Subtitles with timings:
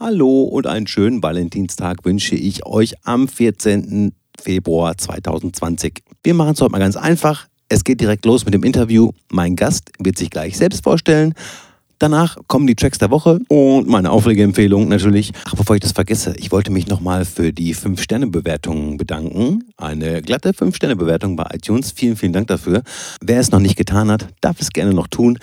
[0.00, 4.12] Hallo und einen schönen Valentinstag wünsche ich euch am 14.
[4.40, 6.04] Februar 2020.
[6.22, 7.48] Wir machen es heute mal ganz einfach.
[7.68, 9.10] Es geht direkt los mit dem Interview.
[9.32, 11.34] Mein Gast wird sich gleich selbst vorstellen.
[11.98, 15.32] Danach kommen die Tracks der Woche und meine Aufregeempfehlung natürlich.
[15.46, 19.64] Ach, bevor ich das vergesse, ich wollte mich nochmal für die 5-Sterne-Bewertung bedanken.
[19.76, 21.90] Eine glatte 5-Sterne-Bewertung bei iTunes.
[21.90, 22.84] Vielen, vielen Dank dafür.
[23.20, 25.40] Wer es noch nicht getan hat, darf es gerne noch tun.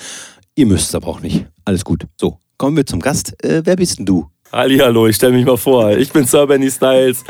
[0.55, 1.45] Ihr müsst es aber auch nicht.
[1.65, 2.07] Alles gut.
[2.15, 3.35] So, kommen wir zum Gast.
[3.43, 4.29] Äh, wer bist denn du?
[4.51, 5.91] Hallo, ich stelle mich mal vor.
[5.97, 7.23] Ich bin Sir Benny Styles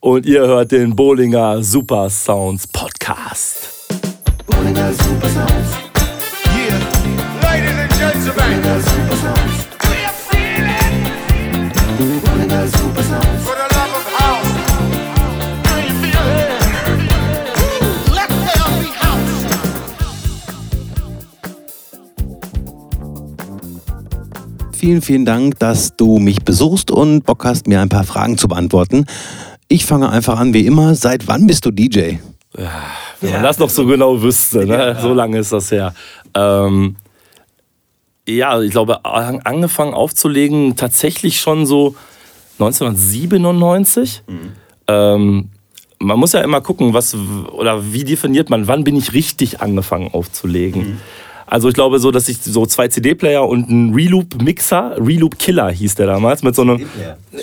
[0.00, 3.88] und ihr hört den Bowlinger Super Sounds Podcast.
[4.46, 5.50] Bowlinger Super Sounds.
[6.54, 6.78] Yeah.
[7.42, 8.87] Ladies and gentlemen.
[24.78, 28.46] Vielen, vielen Dank, dass du mich besuchst und Bock hast, mir ein paar Fragen zu
[28.46, 29.06] beantworten.
[29.66, 30.94] Ich fange einfach an wie immer.
[30.94, 32.18] Seit wann bist du DJ?
[32.56, 32.70] Ja,
[33.20, 34.76] wenn man das noch so genau wüsste, ne?
[34.76, 35.00] Ja.
[35.00, 35.94] so lange ist das her.
[36.32, 36.94] Ähm,
[38.28, 41.96] ja, ich glaube, angefangen aufzulegen tatsächlich schon so
[42.60, 44.22] 1997.
[44.28, 44.52] Mhm.
[44.86, 45.48] Ähm,
[45.98, 47.16] man muss ja immer gucken, was
[47.50, 50.82] oder wie definiert man, wann bin ich richtig angefangen aufzulegen.
[50.82, 50.98] Mhm.
[51.50, 56.06] Also ich glaube so, dass ich so zwei CD-Player und einen Reloop-Mixer, Reloop-Killer hieß der
[56.06, 56.86] damals, mit so einem...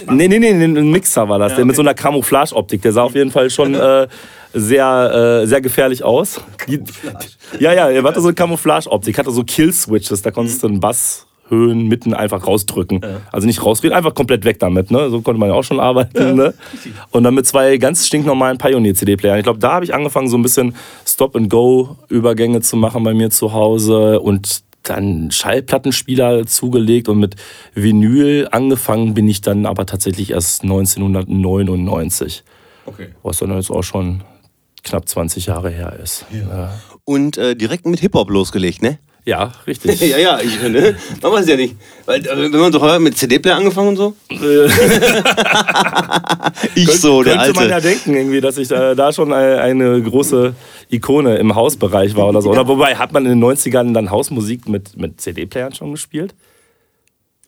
[0.09, 1.61] Nee, nee, nee, ein Mixer war das, ja, okay.
[1.61, 4.07] der mit so einer Camouflage-Optik, der sah auf jeden Fall schon äh,
[4.53, 6.39] sehr, äh, sehr gefährlich aus.
[7.59, 11.25] ja, ja, er hatte so eine Camouflage-Optik, hatte so Kill-Switches, da konntest du einen Bass
[11.47, 13.01] Höhen, Mitten einfach rausdrücken.
[13.03, 13.21] Ja.
[13.31, 14.89] Also nicht rausreden, einfach komplett weg damit.
[14.91, 15.09] Ne?
[15.09, 16.17] So konnte man ja auch schon arbeiten.
[16.17, 16.33] Ja.
[16.33, 16.53] Ne?
[17.11, 19.38] Und dann mit zwei ganz stinknormalen Pioneer-CD-Playern.
[19.38, 23.53] Ich glaube, da habe ich angefangen, so ein bisschen Stop-and-Go-Übergänge zu machen bei mir zu
[23.53, 27.35] Hause und dann Schallplattenspieler zugelegt und mit
[27.73, 32.43] Vinyl angefangen bin ich dann aber tatsächlich erst 1999.
[32.85, 33.09] Okay.
[33.23, 34.21] Was dann jetzt auch schon
[34.83, 36.25] knapp 20 Jahre her ist.
[36.31, 36.73] Ja.
[37.03, 39.00] Und äh, direkt mit Hip-Hop losgelegt, ne?
[39.25, 40.00] Ja, richtig.
[40.09, 40.96] ja, ja, ich, ne?
[41.22, 41.75] Man weiß ja nicht.
[42.06, 44.16] Weil, äh, wenn man so heuer mit CD-Player angefangen und so.
[46.75, 47.59] ich so, der Könnte Alte.
[47.59, 50.53] man ja denken, irgendwie, dass ich da, da schon eine große
[50.91, 52.52] Ikone im Hausbereich war oder so.
[52.52, 56.36] Oder wobei, hat man in den 90ern dann Hausmusik mit, mit CD-Playern schon gespielt?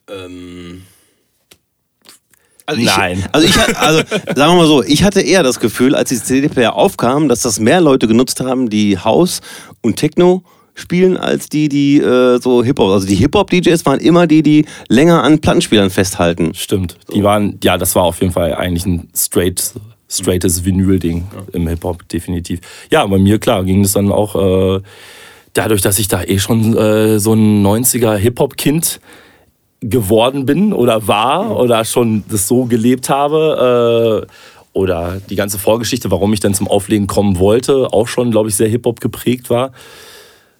[0.09, 0.81] Ähm.
[2.65, 3.19] Also Nein.
[3.19, 4.03] Ich, also, ich, also
[4.35, 7.59] sagen wir mal so, ich hatte eher das Gefühl, als die CD-Player aufkamen, dass das
[7.59, 9.41] mehr Leute genutzt haben, die Haus
[9.81, 10.43] und Techno
[10.77, 12.91] spielen als die, die äh, so Hip-Hop.
[12.91, 16.53] Also die Hip-Hop-DJs waren immer die, die länger an Plattenspielern festhalten.
[16.53, 16.97] Stimmt.
[17.13, 19.73] Die waren, ja, das war auf jeden Fall eigentlich ein straight,
[20.07, 21.43] straightes Vinyl-Ding ja.
[21.53, 22.61] im Hip-Hop, definitiv.
[22.91, 24.81] Ja, bei mir, klar, ging es dann auch äh,
[25.53, 28.99] dadurch, dass ich da eh schon äh, so ein 90er Hip-Hop-Kind
[29.79, 34.27] geworden bin oder war oder schon das so gelebt habe.
[34.27, 34.31] Äh,
[34.73, 38.55] oder die ganze Vorgeschichte, warum ich dann zum Auflegen kommen wollte, auch schon, glaube ich,
[38.55, 39.71] sehr Hip-Hop geprägt war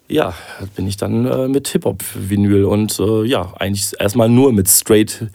[0.08, 0.34] ja,
[0.76, 5.28] bin ich dann äh, mit Hip-Hop-Vinyl und äh, ja, eigentlich erstmal nur mit straight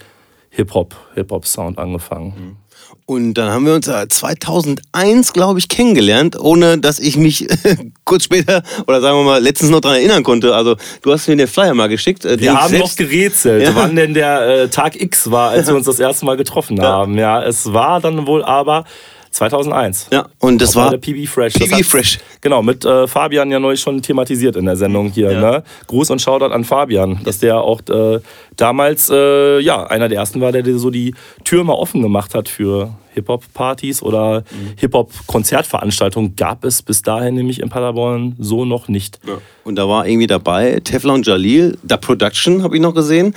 [0.50, 2.34] Hip-Hop, Hip-Hop-Sound angefangen.
[2.36, 2.56] Mhm.
[3.04, 7.46] Und dann haben wir uns 2001, glaube ich, kennengelernt, ohne dass ich mich
[8.04, 10.54] kurz später oder sagen wir mal letztens noch daran erinnern konnte.
[10.54, 12.24] Also du hast mir den Flyer mal geschickt.
[12.24, 12.90] Äh, wir haben selbst...
[12.90, 13.74] noch gerätselt, ja.
[13.74, 16.84] wann denn der äh, Tag X war, als wir uns das erste Mal getroffen ja.
[16.84, 17.18] haben.
[17.18, 18.84] Ja, es war dann wohl aber
[19.32, 20.08] 2001.
[20.12, 21.54] Ja, und das war, der PB Fresh.
[21.54, 22.18] PB hat, Fresh.
[22.40, 25.32] Genau, mit äh, Fabian ja neulich schon thematisiert in der Sendung hier.
[25.32, 25.40] Ja.
[25.40, 25.64] Ne?
[25.86, 28.20] Gruß und Shoutout an Fabian, dass der auch äh,
[28.56, 32.48] damals äh, ja, einer der ersten war, der so die Tür mal offen gemacht hat
[32.48, 34.74] für Hip-Hop-Partys oder mhm.
[34.76, 39.20] Hip-Hop-Konzertveranstaltungen gab es bis dahin nämlich in Paderborn so noch nicht.
[39.26, 39.38] Ja.
[39.64, 43.34] Und da war irgendwie dabei Teflon Jalil, Da Production habe ich noch gesehen.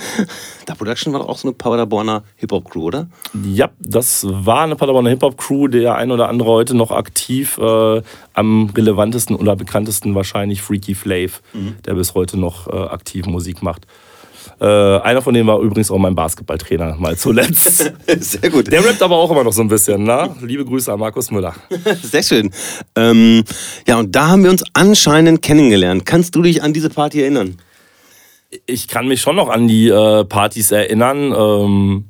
[0.66, 3.08] Da Production war doch auch so eine Paderborner Hip-Hop-Crew, oder?
[3.44, 8.02] Ja, das war eine Paderborner Hip-Hop-Crew, der ein oder andere heute noch aktiv, äh,
[8.34, 11.76] am relevantesten oder bekanntesten wahrscheinlich Freaky Flav, mhm.
[11.84, 13.86] der bis heute noch äh, aktiv Musik macht.
[14.60, 17.92] Äh, einer von denen war übrigens auch mein Basketballtrainer, mal zuletzt.
[18.20, 18.70] Sehr gut.
[18.70, 20.34] Der rappt aber auch immer noch so ein bisschen, ne?
[20.40, 21.54] Liebe Grüße an Markus Müller.
[22.02, 22.50] Sehr schön.
[22.94, 23.44] Ähm,
[23.86, 26.06] ja, und da haben wir uns anscheinend kennengelernt.
[26.06, 27.58] Kannst du dich an diese Party erinnern?
[28.66, 31.34] Ich kann mich schon noch an die äh, Partys erinnern.
[31.36, 32.04] Ähm,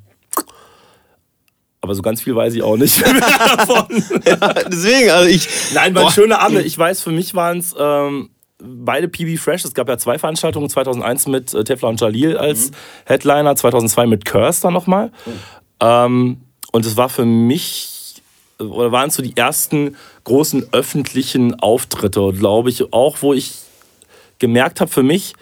[1.81, 3.00] aber so ganz viel weiß ich auch nicht
[3.59, 3.87] davon.
[4.27, 5.49] ja, deswegen, also ich.
[5.73, 6.65] Nein, war ein schöner Abend.
[6.67, 9.64] Ich weiß, für mich waren es ähm, beide PB Fresh.
[9.64, 12.75] Es gab ja zwei Veranstaltungen, 2001 mit äh, und Jalil als mhm.
[13.06, 15.12] Headliner, 2002 mit Curse dann nochmal.
[15.26, 15.32] Mhm.
[15.81, 16.41] Ähm,
[16.73, 18.23] und es war für mich,
[18.58, 23.55] oder waren so die ersten großen öffentlichen Auftritte, glaube ich, auch wo ich
[24.38, 25.35] gemerkt habe für mich,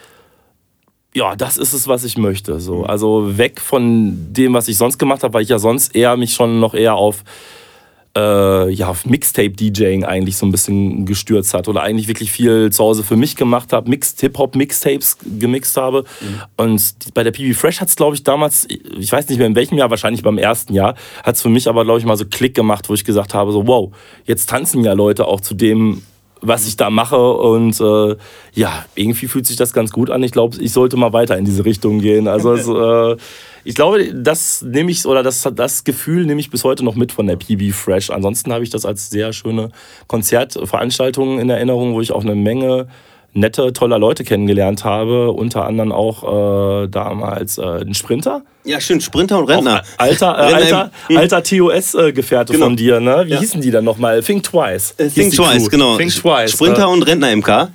[1.15, 2.59] ja, das ist es, was ich möchte.
[2.59, 2.83] So.
[2.85, 6.35] Also weg von dem, was ich sonst gemacht habe, weil ich ja sonst eher mich
[6.35, 7.23] schon noch eher auf
[8.17, 12.85] äh, ja, auf Mixtape-DJing eigentlich so ein bisschen gestürzt hat oder eigentlich wirklich viel zu
[12.85, 16.05] Hause für mich gemacht habe, Mixed Hip-Hop-Mixtapes gemixt habe.
[16.21, 16.43] Mhm.
[16.57, 19.57] Und bei der PB Fresh hat es, glaube ich, damals, ich weiß nicht mehr in
[19.57, 22.25] welchem Jahr, wahrscheinlich beim ersten Jahr, hat es für mich aber, glaube ich, mal so
[22.25, 23.93] Klick gemacht, wo ich gesagt habe, so wow,
[24.25, 26.03] jetzt tanzen ja Leute auch zu dem,
[26.41, 27.33] was ich da mache.
[27.33, 28.17] Und äh,
[28.53, 30.23] ja, irgendwie fühlt sich das ganz gut an.
[30.23, 32.29] Ich glaube, ich sollte mal weiter in diese Richtung gehen.
[32.29, 33.17] Also es, äh,
[33.65, 37.13] ich glaube, das nehme ich oder das, das Gefühl nehme ich bis heute noch mit
[37.13, 38.11] von der PB Fresh.
[38.11, 39.71] Ansonsten habe ich das als sehr schöne
[40.07, 42.89] Konzertveranstaltung in Erinnerung, wo ich auch eine Menge
[43.33, 45.33] nette, toller Leute kennengelernt habe.
[45.33, 48.43] Unter anderem auch äh, damals äh, einen Sprinter.
[48.65, 49.83] Ja, stimmt, Sprinter und Rentner.
[49.83, 52.67] Auch alter, äh, alter, alter TOS-Gefährte genau.
[52.67, 53.25] von dir, ne?
[53.27, 53.41] Wie ja.
[53.41, 54.23] hießen die dann nochmal?
[54.23, 54.95] Think Twice.
[54.99, 55.97] Äh, Think Twice, genau.
[55.97, 56.53] Think Twice.
[56.53, 56.93] Sprinter äh.
[56.93, 57.69] und Rentner MK.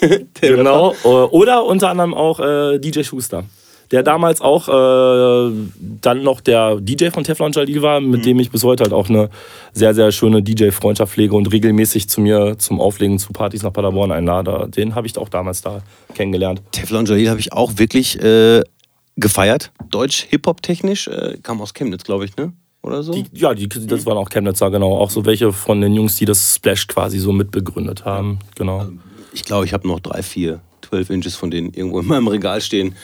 [0.40, 0.94] genau.
[1.04, 3.44] Oder unter anderem auch äh, DJ Schuster
[3.92, 5.52] der damals auch äh,
[6.00, 8.24] dann noch der DJ von Teflon Jalil war, mit mhm.
[8.24, 9.28] dem ich bis heute halt auch eine
[9.72, 14.10] sehr, sehr schöne DJ-Freundschaft pflege und regelmäßig zu mir zum Auflegen zu Partys nach Paderborn
[14.10, 14.68] einlade.
[14.74, 15.82] Den habe ich auch damals da
[16.14, 16.62] kennengelernt.
[16.72, 18.62] Teflon Jalil habe ich auch wirklich äh,
[19.16, 19.72] gefeiert.
[19.90, 21.08] Deutsch, Hip-Hop-technisch.
[21.08, 22.54] Äh, kam aus Chemnitz, glaube ich, ne?
[22.82, 23.12] Oder so?
[23.12, 24.96] Die, ja, die, das waren auch Chemnitzer, genau.
[24.96, 28.38] Auch so welche von den Jungs, die das Splash quasi so mitbegründet haben.
[28.56, 28.78] Genau.
[28.78, 28.92] Also,
[29.34, 32.60] ich glaube, ich habe noch drei, vier 12 Inches von denen irgendwo in meinem Regal
[32.60, 32.94] stehen.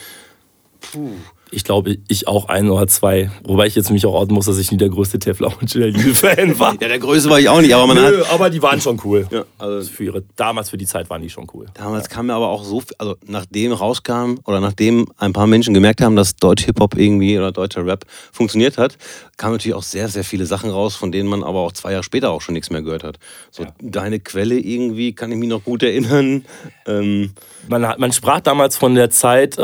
[0.81, 1.17] phew,
[1.51, 3.31] Ich glaube, ich auch ein oder zwei.
[3.43, 6.59] Wobei ich jetzt mich auch outen muss, dass ich nie der größte Teflon und Fan
[6.59, 6.73] war.
[6.79, 8.31] ja, der größte war ich auch nicht, aber man Nö, hat.
[8.31, 9.27] Aber die waren schon cool.
[9.31, 11.65] Ja, also für ihre, damals für die Zeit waren die schon cool.
[11.73, 12.15] Damals ja.
[12.15, 16.01] kam mir aber auch so viel, also nachdem rauskam oder nachdem ein paar Menschen gemerkt
[16.01, 18.97] haben, dass Deutsch Hip-Hop irgendwie oder deutscher Rap funktioniert hat,
[19.37, 22.03] kamen natürlich auch sehr, sehr viele Sachen raus, von denen man aber auch zwei Jahre
[22.03, 23.17] später auch schon nichts mehr gehört hat.
[23.49, 23.73] So ja.
[23.81, 26.45] deine Quelle irgendwie, kann ich mich noch gut erinnern.
[26.85, 27.31] Ähm,
[27.67, 29.61] man, man sprach damals von der Zeit, äh,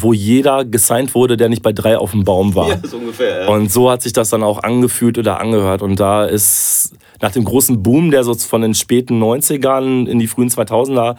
[0.00, 2.68] wo jeder gesigned wurde, der nicht bei drei auf dem Baum war.
[2.68, 3.44] Ja, so ungefähr.
[3.44, 3.48] Ja.
[3.48, 5.82] Und so hat sich das dann auch angefühlt oder angehört.
[5.82, 10.26] Und da ist nach dem großen Boom, der so von den späten 90ern in die
[10.26, 11.16] frühen 2000er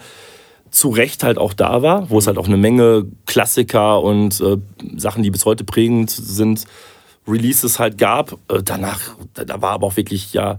[0.70, 4.56] zu Recht halt auch da war, wo es halt auch eine Menge Klassiker und äh,
[4.96, 6.64] Sachen, die bis heute prägend sind,
[7.28, 8.32] Releases halt gab.
[8.48, 9.00] Äh, danach,
[9.34, 10.58] da war aber auch wirklich ja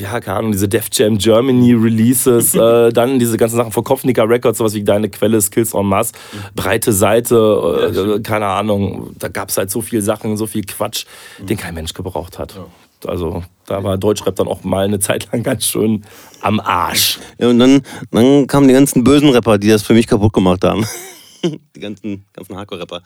[0.00, 4.28] ja, keine Ahnung, diese Def Jam Germany Releases, äh, dann diese ganzen Sachen von Kopfnicker
[4.28, 6.12] Records, sowas wie Deine Quelle, Skills en Masse,
[6.54, 11.04] breite Seite, äh, keine Ahnung, da gab es halt so viele Sachen, so viel Quatsch,
[11.38, 12.58] den kein Mensch gebraucht hat.
[13.06, 16.04] Also da war Deutschrap dann auch mal eine Zeit lang ganz schön
[16.42, 17.18] am Arsch.
[17.38, 20.64] Ja, und dann, dann kamen die ganzen bösen Rapper, die das für mich kaputt gemacht
[20.64, 20.86] haben.
[21.42, 23.02] die ganzen, ganzen Hardcore-Rapper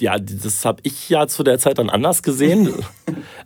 [0.00, 2.72] ja, das habe ich ja zu der Zeit dann anders gesehen.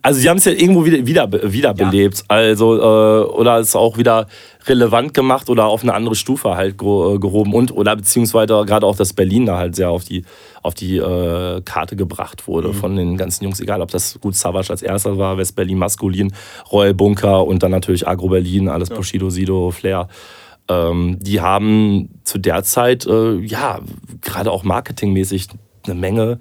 [0.03, 2.17] Also sie haben es ja irgendwo wieder, wieder wiederbelebt.
[2.17, 2.25] Ja.
[2.27, 4.25] Also, äh, oder es auch wieder
[4.65, 6.75] relevant gemacht oder auf eine andere Stufe halt äh,
[7.19, 10.25] gehoben und oder beziehungsweise gerade auch, dass Berlin da halt sehr auf die,
[10.63, 12.73] auf die äh, Karte gebracht wurde mhm.
[12.73, 16.33] von den ganzen Jungs, egal ob das gut Savage als erster war, West-Berlin maskulin,
[16.71, 18.95] Royal Bunker und dann natürlich Agro Berlin, alles ja.
[18.95, 20.07] Bushido, Sido, Flair
[20.67, 23.81] ähm, die haben zu der Zeit, äh, ja,
[24.21, 25.47] gerade auch marketingmäßig
[25.85, 26.39] eine Menge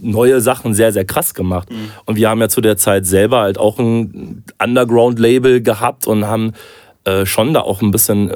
[0.00, 1.70] neue Sachen sehr, sehr krass gemacht.
[1.70, 1.90] Mhm.
[2.06, 6.52] Und wir haben ja zu der Zeit selber halt auch ein Underground-Label gehabt und haben
[7.04, 8.32] äh, schon da auch ein bisschen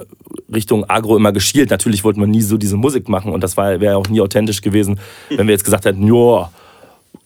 [0.52, 1.70] Richtung Agro immer geschielt.
[1.70, 5.00] Natürlich wollten wir nie so diese Musik machen und das wäre auch nie authentisch gewesen,
[5.30, 6.50] wenn wir jetzt gesagt hätten, ja,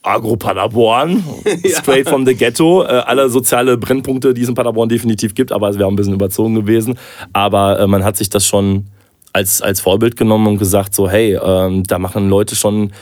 [0.02, 1.22] Agro Paderborn,
[1.66, 2.12] straight ja.
[2.12, 2.82] from the ghetto.
[2.84, 6.14] Äh, alle soziale Brennpunkte, die es in Paderborn definitiv gibt, aber es wäre ein bisschen
[6.14, 6.98] überzogen gewesen.
[7.32, 8.86] Aber äh, man hat sich das schon
[9.38, 12.92] als, als Vorbild genommen und gesagt, so, hey, ähm, da machen Leute schon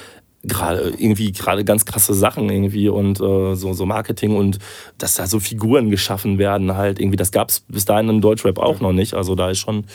[0.45, 4.59] gerade irgendwie gerade ganz krasse Sachen irgendwie und äh, so, so Marketing und
[4.99, 8.59] dass da so Figuren geschaffen werden halt irgendwie, das gab es bis dahin in Deutschrap
[8.59, 9.15] auch noch nicht.
[9.15, 9.87] Also da ist schon,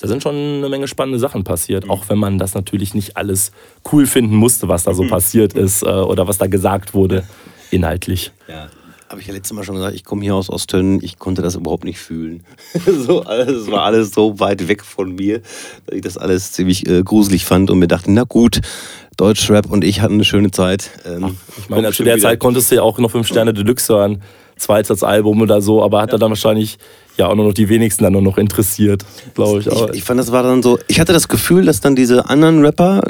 [0.00, 1.90] da sind schon eine Menge spannende Sachen passiert, mhm.
[1.90, 3.50] auch wenn man das natürlich nicht alles
[3.92, 5.10] cool finden musste, was da so mhm.
[5.10, 7.24] passiert ist äh, oder was da gesagt wurde
[7.72, 8.30] inhaltlich.
[8.48, 8.68] Ja,
[9.10, 11.56] habe ich ja letztes Mal schon gesagt, ich komme hier aus Ostönen, ich konnte das
[11.56, 12.44] überhaupt nicht fühlen.
[12.86, 15.40] so, alles, es war alles so weit weg von mir,
[15.86, 18.60] dass ich das alles ziemlich äh, gruselig fand und mir dachte, na gut,
[19.16, 20.90] Deutschrap und ich hatten eine schöne Zeit.
[21.04, 22.28] Ähm, ich meine, zu der wieder.
[22.28, 24.22] Zeit konntest du ja auch noch fünf Sterne Deluxe hören,
[24.56, 26.16] zweites Album oder so, aber hat ja.
[26.16, 26.78] er dann wahrscheinlich
[27.16, 29.66] ja auch nur noch die wenigsten dann nur noch interessiert, glaube ich.
[29.66, 29.94] ich.
[29.94, 33.02] Ich fand, das war dann so, ich hatte das Gefühl, dass dann diese anderen Rapper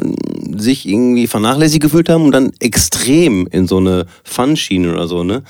[0.56, 5.42] sich irgendwie vernachlässigt gefühlt haben und dann extrem in so eine Fun-Schiene oder so, ne?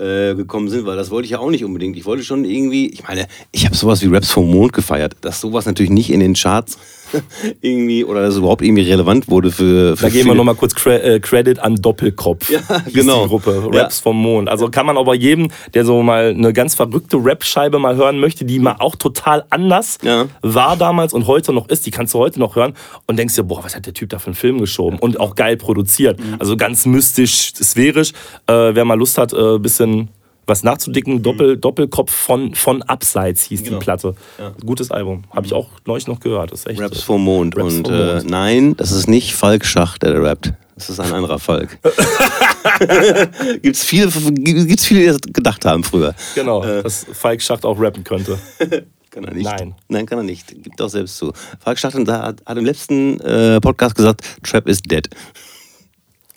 [0.00, 1.94] Äh, gekommen sind, weil das wollte ich ja auch nicht unbedingt.
[1.94, 5.42] Ich wollte schon irgendwie, ich meine, ich habe sowas wie Raps vom Mond gefeiert, dass
[5.42, 6.78] sowas natürlich nicht in den Charts
[7.60, 9.96] irgendwie oder dass es überhaupt irgendwie relevant wurde für.
[9.96, 12.50] für da geben wir nochmal kurz Credit an Doppelkopf.
[12.50, 12.60] Ja,
[12.92, 13.24] genau.
[13.24, 14.02] Die Gruppe Raps ja.
[14.02, 14.48] vom Mond.
[14.48, 18.44] Also kann man aber jedem, der so mal eine ganz verrückte Rap-Scheibe mal hören möchte,
[18.44, 20.26] die mal auch total anders ja.
[20.42, 22.74] war damals und heute noch ist, die kannst du heute noch hören
[23.06, 25.34] und denkst dir, boah, was hat der Typ da für einen Film geschoben und auch
[25.34, 26.18] geil produziert.
[26.18, 26.36] Mhm.
[26.38, 28.12] Also ganz mystisch, sphärisch.
[28.46, 30.08] Äh, wer mal Lust hat, ein äh, bisschen
[30.46, 31.14] was nachzudicken.
[31.14, 31.22] Mhm.
[31.22, 33.78] Doppel, Doppelkopf von, von Abseits hieß genau.
[33.78, 34.14] die Platte.
[34.38, 34.52] Ja.
[34.64, 35.24] Gutes Album.
[35.30, 36.52] Habe ich auch neulich noch gehört.
[36.52, 37.56] Das ist echt, Raps vom Mond.
[37.56, 38.24] Raps und vom Mond.
[38.24, 40.52] Äh, nein, das ist nicht Falk Schacht, der rappt.
[40.74, 41.78] Das ist ein anderer Falk.
[43.62, 46.14] gibt's viele, gibt's viele, die das gedacht haben früher.
[46.34, 46.82] Genau, äh.
[46.82, 48.38] dass Falk Schacht auch rappen könnte.
[49.10, 49.44] Kann er nicht.
[49.44, 49.74] Nein.
[49.88, 50.46] Nein, kann er nicht.
[50.62, 51.32] Gibt auch selbst zu.
[51.58, 55.08] Falk Schacht hat, hat im letzten äh, Podcast gesagt, Trap is dead.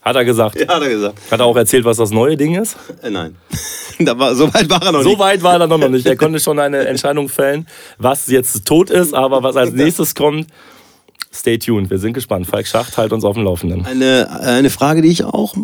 [0.04, 0.60] Hat er gesagt?
[0.60, 1.18] Ja, hat er gesagt.
[1.32, 2.76] Hat er auch erzählt, was das neue Ding ist?
[3.02, 3.36] Äh, nein.
[4.00, 5.12] da war, so weit war er noch nicht.
[5.12, 6.06] So weit war er noch nicht.
[6.06, 7.68] Er konnte schon eine Entscheidung fällen,
[7.98, 10.48] was jetzt tot ist, aber was als nächstes kommt.
[11.34, 12.46] Stay tuned, wir sind gespannt.
[12.46, 13.86] Falk Schacht halt uns auf dem Laufenden.
[13.86, 15.56] Eine, eine Frage, die ich auch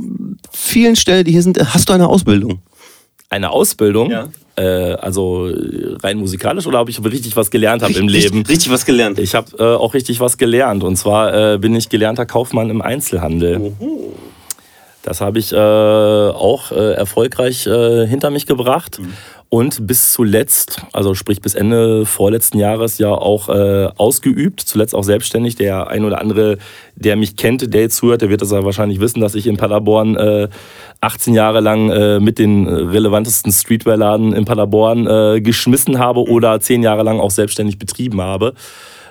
[0.52, 1.60] vielen stelle, die hier sind.
[1.74, 2.60] Hast du eine Ausbildung?
[3.30, 4.10] Eine Ausbildung?
[4.10, 4.30] Ja.
[4.56, 5.50] Äh, also
[6.02, 8.44] rein musikalisch oder habe ich richtig was gelernt habe im Leben?
[8.46, 9.20] Richtig was gelernt.
[9.20, 10.84] Ich habe äh, auch richtig was gelernt.
[10.84, 13.74] Und zwar äh, bin ich gelernter Kaufmann im Einzelhandel.
[13.80, 14.14] Oho.
[15.04, 19.00] Das habe ich äh, auch äh, erfolgreich äh, hinter mich gebracht.
[19.00, 19.14] Mhm.
[19.52, 25.04] Und bis zuletzt, also sprich bis Ende vorletzten Jahres ja auch äh, ausgeübt, zuletzt auch
[25.04, 25.56] selbstständig.
[25.56, 26.60] Der ein oder andere,
[26.96, 29.58] der mich kennt, der jetzt zuhört, der wird das ja wahrscheinlich wissen, dass ich in
[29.58, 30.50] Paderborn äh,
[31.02, 36.84] 18 Jahre lang äh, mit den relevantesten Streetwear-Laden in Paderborn äh, geschmissen habe oder 10
[36.84, 38.54] Jahre lang auch selbstständig betrieben habe.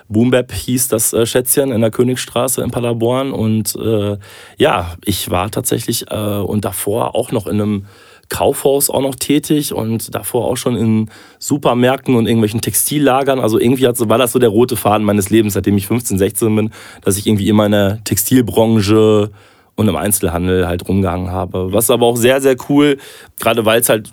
[0.07, 3.33] Boombap hieß das äh, Schätzchen in der Königstraße in Paderborn.
[3.33, 4.17] Und äh,
[4.57, 7.85] ja, ich war tatsächlich äh, und davor auch noch in einem
[8.29, 11.09] Kaufhaus auch noch tätig und davor auch schon in
[11.39, 13.39] Supermärkten und irgendwelchen Textillagern.
[13.39, 16.71] Also irgendwie war das so der rote Faden meines Lebens, seitdem ich 15, 16 bin,
[17.03, 19.31] dass ich irgendwie immer in der Textilbranche
[19.75, 21.73] und im Einzelhandel halt rumgehangen habe.
[21.73, 22.97] Was aber auch sehr, sehr cool,
[23.39, 24.11] gerade weil es halt,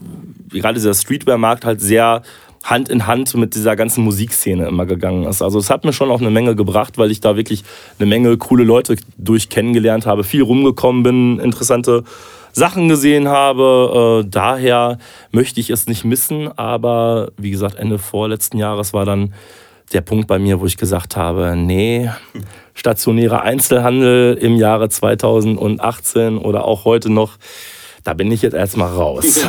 [0.51, 2.23] gerade dieser Streetwear-Markt halt sehr
[2.63, 5.41] Hand in Hand mit dieser ganzen Musikszene immer gegangen ist.
[5.41, 7.63] Also es hat mir schon auch eine Menge gebracht, weil ich da wirklich
[7.99, 12.03] eine Menge coole Leute durch kennengelernt habe, viel rumgekommen bin, interessante
[12.57, 14.23] Sachen gesehen habe.
[14.25, 14.97] Äh, daher
[15.31, 19.35] möchte ich es nicht missen, aber wie gesagt, Ende vorletzten Jahres war dann
[19.93, 22.11] der Punkt bei mir, wo ich gesagt habe, nee,
[22.75, 27.37] stationärer Einzelhandel im Jahre 2018 oder auch heute noch,
[28.07, 29.41] da bin ich jetzt erstmal raus.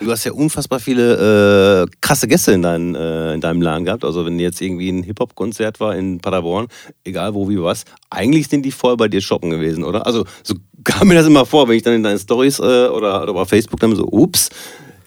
[0.00, 3.84] Und du hast ja unfassbar viele äh, krasse Gäste in, dein, äh, in deinem Laden
[3.84, 4.06] gehabt.
[4.06, 6.68] Also wenn jetzt irgendwie ein Hip-Hop-Konzert war in Paderborn,
[7.04, 10.06] egal wo, wie was, eigentlich sind die voll bei dir shoppen gewesen, oder?
[10.06, 10.54] Also so
[10.84, 13.50] kam mir das immer vor, wenn ich dann in deinen Stories äh, oder, oder auf
[13.50, 14.48] Facebook dann so, ups,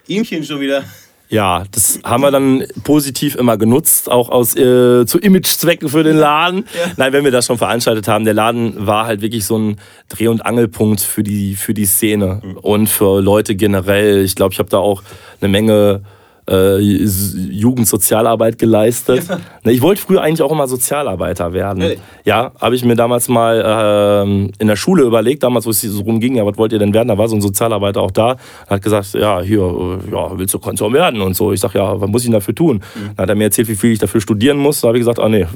[0.05, 0.83] ihmchen schon wieder.
[1.29, 6.17] Ja, das haben wir dann positiv immer genutzt, auch aus äh, zu Imagezwecken für den
[6.17, 6.65] Laden.
[6.75, 6.91] Ja.
[6.97, 9.77] Nein, wenn wir das schon veranstaltet haben, der Laden war halt wirklich so ein
[10.09, 12.57] Dreh- und Angelpunkt für die für die Szene mhm.
[12.57, 14.23] und für Leute generell.
[14.23, 15.01] Ich glaube, ich habe da auch
[15.41, 16.03] eine Menge
[16.49, 19.23] äh, Jugendsozialarbeit geleistet.
[19.27, 19.39] Ja.
[19.63, 21.81] Ne, ich wollte früher eigentlich auch immer Sozialarbeiter werden.
[21.81, 21.97] Hey.
[22.25, 26.01] Ja, habe ich mir damals mal äh, in der Schule überlegt, damals, wo es so
[26.01, 27.07] rumging, ja, was wollt ihr denn werden?
[27.07, 30.59] Da war so ein Sozialarbeiter auch da, hat gesagt, ja, hier, äh, ja, willst du
[30.59, 31.51] Konzern werden und so.
[31.53, 32.77] Ich sage, ja, was muss ich denn dafür tun?
[32.77, 33.15] Mhm.
[33.15, 34.81] Dann hat er mir erzählt, wie viel ich dafür studieren muss.
[34.81, 35.47] Da habe ich gesagt, ah nee,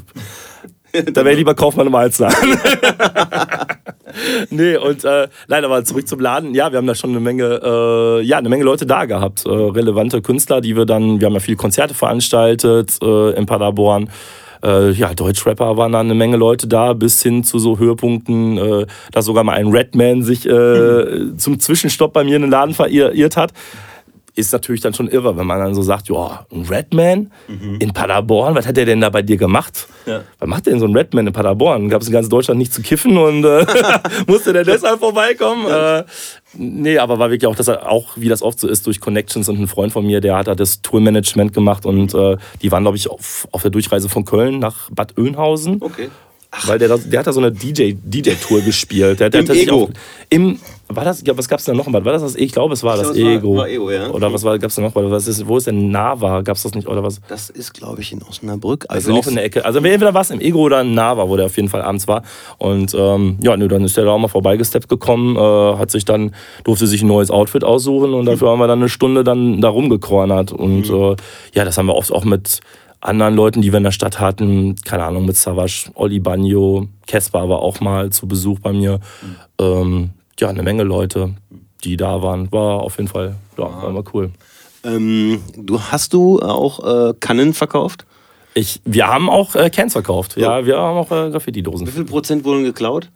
[1.12, 2.58] da wäre ich lieber Kaufmann im Einzelhandel.
[4.50, 6.54] nee, und äh, nein, aber zurück zum Laden.
[6.54, 9.46] Ja, wir haben da schon eine Menge, äh, ja, eine Menge Leute da gehabt.
[9.46, 14.10] Äh, relevante Künstler, die wir dann, wir haben ja viele Konzerte veranstaltet äh, in Paderborn.
[14.62, 18.86] Äh, ja, Deutschrapper waren da eine Menge Leute da, bis hin zu so Höhepunkten, äh,
[19.12, 23.36] dass sogar mal ein Redman sich äh, zum Zwischenstopp bei mir in den Laden verirrt
[23.36, 23.52] hat
[24.38, 27.76] ist natürlich dann schon irre, wenn man dann so sagt, ja, ein Redman mhm.
[27.80, 29.88] in Paderborn, was hat der denn da bei dir gemacht?
[30.06, 30.22] Ja.
[30.38, 31.88] Was macht denn so ein Redman in Paderborn?
[31.88, 33.66] Gab es in ganz Deutschland nicht zu kiffen und äh,
[34.28, 35.66] musste der deshalb vorbeikommen?
[35.66, 35.98] Ja.
[35.98, 36.04] Äh,
[36.54, 39.48] nee, aber war wirklich auch, dass er auch, wie das oft so ist, durch Connections
[39.48, 42.84] und ein Freund von mir, der hat da das Tourmanagement gemacht und äh, die waren,
[42.84, 45.78] glaube ich, auf, auf der Durchreise von Köln nach Bad Oeynhausen.
[45.80, 46.10] Okay.
[46.66, 49.20] Weil der, der hat da so eine DJ-Tour DJ gespielt.
[49.20, 49.84] Der, der Im Ego.
[49.84, 49.90] Auch,
[50.30, 51.92] Im, war das, ja, was gab es da noch?
[51.92, 52.34] War das das?
[52.34, 53.56] Ich glaube, es war ich das glaube, Ego.
[53.56, 54.08] War, Ego ja.
[54.08, 54.94] Oder was gab es da noch?
[54.94, 56.40] Was ist, wo ist denn Nava?
[56.40, 56.88] Gab es das nicht?
[56.88, 57.20] Oder was?
[57.28, 58.86] Das ist, glaube ich, in Osnabrück.
[58.88, 59.64] Also auch in der Ecke.
[59.64, 62.08] Also entweder war es im Ego oder in Nava, wo der auf jeden Fall abends
[62.08, 62.22] war.
[62.56, 66.06] Und ähm, ja, nö, dann ist der da auch mal vorbeigesteppt gekommen, äh, hat sich
[66.06, 66.34] dann,
[66.64, 69.68] durfte sich ein neues Outfit aussuchen und dafür haben wir dann eine Stunde dann da
[69.68, 70.52] rumgekornert.
[70.52, 70.94] Und mhm.
[70.94, 71.16] äh,
[71.52, 72.60] ja, das haben wir oft auch mit
[73.00, 77.48] anderen Leuten, die wir in der Stadt hatten, keine Ahnung, mit Savage, Olli Bagno, Kesper
[77.48, 79.00] war auch mal zu Besuch bei mir.
[79.22, 79.36] Mhm.
[79.60, 81.34] Ähm, ja, eine Menge Leute,
[81.84, 82.50] die da waren.
[82.52, 84.30] War auf jeden Fall, ja, war mal cool.
[84.84, 88.04] Ähm, du hast du auch äh, Kannen verkauft?
[88.54, 90.36] Ich, wir haben auch äh, Cans verkauft.
[90.36, 91.86] Ja, wir haben auch äh, Graffiti-Dosen.
[91.86, 93.08] Wie viel Prozent wurden geklaut?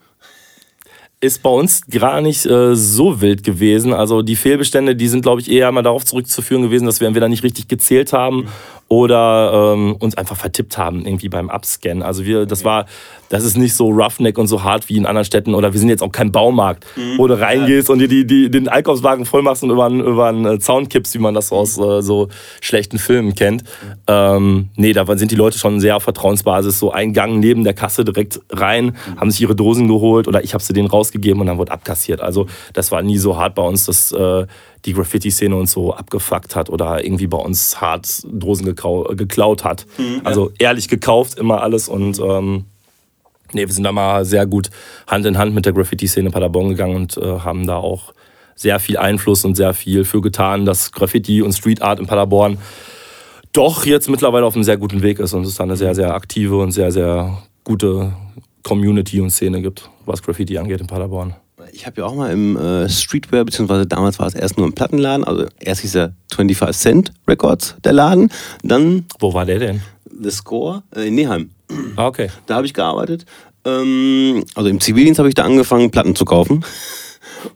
[1.22, 3.92] ist bei uns gar nicht äh, so wild gewesen.
[3.92, 7.28] Also die Fehlbestände, die sind, glaube ich, eher mal darauf zurückzuführen gewesen, dass wir entweder
[7.28, 8.48] nicht richtig gezählt haben
[8.92, 12.02] oder ähm, uns einfach vertippt haben irgendwie beim Abscannen.
[12.02, 12.84] Also wir, das war,
[13.30, 15.88] das ist nicht so roughneck und so hart wie in anderen Städten oder wir sind
[15.88, 17.16] jetzt auch kein Baumarkt, mhm.
[17.16, 20.26] wo du reingehst und dir die, die, den Einkaufswagen voll machst und über, einen, über
[20.26, 22.28] einen äh, Zaun kippst, wie man das aus äh, so
[22.60, 23.62] schlechten Filmen kennt.
[23.62, 23.94] Mhm.
[24.08, 27.72] Ähm, nee, da sind die Leute schon sehr auf Vertrauensbasis, so ein Gang neben der
[27.72, 29.20] Kasse direkt rein, mhm.
[29.20, 32.20] haben sich ihre Dosen geholt oder ich habe sie denen rausgegeben und dann wurde abkassiert.
[32.20, 34.46] Also das war nie so hart bei uns, dass äh,
[34.84, 39.86] die Graffiti-Szene uns so abgefuckt hat oder irgendwie bei uns hart Dosen geklaut hat.
[39.98, 42.64] Mhm, also ehrlich gekauft, immer alles und ähm,
[43.52, 44.70] nee, wir sind da mal sehr gut
[45.06, 48.12] Hand in Hand mit der Graffiti-Szene Paderborn gegangen und äh, haben da auch
[48.54, 52.58] sehr viel Einfluss und sehr viel für getan, dass Graffiti und Street Art in Paderborn
[53.52, 56.14] doch jetzt mittlerweile auf einem sehr guten Weg ist und es da eine sehr, sehr
[56.14, 58.12] aktive und sehr, sehr gute
[58.62, 61.34] Community und Szene gibt, was Graffiti angeht in Paderborn.
[61.72, 64.72] Ich habe ja auch mal im äh, Streetwear, beziehungsweise damals war es erst nur im
[64.72, 68.30] Plattenladen, also erst hieß er 25 Cent Records, der Laden.
[68.62, 69.06] Dann.
[69.18, 69.82] Wo war der denn?
[70.04, 71.50] The Score äh, in Neheim.
[71.96, 72.28] Ah, okay.
[72.46, 73.24] Da habe ich gearbeitet.
[73.64, 76.64] Ähm, also im Zivildienst habe ich da angefangen, Platten zu kaufen.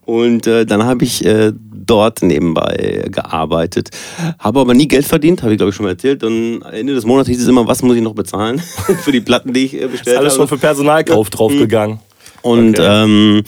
[0.04, 3.90] Und äh, dann habe ich äh, dort nebenbei gearbeitet.
[4.38, 6.24] Habe aber nie Geld verdient, habe ich glaube ich schon mal erzählt.
[6.24, 8.58] Und Ende des Monats hieß es immer, was muss ich noch bezahlen
[9.02, 10.26] für die Platten, die ich äh, bestellt habe.
[10.26, 12.00] Ist alles schon für Personalkauf draufgegangen.
[12.42, 13.04] Und okay.
[13.04, 13.42] ähm,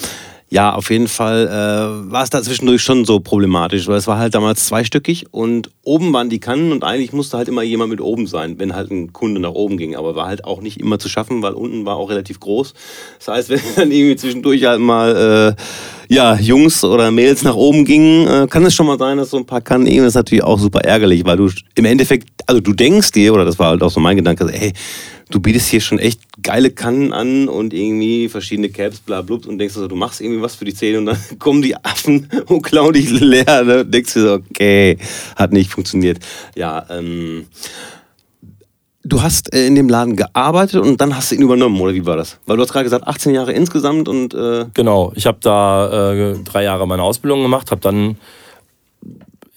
[0.50, 4.18] ja, auf jeden Fall äh, war es da zwischendurch schon so problematisch, weil es war
[4.18, 8.00] halt damals zweistöckig und oben waren die Kannen und eigentlich musste halt immer jemand mit
[8.00, 9.94] oben sein, wenn halt ein Kunde nach oben ging.
[9.94, 12.72] Aber war halt auch nicht immer zu schaffen, weil unten war auch relativ groß.
[13.18, 17.84] Das heißt, wenn dann irgendwie zwischendurch halt mal äh, ja, Jungs oder Mädels nach oben
[17.84, 20.14] gingen, äh, kann es schon mal sein, dass so ein paar Kannen eben, das ist
[20.14, 23.68] natürlich auch super ärgerlich, weil du im Endeffekt, also du denkst dir, oder das war
[23.68, 24.72] halt auch so mein Gedanke, ey,
[25.30, 29.58] du bietest hier schon echt geile Kannen an und irgendwie verschiedene Caps, bla blub und
[29.58, 32.62] denkst also, du machst irgendwie was für die Zähne und dann kommen die Affen und
[32.62, 33.64] klauen dich leer.
[33.64, 33.80] Ne?
[33.80, 34.98] Und denkst du so, okay,
[35.36, 36.18] hat nicht funktioniert.
[36.56, 37.46] Ja, ähm,
[39.04, 42.04] Du hast äh, in dem Laden gearbeitet und dann hast du ihn übernommen, oder wie
[42.04, 42.38] war das?
[42.44, 44.34] Weil du hast gerade gesagt, 18 Jahre insgesamt und.
[44.34, 48.18] Äh genau, ich habe da äh, drei Jahre meine Ausbildung gemacht, habe dann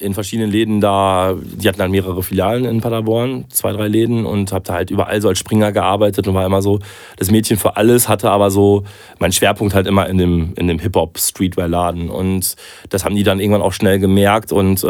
[0.01, 4.51] in verschiedenen Läden da, die hatten dann mehrere Filialen in Paderborn, zwei, drei Läden und
[4.51, 6.79] habe da halt überall so als Springer gearbeitet und war immer so
[7.17, 8.83] das Mädchen für alles, hatte aber so
[9.19, 12.55] meinen Schwerpunkt halt immer in dem, in dem Hip-Hop-Streetwear-Laden und
[12.89, 14.87] das haben die dann irgendwann auch schnell gemerkt und äh,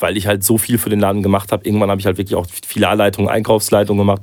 [0.00, 2.34] weil ich halt so viel für den Laden gemacht habe, irgendwann habe ich halt wirklich
[2.34, 4.22] auch Filialleitung, Einkaufsleitung gemacht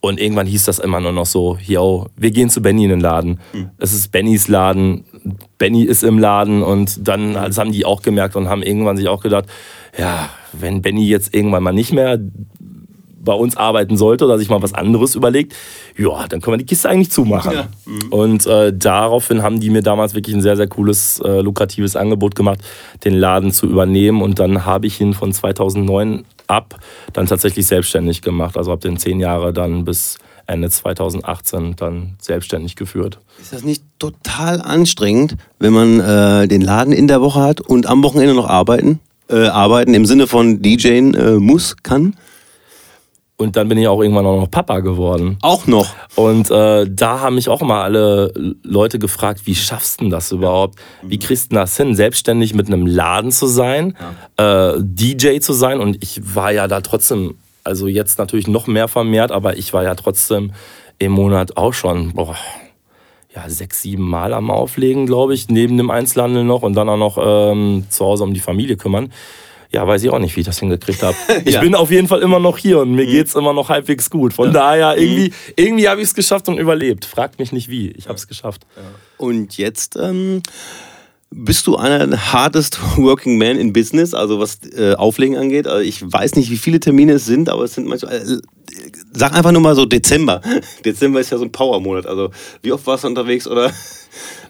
[0.00, 3.00] und irgendwann hieß das immer nur noch so, yo, wir gehen zu Benny in den
[3.00, 3.40] Laden.
[3.52, 3.70] Mhm.
[3.78, 5.04] Es ist Bennys Laden,
[5.58, 9.08] Benny ist im Laden und dann das haben die auch gemerkt und haben irgendwann sich
[9.08, 9.46] auch gedacht,
[9.98, 12.18] ja, wenn Benny jetzt irgendwann mal nicht mehr
[13.20, 15.54] bei uns arbeiten sollte oder sich mal was anderes überlegt,
[15.98, 17.52] ja, dann können wir die Kiste eigentlich zumachen.
[17.52, 17.68] Ja.
[17.84, 18.08] Mhm.
[18.10, 22.34] Und äh, daraufhin haben die mir damals wirklich ein sehr, sehr cooles, äh, lukratives Angebot
[22.36, 22.60] gemacht,
[23.04, 24.22] den Laden zu übernehmen.
[24.22, 26.78] Und dann habe ich ihn von 2009 ab
[27.12, 28.56] dann tatsächlich selbstständig gemacht.
[28.56, 33.20] Also habe den zehn Jahre dann bis Ende 2018 dann selbstständig geführt.
[33.40, 37.86] Ist das nicht total anstrengend, wenn man äh, den Laden in der Woche hat und
[37.86, 39.00] am Wochenende noch arbeiten?
[39.30, 42.16] Äh, arbeiten im Sinne von DJen äh, muss, kann?
[43.40, 45.38] Und dann bin ich auch irgendwann auch noch Papa geworden.
[45.42, 45.94] Auch noch.
[46.16, 48.32] Und äh, da haben mich auch immer alle
[48.64, 50.80] Leute gefragt, wie schaffst du das überhaupt?
[51.02, 53.96] Wie kriegst du das hin, selbstständig mit einem Laden zu sein,
[54.38, 54.72] ja.
[54.72, 55.78] äh, DJ zu sein?
[55.78, 59.84] Und ich war ja da trotzdem, also jetzt natürlich noch mehr vermehrt, aber ich war
[59.84, 60.52] ja trotzdem
[60.98, 62.34] im Monat auch schon, boah,
[63.36, 66.96] ja, sechs, sieben Mal am Auflegen, glaube ich, neben dem Einzelhandel noch und dann auch
[66.96, 69.12] noch ähm, zu Hause um die Familie kümmern.
[69.70, 71.16] Ja, weiß ich auch nicht, wie ich das hingekriegt habe.
[71.44, 71.60] Ich ja.
[71.60, 73.10] bin auf jeden Fall immer noch hier und mir mhm.
[73.10, 74.32] geht's immer noch halbwegs gut.
[74.32, 74.52] Von ja.
[74.52, 75.02] daher, mhm.
[75.02, 77.04] irgendwie, irgendwie habe ich es geschafft und überlebt.
[77.04, 77.90] Fragt mich nicht wie.
[77.90, 78.66] Ich habe es geschafft.
[79.18, 80.42] Und jetzt ähm,
[81.30, 85.66] bist du einer der hardest working man in Business, also was äh, Auflegen angeht.
[85.66, 88.14] Also ich weiß nicht, wie viele Termine es sind, aber es sind manchmal.
[88.14, 88.38] Äh,
[89.12, 90.40] sag einfach nur mal so Dezember.
[90.84, 92.06] Dezember ist ja so ein Power-Monat.
[92.06, 92.30] Also
[92.62, 93.72] wie oft warst du unterwegs oder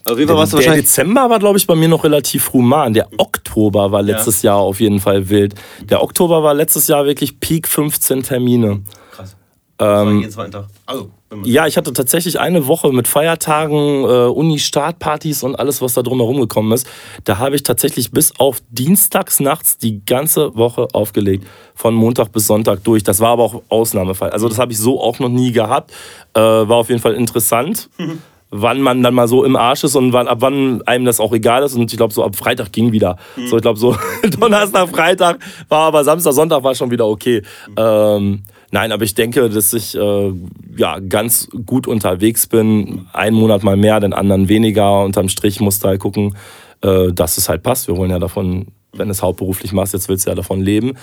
[0.05, 0.85] auf jeden Fall warst du wahrscheinlich.
[0.85, 2.93] Der Dezember war, glaube ich, bei mir noch relativ human.
[2.93, 4.53] Der Oktober war letztes ja.
[4.53, 5.55] Jahr auf jeden Fall wild.
[5.83, 8.83] Der Oktober war letztes Jahr wirklich Peak 15 Termine.
[9.11, 9.37] Krass.
[9.79, 10.67] Ähm, jeden zweiten Tag.
[10.87, 11.11] Also,
[11.45, 16.41] ja, ich hatte tatsächlich eine Woche mit Feiertagen, äh, Uni-Startpartys und alles, was da drumherum
[16.41, 16.87] gekommen ist.
[17.25, 21.47] Da habe ich tatsächlich bis auf dienstags nachts die ganze Woche aufgelegt.
[21.75, 23.03] Von Montag bis Sonntag durch.
[23.03, 24.31] Das war aber auch Ausnahmefall.
[24.31, 25.93] Also, das habe ich so auch noch nie gehabt.
[26.33, 27.91] Äh, war auf jeden Fall interessant.
[27.99, 31.21] Mhm wann man dann mal so im Arsch ist und wann, ab wann einem das
[31.21, 31.75] auch egal ist.
[31.75, 33.17] Und ich glaube, so ab Freitag ging wieder.
[33.37, 33.47] Mhm.
[33.49, 33.97] So, ich glaube, so
[34.39, 37.43] Donnerstag, Freitag war aber Samstag, Sonntag war schon wieder okay.
[37.69, 37.75] Mhm.
[37.77, 40.33] Ähm, Nein, aber ich denke, dass ich äh,
[40.77, 43.07] ja, ganz gut unterwegs bin.
[43.13, 45.05] Einen Monat mal mehr, den anderen weniger.
[45.05, 46.37] Unterm Strich musst du halt gucken,
[46.83, 47.89] äh, dass es halt passt.
[47.89, 50.99] Wir wollen ja davon, wenn du es hauptberuflich machst, jetzt willst du ja davon leben.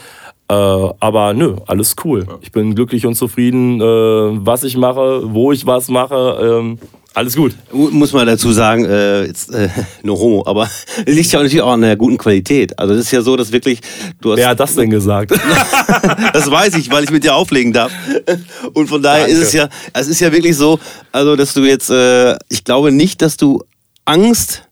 [0.48, 2.28] Äh, aber nö, alles cool.
[2.42, 6.60] Ich bin glücklich und zufrieden, äh, was ich mache, wo ich was mache.
[6.62, 6.78] Ähm,
[7.16, 7.56] alles gut.
[7.72, 9.70] Muss man dazu sagen, äh, jetzt, äh,
[10.04, 10.70] no homo, aber
[11.06, 12.78] liegt ja natürlich auch an der guten Qualität.
[12.78, 13.80] Also es ist ja so, dass wirklich
[14.20, 14.38] du hast.
[14.38, 15.32] Wer hat das denn gesagt?
[16.34, 17.92] das weiß ich, weil ich mit dir auflegen darf.
[18.74, 19.34] Und von daher Danke.
[19.34, 20.78] ist es ja, es ist ja wirklich so,
[21.14, 23.64] also dass du jetzt, äh, ich glaube nicht, dass du
[24.04, 24.64] Angst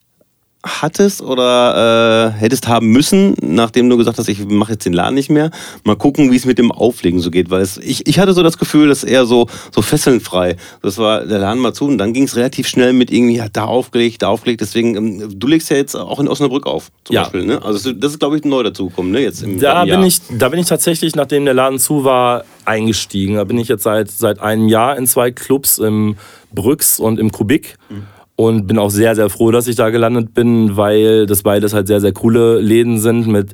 [0.63, 5.15] hattest oder äh, hättest haben müssen, nachdem du gesagt hast, ich mache jetzt den Laden
[5.15, 5.51] nicht mehr.
[5.83, 8.43] Mal gucken, wie es mit dem Auflegen so geht, weil es, ich, ich hatte so
[8.43, 10.55] das Gefühl, dass eher so so fesselnfrei.
[10.81, 13.47] Das war der Laden mal zu und dann ging es relativ schnell mit irgendwie ja,
[13.51, 14.61] da aufgelegt, da aufgelegt.
[14.61, 17.23] Deswegen, ähm, du legst ja jetzt auch in Osnabrück auf, zum ja.
[17.23, 17.45] Beispiel.
[17.45, 17.61] Ne?
[17.61, 19.19] Also das ist, glaube ich, neu dazugekommen, ne?
[19.19, 23.35] Jetzt im, da bin ich, da bin ich tatsächlich, nachdem der Laden zu war, eingestiegen.
[23.35, 26.15] Da bin ich jetzt seit seit einem Jahr in zwei Clubs im
[26.53, 27.77] Brüx und im Kubik.
[27.89, 31.73] Mhm und bin auch sehr, sehr froh, dass ich da gelandet bin, weil das beides
[31.73, 33.51] halt sehr, sehr coole Läden sind mit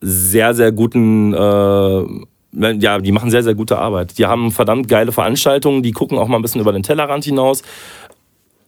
[0.00, 4.18] sehr, sehr guten, äh, ja, die machen sehr, sehr gute Arbeit.
[4.18, 7.62] Die haben verdammt geile Veranstaltungen, die gucken auch mal ein bisschen über den Tellerrand hinaus.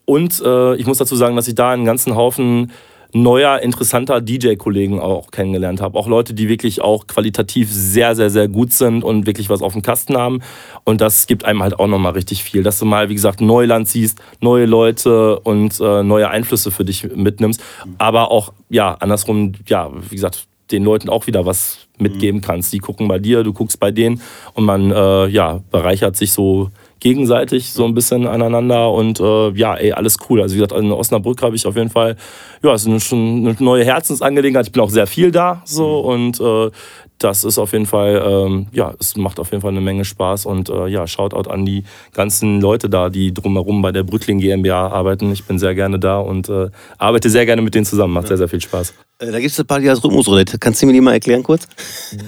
[0.04, 2.72] Und äh, ich muss dazu sagen, dass ich da einen ganzen Haufen
[3.12, 5.98] neuer, interessanter DJ-Kollegen auch kennengelernt habe.
[5.98, 9.72] Auch Leute, die wirklich auch qualitativ sehr, sehr, sehr gut sind und wirklich was auf
[9.72, 10.40] dem Kasten haben.
[10.84, 13.88] Und das gibt einem halt auch nochmal richtig viel, dass du mal, wie gesagt, Neuland
[13.88, 17.62] siehst, neue Leute und äh, neue Einflüsse für dich mitnimmst.
[17.98, 22.72] Aber auch, ja, andersrum, ja, wie gesagt, den Leuten auch wieder was mitgeben kannst.
[22.72, 24.20] Die gucken bei dir, du guckst bei denen
[24.54, 29.74] und man, äh, ja, bereichert sich so gegenseitig so ein bisschen aneinander und äh, ja,
[29.74, 30.40] ey, alles cool.
[30.40, 32.16] Also wie gesagt, in Osnabrück habe ich auf jeden Fall,
[32.62, 34.66] ja, es ist schon eine neue Herzensangelegenheit.
[34.66, 36.08] Ich bin auch sehr viel da so mhm.
[36.08, 36.70] und äh,
[37.18, 40.46] das ist auf jeden Fall, ähm, ja, es macht auf jeden Fall eine Menge Spaß
[40.46, 44.88] und äh, ja, Shoutout an die ganzen Leute da, die drumherum bei der Brückling GmbH
[44.88, 45.32] arbeiten.
[45.32, 48.12] Ich bin sehr gerne da und äh, arbeite sehr gerne mit denen zusammen.
[48.12, 48.28] Macht ja.
[48.28, 48.92] sehr, sehr viel Spaß.
[49.18, 50.58] Äh, da gibt es eine Party als Rhythmusroulette.
[50.58, 51.66] Kannst du mir die mal erklären kurz?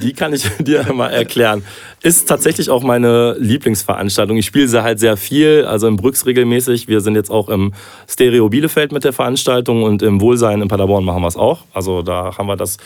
[0.02, 1.62] Die kann ich dir mal erklären.
[2.02, 4.38] Ist tatsächlich auch meine Lieblingsveranstaltung.
[4.38, 6.88] Ich spiele sie halt sehr viel, also im Brücks regelmäßig.
[6.88, 7.74] Wir sind jetzt auch im
[8.08, 11.64] Stereo Bielefeld mit der Veranstaltung und im Wohlsein in Paderborn machen wir es auch.
[11.74, 12.78] Also da haben wir das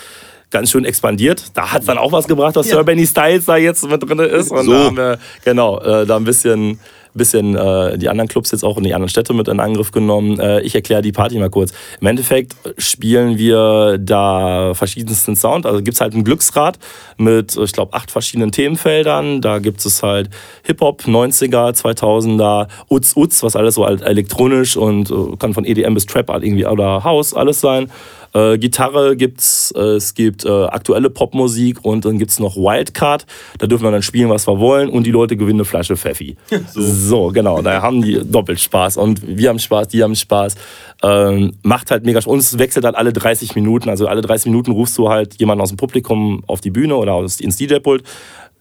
[0.52, 1.50] ganz schön expandiert.
[1.54, 2.76] Da hat es dann auch was gebracht, dass ja.
[2.76, 4.50] Sir Benny Styles da jetzt mit drin ist.
[4.50, 4.72] Und so.
[4.72, 6.78] da haben wir, genau, äh, da ein bisschen
[7.14, 10.38] bisschen äh, die anderen Clubs jetzt auch in die anderen Städte mit in Angriff genommen.
[10.40, 11.72] Äh, ich erkläre die Party mal kurz.
[12.00, 15.66] Im Endeffekt spielen wir da verschiedensten Sound.
[15.66, 16.78] Also gibt es halt ein Glücksrad
[17.18, 19.40] mit, ich glaube, acht verschiedenen Themenfeldern.
[19.40, 20.30] Da gibt es halt
[20.64, 25.94] Hip-Hop, 90er, 2000er, Utz Utz, was alles so halt elektronisch und äh, kann von EDM
[25.94, 27.90] bis Trap halt irgendwie oder House alles sein.
[28.34, 33.26] Äh, Gitarre gibt's, äh, es gibt äh, aktuelle Popmusik und dann gibt's noch Wildcard.
[33.58, 36.36] Da dürfen wir dann spielen, was wir wollen und die Leute gewinnen eine Flasche Pfeffi.
[36.72, 37.60] So, so genau.
[37.60, 40.54] Da haben die doppelt Spaß und wir haben Spaß, die haben Spaß.
[41.02, 42.32] Ähm, macht halt mega Spaß.
[42.32, 43.88] Und es wechselt halt alle 30 Minuten.
[43.88, 47.18] Also alle 30 Minuten rufst du halt jemanden aus dem Publikum auf die Bühne oder
[47.20, 48.04] ins DJ-Pult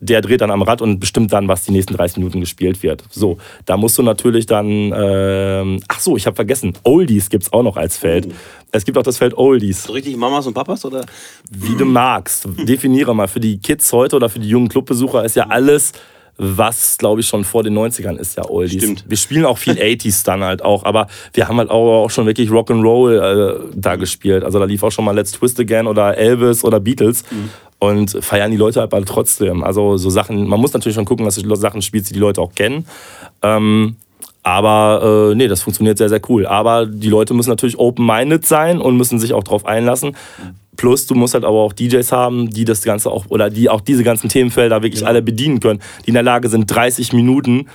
[0.01, 3.03] der dreht dann am Rad und bestimmt dann, was die nächsten 30 Minuten gespielt wird.
[3.11, 7.53] So, da musst du natürlich dann, ähm, ach so, ich habe vergessen, Oldies gibt es
[7.53, 8.27] auch noch als Feld.
[8.27, 8.33] Oh.
[8.71, 9.83] Es gibt auch das Feld Oldies.
[9.83, 11.05] So richtig Mamas und Papas oder?
[11.51, 12.47] Wie du magst.
[12.67, 13.27] Definiere mal.
[13.27, 15.93] Für die Kids heute oder für die jungen Clubbesucher ist ja alles
[16.43, 18.81] was glaube ich schon vor den 90ern ist ja Oldies.
[18.81, 19.05] Stimmt.
[19.07, 22.49] Wir spielen auch viel 80s dann halt auch, aber wir haben halt auch schon wirklich
[22.49, 24.43] Rock'n'Roll äh, da gespielt.
[24.43, 27.23] Also da lief auch schon mal Let's Twist Again oder Elvis oder Beatles.
[27.29, 27.49] Mhm.
[27.83, 29.63] Und feiern die Leute halt alle trotzdem.
[29.63, 32.39] Also so Sachen, man muss natürlich schon gucken, dass du Sachen spielst, die die Leute
[32.39, 32.85] auch kennen.
[33.41, 33.95] Ähm,
[34.43, 36.45] aber äh, nee, das funktioniert sehr, sehr cool.
[36.45, 40.15] Aber die Leute müssen natürlich open-minded sein und müssen sich auch darauf einlassen.
[40.77, 43.81] Plus, du musst halt aber auch DJs haben, die das Ganze auch, oder die auch
[43.81, 45.07] diese ganzen Themenfelder wirklich ja.
[45.07, 47.65] alle bedienen können, die in der Lage sind, 30 Minuten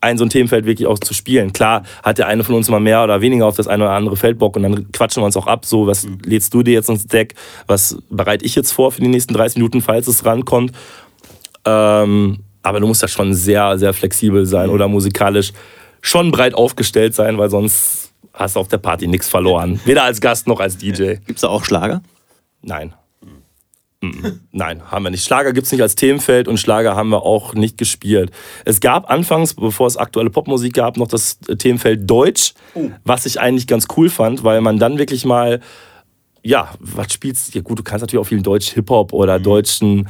[0.00, 1.52] ein so ein Themenfeld wirklich auch zu spielen.
[1.52, 4.16] Klar hat der eine von uns mal mehr oder weniger auf das eine oder andere
[4.16, 6.18] Feld Bock und dann quatschen wir uns auch ab, so was mhm.
[6.24, 7.34] lädst du dir jetzt ins Deck,
[7.66, 10.72] was bereite ich jetzt vor für die nächsten 30 Minuten, falls es rankommt.
[11.64, 14.74] Ähm, aber du musst da schon sehr, sehr flexibel sein mhm.
[14.74, 15.52] oder musikalisch
[16.00, 19.80] schon breit aufgestellt sein, weil sonst hast du auf der Party nichts verloren.
[19.84, 21.14] Weder als Gast noch als DJ.
[21.14, 22.02] Gibt es da auch Schlager?
[22.62, 22.94] Nein.
[24.52, 25.24] Nein, haben wir nicht.
[25.24, 28.30] Schlager gibt es nicht als Themenfeld und Schlager haben wir auch nicht gespielt.
[28.64, 32.90] Es gab anfangs, bevor es aktuelle Popmusik gab, noch das Themenfeld Deutsch, oh.
[33.04, 35.60] was ich eigentlich ganz cool fand, weil man dann wirklich mal,
[36.44, 37.58] ja, was spielst du?
[37.58, 39.42] Ja gut, du kannst natürlich auch viel Deutsch-Hip-Hop oder mhm.
[39.42, 40.08] deutschen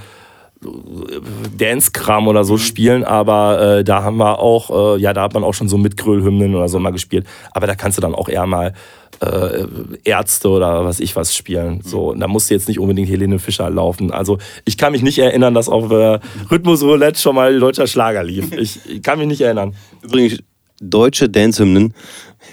[1.57, 2.59] Dance-Kram oder so mhm.
[2.59, 5.79] spielen, aber äh, da haben wir auch, äh, ja, da hat man auch schon so
[5.79, 7.27] Mitgröl-Hymnen oder so mal gespielt.
[7.53, 8.75] Aber da kannst du dann auch eher mal
[9.21, 9.67] äh,
[10.05, 11.81] Ärzte oder was ich was spielen.
[11.85, 14.13] So, und da musste jetzt nicht unbedingt Helene Fischer laufen.
[14.13, 18.23] Also ich kann mich nicht erinnern, dass auf äh, Rhythmus Roulette schon mal deutscher Schlager
[18.23, 18.53] lief.
[18.53, 19.75] Ich, ich kann mich nicht erinnern.
[20.03, 20.39] Übrigens,
[20.81, 21.95] deutsche Dancehymnen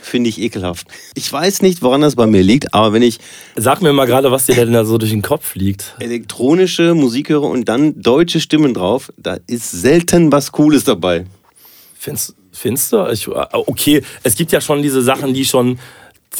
[0.02, 0.88] finde ich ekelhaft.
[1.14, 3.20] Ich weiß nicht, woran das bei mir liegt, aber wenn ich
[3.56, 5.96] Sag mir mal gerade, was dir denn da so durch den Kopf liegt.
[6.00, 11.26] elektronische Musik höre und dann deutsche Stimmen drauf, da ist selten was Cooles dabei.
[11.98, 13.08] Findest, findest du?
[13.12, 15.80] Ich, okay, es gibt ja schon diese Sachen, die schon.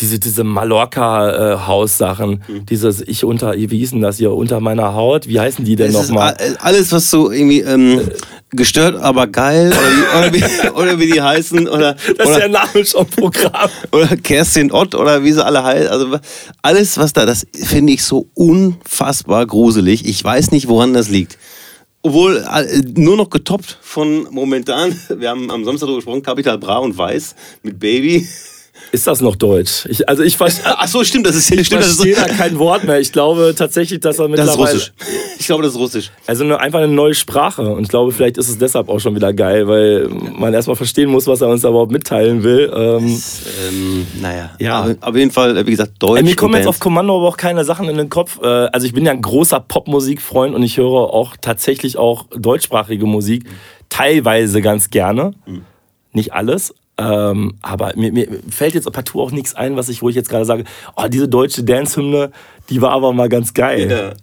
[0.02, 5.40] Diese, diese Mallorca-Haus-Sachen, dieses Ich unter, wie hieß denn das hier, unter meiner Haut, wie
[5.40, 6.36] heißen die denn ist nochmal?
[6.60, 8.02] alles, was so irgendwie ähm,
[8.52, 12.40] gestört, aber geil oder wie, oder wie, oder wie die heißen oder, Das ist oder,
[12.40, 13.70] der Name schon Programm.
[13.92, 15.88] oder Kerstin Ott oder wie sie alle heißen.
[15.88, 16.18] Also
[16.62, 20.06] alles, was da, das finde ich so unfassbar gruselig.
[20.06, 21.38] Ich weiß nicht, woran das liegt.
[22.02, 26.78] Obwohl äh, nur noch getoppt von momentan, wir haben am Samstag darüber gesprochen, Capital Bra
[26.78, 28.28] und Weiß mit Baby.
[28.96, 29.86] Ist das noch Deutsch?
[29.90, 32.28] Ich, also ich, ver- Ach so, stimmt, das ist, ich stimmt, das ist, verstehe da
[32.34, 33.00] kein Wort mehr.
[33.02, 34.74] Ich glaube tatsächlich, dass er das ist mittlerweile...
[34.74, 34.94] Russisch.
[35.38, 36.12] Ich glaube, das ist Russisch.
[36.26, 37.62] Also eine, einfach eine neue Sprache.
[37.64, 41.10] Und ich glaube, vielleicht ist es deshalb auch schon wieder geil, weil man erstmal verstehen
[41.10, 42.72] muss, was er uns da überhaupt mitteilen will.
[42.74, 43.22] Ähm,
[43.70, 44.76] Ähm, naja, Ja.
[44.84, 46.22] Aber auf jeden Fall, wie gesagt, Deutsch.
[46.22, 46.80] Äh, Mir kommen jetzt auf.
[46.80, 48.40] Kommando aber auch keine Sachen in den Kopf.
[48.42, 53.06] Äh, Also ich bin ja ein großer Popmusikfreund und ich höre auch tatsächlich auch deutschsprachige
[53.06, 53.44] Musik
[53.90, 55.34] teilweise ganz gerne.
[56.14, 56.74] Nicht alles.
[56.98, 60.30] Ähm, aber mir, mir fällt jetzt partout auch nichts ein, was ich, wo ich jetzt
[60.30, 60.64] gerade sage,
[60.96, 62.32] oh, diese deutsche Dance-Hymne,
[62.70, 63.92] die war aber mal ganz geil.
[63.92, 64.14] Ja.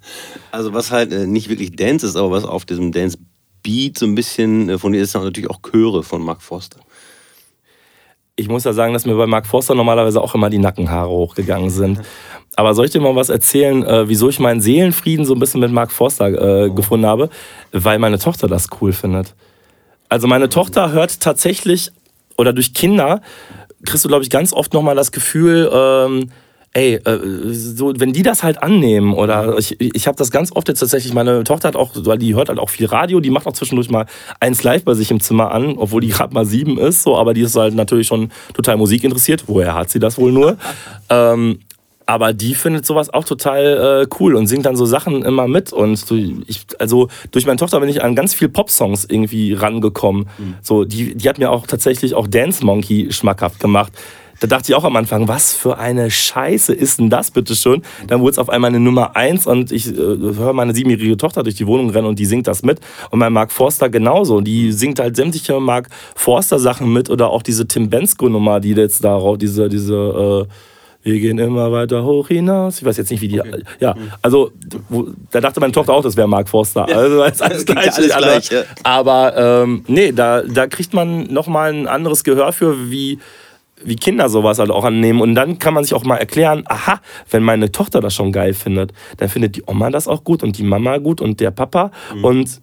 [0.51, 3.19] Also was halt äh, nicht wirklich Dance ist, aber was auf diesem Dance
[3.63, 6.81] Beat so ein bisschen äh, von dir ist, sind natürlich auch Chöre von Mark Forster.
[8.37, 11.69] Ich muss ja sagen, dass mir bei Mark Forster normalerweise auch immer die Nackenhaare hochgegangen
[11.69, 12.01] sind.
[12.57, 15.61] Aber soll ich dir mal was erzählen, äh, wieso ich meinen Seelenfrieden so ein bisschen
[15.61, 17.29] mit Mark Forster äh, gefunden habe?
[17.71, 19.35] Weil meine Tochter das cool findet.
[20.09, 21.91] Also meine Tochter hört tatsächlich,
[22.43, 23.23] oder durch Kinder,
[23.85, 26.31] kriegst du, glaube ich, ganz oft nochmal das Gefühl, ähm,
[26.75, 27.19] ey, äh,
[27.53, 31.13] so, wenn die das halt annehmen, oder ich, ich habe das ganz oft jetzt tatsächlich,
[31.15, 33.91] meine Tochter hat auch, weil die hört halt auch viel Radio, die macht auch zwischendurch
[33.91, 34.07] mal
[34.41, 37.35] eins live bei sich im Zimmer an, obwohl die gerade mal sieben ist, so, aber
[37.35, 39.45] die ist halt natürlich schon total Musik interessiert.
[39.47, 40.57] Woher hat sie das wohl nur?
[41.11, 41.61] ähm,
[42.07, 45.73] aber die findet sowas auch total äh, cool und singt dann so Sachen immer mit.
[45.73, 50.29] Und so, ich, also durch meine Tochter bin ich an ganz viel Pop-Songs irgendwie rangekommen.
[50.63, 53.93] So, die, die hat mir auch tatsächlich auch Dance Monkey schmackhaft gemacht.
[54.43, 57.83] Da dachte ich auch am Anfang, was für eine Scheiße ist denn das bitte schon?
[58.09, 61.45] Dann wurde es auf einmal eine Nummer eins und ich äh, höre meine siebenjährige Tochter
[61.45, 62.81] durch die Wohnung rennen und die singt das mit.
[63.11, 64.41] Und mein Mark Forster genauso.
[64.41, 65.87] Die singt halt sämtliche Mark
[66.17, 70.53] Forster Sachen mit oder auch diese Tim Bensko Nummer, die jetzt darauf, diese, diese, äh,
[71.03, 72.79] wir gehen immer weiter hoch hinaus.
[72.79, 73.43] Ich weiß jetzt nicht, wie die.
[73.81, 74.53] Ja, also
[74.89, 76.87] wo, da dachte meine Tochter auch, das wäre Mark Forster.
[76.87, 77.93] Also ist alles gleich.
[77.93, 78.63] alles gleich, ja.
[78.85, 83.19] Aber ähm, nee, da, da kriegt man nochmal ein anderes Gehör für, wie,
[83.83, 85.21] wie Kinder sowas halt auch annehmen.
[85.21, 88.55] Und dann kann man sich auch mal erklären, aha, wenn meine Tochter das schon geil
[88.55, 91.91] findet, dann findet die Oma das auch gut und die Mama gut und der Papa.
[92.23, 92.61] Und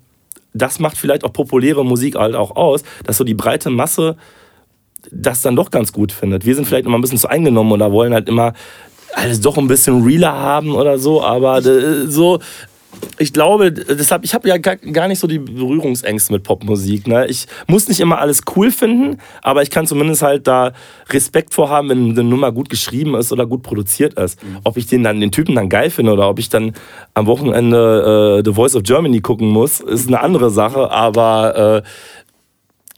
[0.54, 4.16] das macht vielleicht auch populäre Musik halt auch aus, dass so die breite Masse
[5.12, 6.46] das dann doch ganz gut findet.
[6.46, 8.54] Wir sind vielleicht immer ein bisschen zu eingenommen oder wollen halt immer
[9.14, 12.40] alles doch ein bisschen realer haben oder so, aber äh, so
[13.18, 17.08] ich glaube, deshalb, ich habe ja gar, nicht so die Berührungsängste mit Popmusik.
[17.08, 17.28] Ne?
[17.28, 20.74] Ich muss nicht immer alles cool finden, aber ich kann zumindest halt da
[21.10, 24.40] Respekt vorhaben, wenn eine Nummer gut geschrieben ist oder gut produziert ist.
[24.64, 26.74] Ob ich den dann den Typen dann geil finde oder ob ich dann
[27.14, 30.90] am Wochenende äh, The Voice of Germany gucken muss, ist eine andere Sache.
[30.90, 31.90] Aber äh,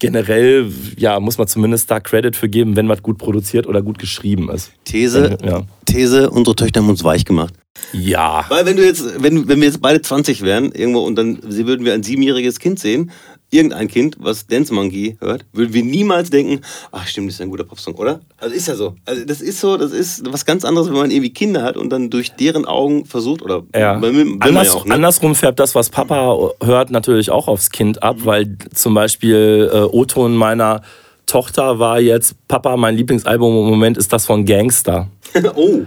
[0.02, 4.00] generell ja, muss man zumindest da Credit für geben, wenn was gut produziert oder gut
[4.00, 4.72] geschrieben ist.
[4.84, 5.62] These, Ja.
[5.86, 7.54] These, unsere Töchter haben uns weich gemacht.
[7.94, 8.46] Ja.
[8.50, 11.68] Weil wenn du jetzt, wenn, wenn wir jetzt beide 20 wären, irgendwo und dann sie
[11.68, 13.12] würden wir ein siebenjähriges Kind sehen,
[13.52, 16.62] irgendein Kind, was Dance Monkey hört, würden wir niemals denken,
[16.92, 18.22] ach stimmt, das ist ein guter Popsong, oder?
[18.38, 18.96] Also ist ja so.
[19.06, 21.90] Also das ist so, das ist was ganz anderes, wenn man irgendwie Kinder hat und
[21.90, 23.94] dann durch deren Augen versucht, oder Ja.
[23.94, 24.96] Anders, ja auch, ne?
[24.96, 29.78] Andersrum färbt das, was Papa hört, natürlich auch aufs Kind ab, weil zum Beispiel äh,
[29.82, 30.82] O-Ton meiner
[31.26, 35.08] Tochter war jetzt, Papa, mein Lieblingsalbum im Moment ist das von Gangster.
[35.56, 35.82] oh.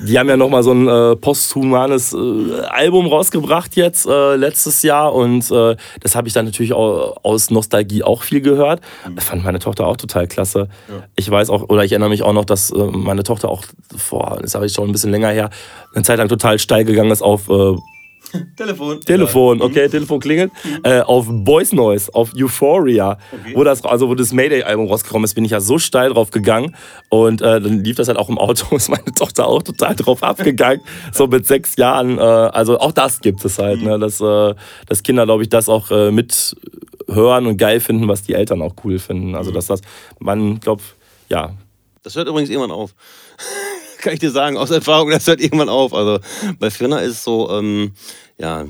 [0.00, 5.14] Die haben ja nochmal so ein äh, posthumanes äh, Album rausgebracht jetzt äh, letztes Jahr
[5.14, 8.80] und äh, das habe ich dann natürlich auch, aus Nostalgie auch viel gehört.
[9.14, 10.68] Das fand meine Tochter auch total klasse.
[11.16, 13.64] Ich weiß auch, oder ich erinnere mich auch noch, dass äh, meine Tochter auch
[13.96, 15.50] vor, das habe ich schon ein bisschen länger her,
[15.94, 17.48] eine Zeit lang total steil gegangen ist auf
[18.56, 19.00] Telefon.
[19.00, 23.18] Telefon, okay, Telefon klingelt, äh, auf Boys Noise, auf Euphoria,
[23.54, 26.74] wo das, also wo das Mayday-Album rausgekommen ist, bin ich ja so steil drauf gegangen.
[27.08, 30.22] Und äh, dann lief das halt auch im Auto, ist meine Tochter auch total drauf
[30.22, 30.80] abgegangen,
[31.12, 34.54] so mit sechs Jahren, äh, also auch das gibt es halt, ne, dass, äh,
[34.86, 36.56] dass Kinder, glaube ich, das auch äh, mit
[37.08, 39.80] hören und geil finden, was die Eltern auch cool finden, also dass das,
[40.18, 40.82] man, glaubt,
[41.28, 41.54] ja,
[42.02, 42.94] Das hört übrigens irgendwann auf.
[44.04, 45.94] kann ich dir sagen, aus Erfahrung, das hört irgendwann auf.
[45.94, 46.20] Also
[46.58, 47.92] bei Firna ist es so, ähm,
[48.38, 48.66] ja,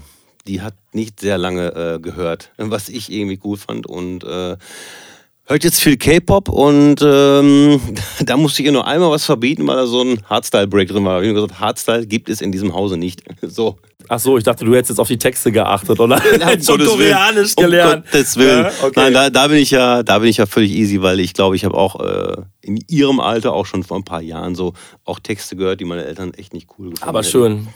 [0.46, 4.56] die hat nicht sehr lange äh, gehört, was ich irgendwie cool fand und äh,
[5.46, 7.80] hört jetzt viel K-Pop und ähm,
[8.24, 11.22] da musste ich ihr nur einmal was verbieten, weil da so ein Hardstyle-Break drin war.
[11.22, 13.22] Ich habe gesagt, Hardstyle gibt es in diesem Hause nicht.
[13.46, 13.78] So.
[14.08, 16.16] Ach so, ich dachte, du hättest jetzt auf die Texte geachtet, oder?
[16.38, 16.86] Nein, Willen.
[16.86, 18.04] Koreanisch Um gelernt.
[18.04, 18.64] Gottes Willen.
[18.64, 18.92] Ja, okay.
[18.96, 21.56] Nein, da, da bin ich ja, da bin ich ja völlig easy, weil ich glaube,
[21.56, 24.74] ich habe auch äh, in ihrem Alter auch schon vor ein paar Jahren so
[25.04, 27.30] auch Texte gehört, die meine Eltern echt nicht cool gefunden Aber hätten.
[27.30, 27.68] schön,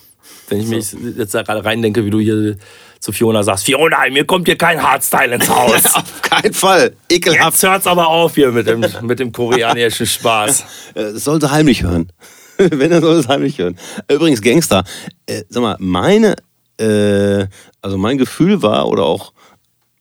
[0.48, 2.56] wenn ich mich jetzt da gerade reindenke, wie du hier
[3.00, 5.84] zu Fiona sagst, Fiona, mir kommt hier kein Hardstyle ins Haus.
[5.94, 6.96] Auf keinen Fall.
[7.08, 7.52] Ekelhaft.
[7.54, 10.64] Jetzt hört's aber auf hier mit dem, mit dem koreanischen Spaß.
[10.94, 12.10] Äh, Das soll sie heimlich hören.
[12.56, 13.78] Wenn, dann soll es heimlich hören.
[14.10, 14.84] Übrigens, Gangster.
[15.26, 16.34] Äh, sag mal, meine,
[16.80, 17.46] äh,
[17.82, 19.32] also mein Gefühl war, oder auch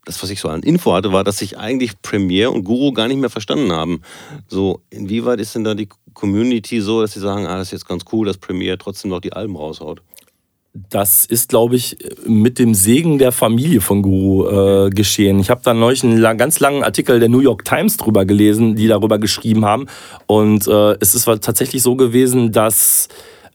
[0.05, 3.07] das, was ich so an Info hatte, war, dass sich eigentlich Premiere und Guru gar
[3.07, 4.01] nicht mehr verstanden haben.
[4.47, 7.87] So, inwieweit ist denn da die Community so, dass sie sagen, ah, das ist jetzt
[7.87, 10.01] ganz cool, dass Premiere trotzdem noch die Alben raushaut?
[10.89, 15.39] Das ist, glaube ich, mit dem Segen der Familie von Guru äh, geschehen.
[15.39, 18.75] Ich habe da neulich einen lang, ganz langen Artikel der New York Times drüber gelesen,
[18.75, 19.87] die darüber geschrieben haben.
[20.27, 23.07] Und äh, es ist tatsächlich so gewesen, dass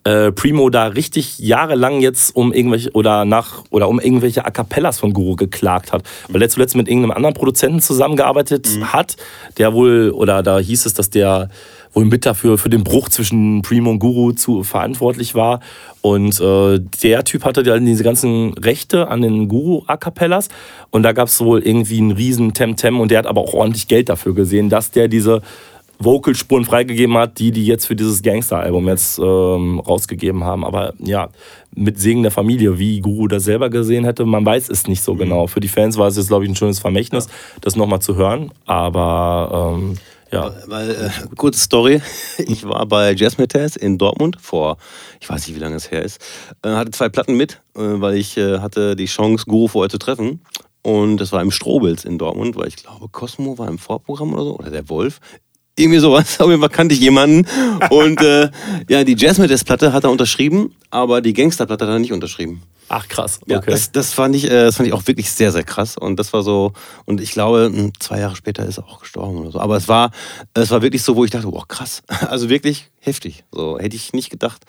[0.04, 4.98] äh, Primo da richtig jahrelang jetzt um irgendwelche oder nach oder um irgendwelche A cappellas
[4.98, 9.16] von Guru geklagt hat, weil er zuletzt mit irgendeinem anderen Produzenten zusammengearbeitet hat,
[9.58, 11.50] der wohl oder da hieß es, dass der
[11.92, 15.60] wohl mit dafür für den Bruch zwischen Primo und Guru zu verantwortlich war
[16.00, 20.48] und äh, der Typ hatte dann diese ganzen Rechte an den Guru A cappellas
[20.90, 23.88] und da gab es wohl irgendwie einen riesen Temtem und der hat aber auch ordentlich
[23.88, 25.42] Geld dafür gesehen, dass der diese
[26.04, 30.64] Vocalspuren freigegeben hat, die die jetzt für dieses Gangster-Album jetzt ähm, rausgegeben haben.
[30.64, 31.28] Aber ja,
[31.74, 35.14] mit Segen der Familie, wie Guru das selber gesehen hätte, man weiß es nicht so
[35.14, 35.46] genau.
[35.46, 37.28] Für die Fans war es jetzt, glaube ich, ein schönes Vermächtnis,
[37.60, 38.50] das nochmal zu hören.
[38.66, 39.94] Aber ähm,
[40.32, 42.00] ja, Weil, äh, kurze Story,
[42.38, 44.78] ich war bei Jazzmetaz in Dortmund vor,
[45.20, 46.20] ich weiß nicht, wie lange es her ist,
[46.62, 49.98] äh, hatte zwei Platten mit, äh, weil ich äh, hatte die Chance, Guru vorher zu
[49.98, 50.40] treffen.
[50.82, 54.44] Und das war im Strobels in Dortmund, weil ich glaube, Cosmo war im Vorprogramm oder
[54.44, 55.20] so, oder der Wolf.
[55.76, 57.46] Irgendwie sowas, auf jeden Fall kannte ich jemanden.
[57.90, 58.50] Und äh,
[58.88, 62.62] ja, die Jazzmetaz-Platte hat er unterschrieben, aber die Gangster-Platte hat er nicht unterschrieben.
[62.88, 63.70] ach krass, Ja, okay.
[63.70, 65.96] das, das, fand ich, äh, das fand ich auch wirklich sehr, sehr krass.
[65.96, 66.72] Und das war so,
[67.06, 69.60] und ich glaube, mh, zwei Jahre später ist er auch gestorben oder so.
[69.60, 70.10] Aber es war,
[70.52, 72.02] es war wirklich so, wo ich dachte, boah, krass.
[72.28, 73.44] Also wirklich heftig.
[73.50, 74.64] So hätte ich nicht gedacht.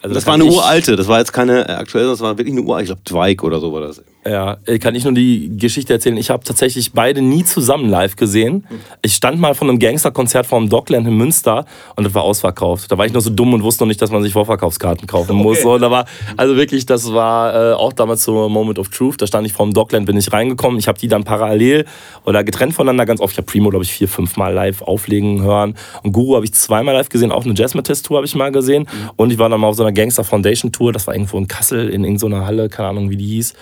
[0.00, 2.54] Also das da war eine uralte, das war jetzt keine äh, aktuelle, das war wirklich
[2.56, 2.84] eine uralte.
[2.84, 4.02] Ich glaube, Dwight oder so war das.
[4.28, 6.16] Ja, äh, kann ich nur die Geschichte erzählen.
[6.16, 8.66] Ich habe tatsächlich beide nie zusammen live gesehen.
[9.02, 12.90] Ich stand mal von einem Gangsterkonzert vom Dockland in Münster und das war ausverkauft.
[12.90, 15.36] Da war ich noch so dumm und wusste noch nicht, dass man sich Vorverkaufskarten kaufen
[15.36, 15.64] muss.
[15.64, 19.22] Und da war, also wirklich, das war äh, auch damals so Moment of Truth.
[19.22, 20.78] Da stand ich vom Dockland, bin ich reingekommen.
[20.78, 21.84] Ich habe die dann parallel
[22.24, 23.32] oder getrennt voneinander ganz oft.
[23.32, 25.76] Ich habe Primo, glaube ich, vier, fünf Mal live auflegen hören.
[26.02, 27.30] Und Guru habe ich zweimal live gesehen.
[27.30, 28.88] Auch eine Jazzmetist-Tour habe ich mal gesehen.
[29.16, 30.92] Und ich war dann mal auf so einer Gangster Foundation Tour.
[30.92, 33.54] Das war irgendwo in Kassel in irgendeiner Halle, keine Ahnung, wie die hieß.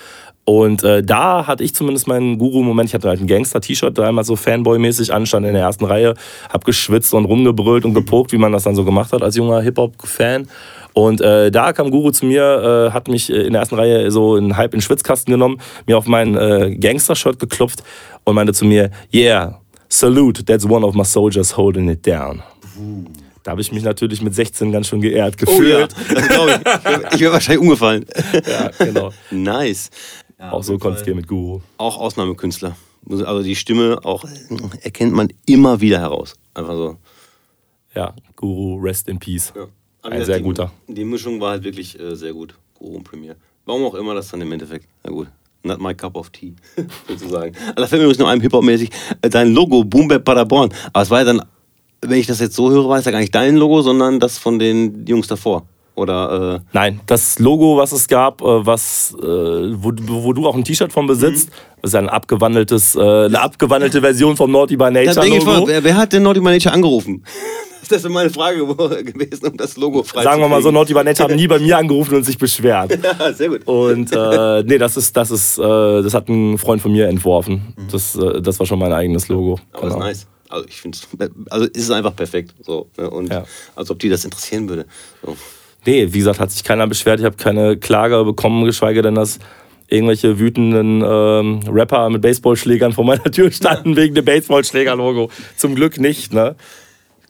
[0.44, 2.90] Und äh, da hatte ich zumindest meinen Guru-Moment.
[2.90, 6.14] Ich hatte halt ein Gangster-T-Shirt, da einmal so Fanboy-mäßig anstand in der ersten Reihe,
[6.50, 9.62] hab geschwitzt und rumgebrüllt und gepokt, wie man das dann so gemacht hat als junger
[9.62, 10.48] Hip-Hop-Fan.
[10.92, 14.10] Und äh, da kam Guru zu mir, äh, hat mich äh, in der ersten Reihe
[14.10, 17.82] so in halb in den Schwitzkasten genommen, mir auf mein äh, Gangster-Shirt geklopft
[18.24, 22.42] und meinte zu mir, yeah, salute, that's one of my soldiers holding it down.
[23.44, 25.94] Da habe ich mich natürlich mit 16 ganz schön geehrt Oh ja, gefühlt.
[26.14, 26.58] das glaube ich.
[27.14, 28.06] Ich wäre wär wahrscheinlich umgefallen.
[28.32, 29.10] ja, genau.
[29.30, 29.90] nice.
[30.50, 31.60] Auch so konnte es gehen mit Guru.
[31.78, 32.76] Auch Ausnahmekünstler.
[33.08, 34.28] Also die Stimme auch äh,
[34.82, 36.34] erkennt man immer wieder heraus.
[36.54, 36.96] Einfach so.
[37.94, 39.52] Ja, Guru, rest in peace.
[39.54, 39.66] Ja.
[40.02, 40.72] Ein sehr die, guter.
[40.86, 42.54] Die Mischung war halt wirklich äh, sehr gut.
[42.78, 43.36] Guru und Premiere.
[43.64, 44.86] Warum auch immer das dann im Endeffekt.
[45.02, 45.28] Na gut.
[45.62, 46.54] Not my cup of tea,
[47.08, 47.56] sozusagen.
[47.56, 48.90] Also da fällt mir übrigens noch einem Hip-Hop-mäßig
[49.22, 50.70] äh, dein Logo, Boom Bap Paderborn.
[50.92, 51.42] Aber es war ja dann,
[52.02, 54.36] wenn ich das jetzt so höre, war es ja gar nicht dein Logo, sondern das
[54.36, 55.66] von den Jungs davor.
[55.96, 60.56] Oder, äh, Nein, das Logo, was es gab, äh, was, äh, wo, wo du auch
[60.56, 61.84] ein T-Shirt von besitzt, Mhm.
[61.84, 65.66] ist ein abgewandeltes, äh, eine abgewandelte Version vom Naughty by Nature Logo.
[65.68, 67.24] wer, wer hat denn Naughty Manager angerufen?
[67.86, 71.04] Das ist meine Frage gewesen, um das Logo frei Sagen wir mal so, Naughty by
[71.04, 72.98] Nature haben nie bei mir angerufen und sich beschwert.
[73.20, 73.66] Ja, sehr gut.
[73.66, 75.62] Und äh, nee, das ist, das ist, äh,
[76.02, 77.74] das hat ein Freund von mir entworfen.
[77.76, 77.88] Mhm.
[77.92, 79.58] Das, das war schon mein eigenes Logo.
[79.74, 80.06] Aber das ist Genau.
[80.06, 80.26] nice.
[80.48, 80.96] Also ich finde
[81.50, 82.54] also ist es einfach perfekt.
[82.62, 83.10] So, ne?
[83.10, 83.44] Und Ja.
[83.76, 84.86] als ob die das interessieren würde.
[85.22, 85.36] So.
[85.86, 87.20] Nee, wie gesagt, hat sich keiner beschwert.
[87.20, 89.38] Ich habe keine Klage bekommen, geschweige denn, dass
[89.88, 95.30] irgendwelche wütenden ähm, Rapper mit Baseballschlägern vor meiner Tür standen wegen dem Baseballschläger-Logo.
[95.56, 96.56] Zum Glück nicht, ne?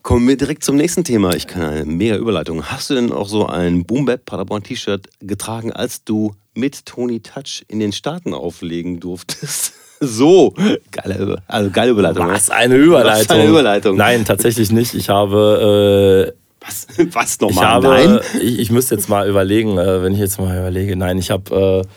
[0.03, 1.35] Kommen wir direkt zum nächsten Thema.
[1.35, 2.63] Ich kann eine mega Überleitung.
[2.63, 7.21] Hast du denn auch so ein Boom Bap Paderborn T-Shirt getragen, als du mit Tony
[7.21, 9.73] Touch in den Staaten auflegen durftest?
[10.01, 10.53] So,
[10.91, 12.27] geile, also geile Überleitung.
[12.27, 12.55] Was ne?
[12.55, 13.21] eine Überleitung.
[13.21, 13.95] Was eine Überleitung.
[13.95, 14.93] Nein, tatsächlich nicht.
[14.93, 16.35] Ich habe
[16.65, 16.87] Was?
[17.13, 17.63] Was nochmal?
[17.63, 18.19] Ich, habe, nein?
[18.41, 20.95] Ich, ich, müsste jetzt mal überlegen, äh, wenn ich jetzt mal überlege.
[20.95, 21.87] Nein, ich habe äh,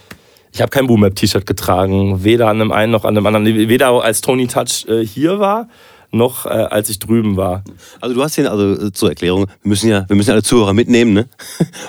[0.53, 2.25] ich hab kein Boom-Map-T-Shirt getragen.
[2.25, 3.45] Weder an dem einen noch an dem anderen.
[3.47, 5.69] Weder als Tony Touch äh, hier war,
[6.11, 7.65] noch äh, als ich drüben war.
[8.01, 10.73] Also du hast hier, also äh, zur Erklärung, wir müssen ja, wir müssen alle Zuhörer
[10.73, 11.29] mitnehmen, ne?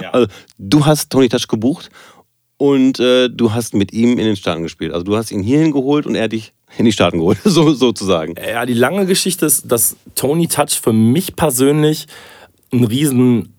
[0.01, 0.09] Ja.
[0.13, 0.27] Also
[0.57, 1.89] du hast Tony Touch gebucht
[2.57, 4.93] und äh, du hast mit ihm in den Staaten gespielt.
[4.93, 8.35] Also du hast ihn hierhin geholt und er dich in die Staaten geholt, so, sozusagen.
[8.35, 12.07] Ja, die lange Geschichte ist, dass Tony Touch für mich persönlich
[12.71, 13.53] ein riesen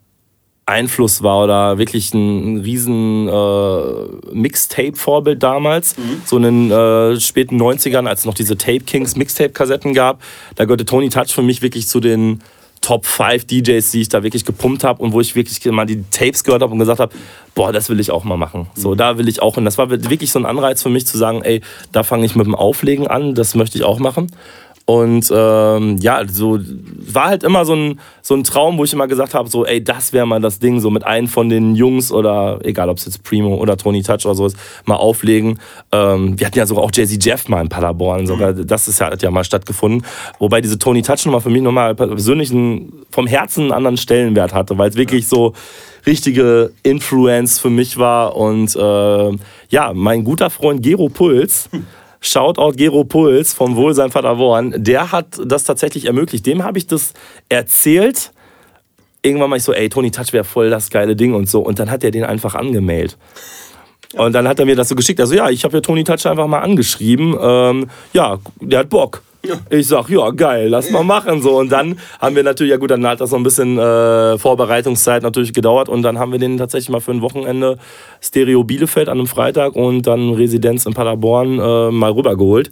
[0.70, 5.98] Einfluss war oder wirklich ein, ein riesen äh, Mixtape-Vorbild damals.
[5.98, 6.22] Mhm.
[6.24, 10.22] So in den äh, späten 90ern, als es noch diese Tape Kings Mixtape-Kassetten gab.
[10.54, 12.40] Da gehörte Tony Touch für mich wirklich zu den
[12.80, 16.02] Top 5 DJs, die ich da wirklich gepumpt habe und wo ich wirklich mal die
[16.10, 17.12] Tapes gehört habe und gesagt habe,
[17.54, 18.68] boah, das will ich auch mal machen.
[18.74, 18.96] So, mhm.
[18.96, 19.64] da will ich auch hin.
[19.64, 21.60] Das war wirklich so ein Anreiz für mich zu sagen, ey,
[21.92, 24.28] da fange ich mit dem Auflegen an, das möchte ich auch machen.
[24.90, 26.58] Und ähm, ja, so
[27.12, 29.84] war halt immer so ein, so ein Traum, wo ich immer gesagt habe, so, ey,
[29.84, 33.04] das wäre mal das Ding, so mit einem von den Jungs oder egal, ob es
[33.04, 35.60] jetzt Primo oder Tony Touch oder so ist, mal auflegen.
[35.92, 39.12] Ähm, wir hatten ja sogar auch Jay-Z Jeff mal in Paderborn, sogar das ist ja,
[39.12, 40.04] hat ja mal stattgefunden.
[40.40, 44.52] Wobei diese Tony Touch Nummer für mich nochmal persönlich einen, vom Herzen einen anderen Stellenwert
[44.52, 45.52] hatte, weil es wirklich so
[46.04, 48.34] richtige Influence für mich war.
[48.34, 49.38] Und äh,
[49.68, 51.70] ja, mein guter Freund Gero Puls.
[52.20, 56.46] Shoutout Gero Puls vom Wohlsein Paderborn, der hat das tatsächlich ermöglicht.
[56.46, 57.14] Dem habe ich das
[57.48, 58.32] erzählt.
[59.22, 61.60] Irgendwann mal ich so, ey, Tony Touch wäre voll das geile Ding und so.
[61.60, 63.16] Und dann hat er den einfach angemeldet.
[64.16, 65.20] Und dann hat er mir das so geschickt.
[65.20, 67.36] Also ja, ich habe ja Tony Touch einfach mal angeschrieben.
[67.40, 69.22] Ähm, ja, der hat Bock.
[69.46, 69.54] Ja.
[69.70, 71.40] Ich sag, ja, geil, lass mal machen.
[71.40, 71.58] So.
[71.58, 75.22] Und dann haben wir natürlich, ja gut, dann hat das so ein bisschen äh, Vorbereitungszeit
[75.22, 77.78] natürlich gedauert und dann haben wir den tatsächlich mal für ein Wochenende
[78.20, 82.70] Stereo Bielefeld an einem Freitag und dann Residenz in Paderborn äh, mal rübergeholt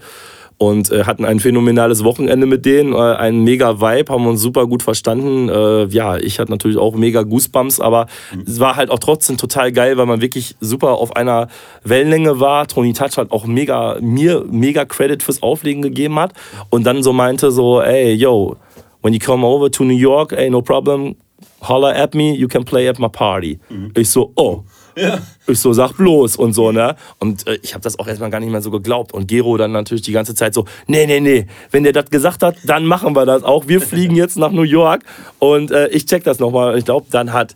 [0.58, 4.66] und äh, hatten ein phänomenales Wochenende mit denen, äh, einen mega Vibe, haben uns super
[4.66, 5.48] gut verstanden.
[5.48, 8.42] Äh, ja, ich hatte natürlich auch mega Goosebumps, aber mhm.
[8.46, 11.46] es war halt auch trotzdem total geil, weil man wirklich super auf einer
[11.84, 12.66] Wellenlänge war.
[12.66, 16.32] Tony Touch hat auch mega mir mega Credit fürs Auflegen gegeben hat
[16.70, 18.56] und dann so meinte so, ey, yo,
[19.02, 21.14] when you come over to New York, ey, no problem,
[21.60, 23.60] holler at me, you can play at my party.
[23.70, 23.92] Mhm.
[23.96, 24.64] Ich so, oh.
[24.98, 25.18] Ja.
[25.46, 26.96] Ich so, sag bloß und so, ne?
[27.18, 29.12] Und äh, ich habe das auch erstmal gar nicht mehr so geglaubt.
[29.12, 32.42] Und Gero dann natürlich die ganze Zeit so, nee, nee, nee, wenn der das gesagt
[32.42, 33.68] hat, dann machen wir das auch.
[33.68, 35.02] Wir fliegen jetzt nach New York
[35.38, 36.76] und äh, ich check das nochmal.
[36.78, 37.54] Ich glaube, dann hat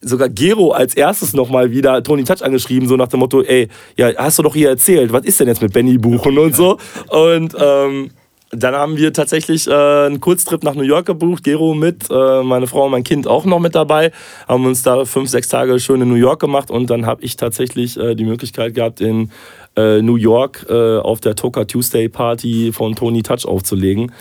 [0.00, 4.10] sogar Gero als erstes nochmal wieder Tony Touch angeschrieben, so nach dem Motto, ey, ja,
[4.16, 6.78] hast du doch hier erzählt, was ist denn jetzt mit Benny buchen und so.
[7.08, 8.10] Und ähm,
[8.50, 12.66] dann haben wir tatsächlich äh, einen Kurztrip nach New York gebucht, Gero mit, äh, meine
[12.66, 14.10] Frau und mein Kind auch noch mit dabei,
[14.48, 17.36] haben uns da fünf, sechs Tage schön in New York gemacht und dann habe ich
[17.36, 19.30] tatsächlich äh, die Möglichkeit gehabt, in
[19.76, 24.12] äh, New York äh, auf der Toka Tuesday Party von Tony Touch aufzulegen.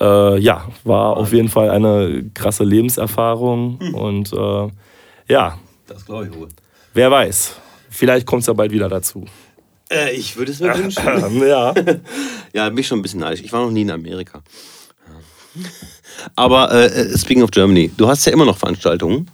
[0.00, 3.94] Äh, ja, war auf jeden Fall eine krasse Lebenserfahrung hm.
[3.94, 4.34] und
[5.28, 5.58] ja.
[5.86, 6.48] Das glaube ich wohl.
[6.94, 7.56] Wer weiß,
[7.90, 9.24] vielleicht kommt es ja bald wieder dazu.
[9.90, 11.46] Äh, ich würde es mir wünschen.
[11.46, 11.74] ja.
[12.52, 13.42] ja, bin ich schon ein bisschen neidisch.
[13.42, 14.42] Ich war noch nie in Amerika.
[16.34, 19.30] Aber äh, speaking of Germany, du hast ja immer noch Veranstaltungen.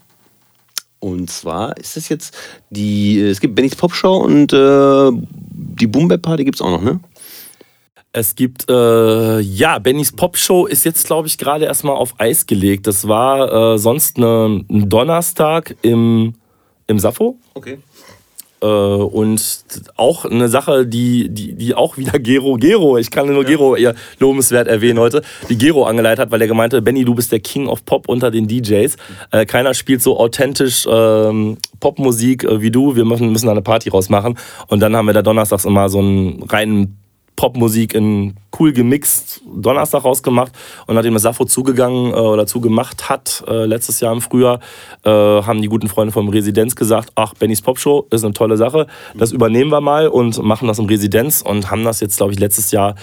[1.01, 2.37] Und zwar ist es jetzt
[2.71, 6.83] die, es gibt Bennys Popshow und äh, die Boom Bap Party gibt es auch noch,
[6.83, 7.01] ne?
[8.13, 12.87] Es gibt, äh, ja, Bennys Popshow ist jetzt, glaube ich, gerade erstmal auf Eis gelegt.
[12.87, 16.35] Das war äh, sonst eine, ein Donnerstag im,
[16.87, 17.39] im Sappho.
[17.55, 17.79] Okay.
[18.63, 19.65] Äh, und
[19.97, 23.43] auch eine Sache, die, die, die auch wieder Gero, Gero, ich kann nur.
[23.45, 27.33] Gero ihr lobenswert erwähnen heute, die Gero angeleitet hat, weil er gemeinte, Benny, du bist
[27.33, 28.97] der King of Pop unter den DJs.
[29.33, 32.95] Äh, keiner spielt so authentisch ähm, Popmusik äh, wie du.
[32.95, 34.39] Wir müssen, müssen da eine Party rausmachen.
[34.69, 37.02] Und dann haben wir da donnerstags immer so einen reinen
[37.37, 40.53] Popmusik in cool gemixt Donnerstag rausgemacht
[40.87, 44.61] und nachdem das Safo zugegangen äh, oder zugemacht hat, äh, letztes Jahr im Frühjahr,
[45.05, 48.87] äh, haben die guten Freunde vom Residenz gesagt, ach, Bennys Popshow ist eine tolle Sache,
[49.15, 52.39] das übernehmen wir mal und machen das im Residenz und haben das jetzt, glaube ich,
[52.39, 52.95] letztes Jahr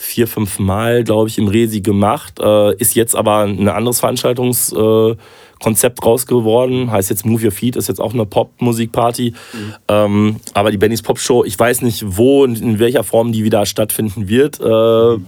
[0.00, 4.72] vier, fünf Mal, glaube ich, im Resi gemacht, äh, ist jetzt aber ein anderes Veranstaltungs-
[4.72, 5.16] äh,
[5.62, 6.90] Konzept raus geworden.
[6.90, 9.32] Heißt jetzt Move Your Feet, ist jetzt auch eine Pop-Musikparty.
[9.52, 9.74] Mhm.
[9.88, 13.44] Ähm, aber die Bennys Pop Show, ich weiß nicht, wo und in welcher Form die
[13.44, 14.60] wieder stattfinden wird.
[14.60, 15.18] Äh,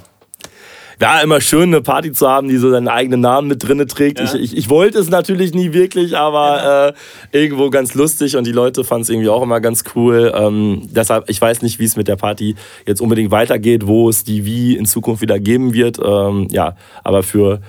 [1.01, 4.19] ja, immer schön, eine Party zu haben, die so seinen eigenen Namen mit drinne trägt.
[4.19, 4.27] Ja.
[4.27, 6.95] Ich, ich, ich, wollte es natürlich nie wirklich, aber
[7.33, 10.31] äh, irgendwo ganz lustig und die Leute fanden es irgendwie auch immer ganz cool.
[10.37, 12.55] Ähm, deshalb, ich weiß nicht, wie es mit der Party
[12.87, 15.99] jetzt unbedingt weitergeht, wo es die wie in Zukunft wieder geben wird.
[16.05, 17.63] Ähm, ja, aber für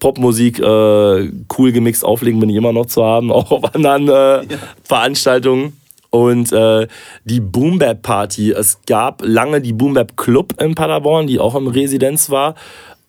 [0.00, 4.52] Popmusik äh, cool gemixt auflegen bin ich immer noch zu haben, auch auf anderen äh,
[4.52, 4.58] ja.
[4.82, 5.76] Veranstaltungen.
[6.10, 6.88] Und äh,
[7.24, 11.54] die Boom Bap Party, es gab lange die Boom Bap Club in Paderborn, die auch
[11.54, 12.56] im Residenz war.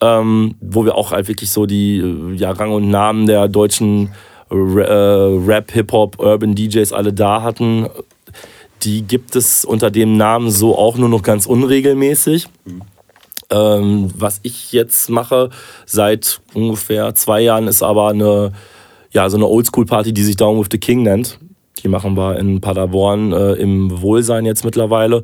[0.01, 4.09] ähm, wo wir auch halt wirklich so die äh, ja, Rang und Namen der deutschen
[4.49, 7.87] äh, Rap, Hip-Hop, Urban DJs alle da hatten.
[8.83, 12.47] Die gibt es unter dem Namen so auch nur noch ganz unregelmäßig.
[12.65, 12.81] Mhm.
[13.51, 15.49] Ähm, was ich jetzt mache
[15.85, 18.53] seit ungefähr zwei Jahren ist aber eine,
[19.11, 21.37] ja, so eine Oldschool-Party, die sich Down with the King nennt.
[21.83, 25.23] Die machen wir in Paderborn äh, im Wohlsein jetzt mittlerweile.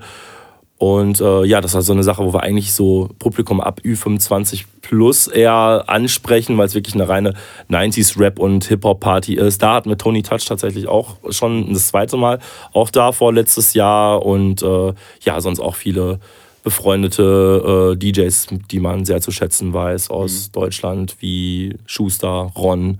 [0.79, 4.65] Und äh, ja, das ist so eine Sache, wo wir eigentlich so Publikum ab Ü25
[4.81, 7.33] plus eher ansprechen, weil es wirklich eine reine
[7.71, 9.63] 90s Rap und Hip-Hop-Party ist.
[9.63, 12.39] Da hatten wir Tony Touch tatsächlich auch schon das zweite Mal,
[12.73, 16.19] auch da vorletztes Jahr und äh, ja, sonst auch viele
[16.67, 20.51] befreundete äh, DJs, die man sehr zu schätzen weiß aus mhm.
[20.51, 22.99] Deutschland, wie Schuster, Ron,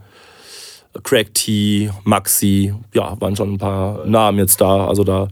[1.03, 4.87] Craig T, Maxi, ja, waren schon ein paar Namen jetzt da.
[4.87, 5.27] Also da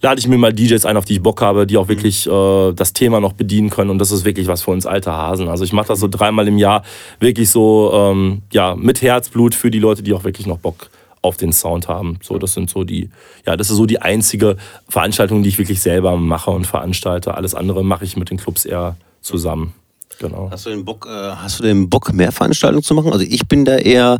[0.00, 2.72] lade ich mir mal DJs ein, auf die ich Bock habe, die auch wirklich äh,
[2.72, 3.90] das Thema noch bedienen können.
[3.90, 5.48] Und das ist wirklich was für uns alte Hasen.
[5.48, 6.84] Also ich mache das so dreimal im Jahr
[7.18, 10.90] wirklich so ähm, ja, mit Herzblut für die Leute, die auch wirklich noch Bock
[11.24, 12.18] auf den Sound haben.
[12.22, 13.10] So, das sind so die,
[13.46, 14.56] ja, das ist so die einzige
[14.88, 17.34] Veranstaltung, die ich wirklich selber mache und veranstalte.
[17.34, 19.72] Alles andere mache ich mit den Clubs eher zusammen.
[20.18, 20.48] Genau.
[20.50, 23.12] Hast du den Bock, äh, hast du den Bock, mehr Veranstaltungen zu machen?
[23.12, 24.18] Also ich bin da eher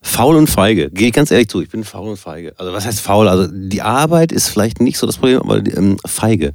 [0.00, 0.90] faul und feige.
[0.90, 2.54] Gehe ganz ehrlich zu, ich bin faul und feige.
[2.56, 3.28] Also was heißt faul?
[3.28, 6.54] Also die Arbeit ist vielleicht nicht so das Problem, aber ähm, feige.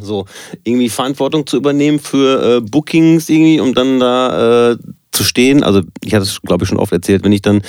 [0.00, 0.26] So,
[0.64, 4.76] irgendwie Verantwortung zu übernehmen für äh, Bookings irgendwie, um dann da äh,
[5.12, 5.62] zu stehen.
[5.62, 7.62] Also ich hatte es, glaube ich, schon oft erzählt, wenn ich dann,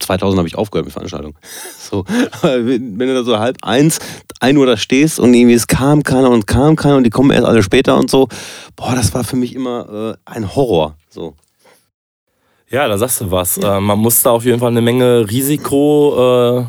[0.00, 1.36] 2000 habe ich aufgehört mit Veranstaltungen.
[1.86, 2.04] So,
[2.42, 4.00] wenn du da so halb eins,
[4.40, 7.30] ein Uhr da stehst und irgendwie es kam keiner und kam keiner und die kommen
[7.30, 8.28] erst alle später und so,
[8.74, 10.96] boah, das war für mich immer äh, ein Horror.
[11.08, 11.34] So.
[12.68, 13.56] Ja, da sagst du was.
[13.56, 13.78] Ja.
[13.78, 16.64] Äh, man muss da auf jeden Fall eine Menge Risiko äh,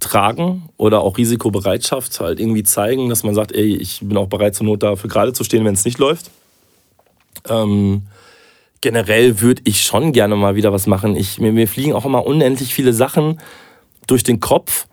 [0.00, 4.54] tragen oder auch Risikobereitschaft halt irgendwie zeigen, dass man sagt, ey, ich bin auch bereit
[4.54, 6.30] zur Not dafür gerade zu stehen, wenn es nicht läuft.
[7.48, 8.02] Ähm,
[8.80, 11.16] generell würde ich schon gerne mal wieder was machen.
[11.16, 13.40] Ich, mir, mir fliegen auch immer unendlich viele Sachen
[14.06, 14.86] durch den Kopf,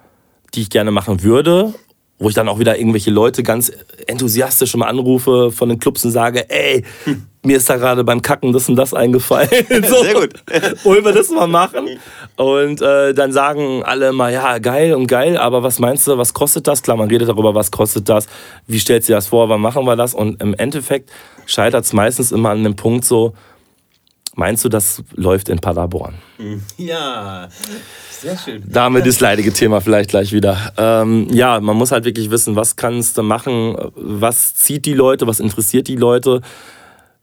[0.53, 1.73] die ich gerne machen würde
[2.17, 3.71] wo ich dann auch wieder irgendwelche Leute ganz
[4.07, 7.23] enthusiastisch mal anrufe von den Clubs und sage, ey, hm.
[7.43, 9.49] mir ist da gerade beim Kacken das und das eingefallen.
[9.83, 10.33] so, Sehr gut.
[10.83, 11.99] Wollen wir das mal machen?
[12.37, 16.33] Und äh, dann sagen alle mal, ja, geil und geil, aber was meinst du, was
[16.33, 16.81] kostet das?
[16.81, 18.27] Klar, man redet darüber, was kostet das,
[18.65, 20.13] wie stellt sich das vor, wann machen wir das?
[20.13, 21.11] Und im Endeffekt
[21.45, 23.33] scheitert es meistens immer an dem Punkt so,
[24.35, 26.15] meinst du, das läuft in Paderborn?
[26.77, 27.47] Ja,
[28.11, 28.63] sehr schön.
[28.67, 30.73] Damit ist leidige Thema vielleicht gleich wieder.
[30.77, 35.27] Ähm, ja, man muss halt wirklich wissen, was kannst du machen, was zieht die Leute,
[35.27, 36.41] was interessiert die Leute.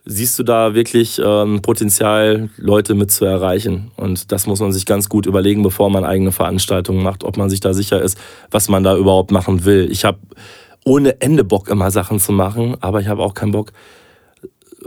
[0.04, 3.92] Siehst du da wirklich ähm, Potenzial, Leute mit zu erreichen?
[3.96, 7.50] Und das muss man sich ganz gut überlegen, bevor man eigene Veranstaltungen macht, ob man
[7.50, 8.18] sich da sicher ist,
[8.50, 9.88] was man da überhaupt machen will.
[9.92, 10.18] Ich habe
[10.84, 13.72] ohne Ende Bock, immer Sachen zu machen, aber ich habe auch keinen Bock,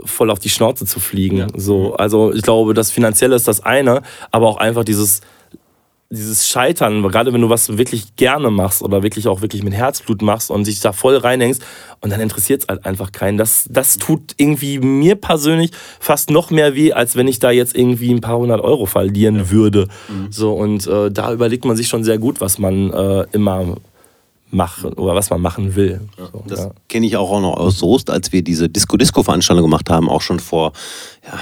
[0.06, 1.38] voll auf die Schnauze zu fliegen.
[1.38, 1.46] Ja.
[1.54, 5.20] So, also ich glaube, das Finanzielle ist das eine, aber auch einfach dieses
[6.08, 10.22] dieses Scheitern, gerade wenn du was wirklich gerne machst oder wirklich auch wirklich mit Herzblut
[10.22, 11.62] machst und dich da voll reinhängst
[12.00, 13.38] und dann interessiert es halt einfach keinen.
[13.38, 17.76] Das, das tut irgendwie mir persönlich fast noch mehr weh, als wenn ich da jetzt
[17.76, 19.50] irgendwie ein paar hundert Euro verlieren ja.
[19.50, 19.88] würde.
[20.08, 20.30] Mhm.
[20.30, 23.76] So, und äh, da überlegt man sich schon sehr gut, was man äh, immer
[24.50, 26.00] machen oder was man machen will.
[26.18, 26.70] Ja, so, das ja.
[26.88, 30.72] kenne ich auch noch aus Soest, als wir diese Disco-Disco-Veranstaltung gemacht haben, auch schon vor
[31.24, 31.38] ja,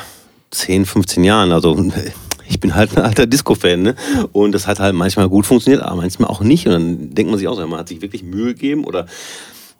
[0.51, 1.53] 10, 15 Jahren.
[1.53, 1.77] Also
[2.49, 3.95] ich bin halt ein alter Disco-Fan, ne?
[4.33, 6.67] Und das hat halt manchmal gut funktioniert, aber manchmal auch nicht.
[6.67, 9.07] Und dann denkt man sich auch so, man hat sich wirklich Mühe gegeben oder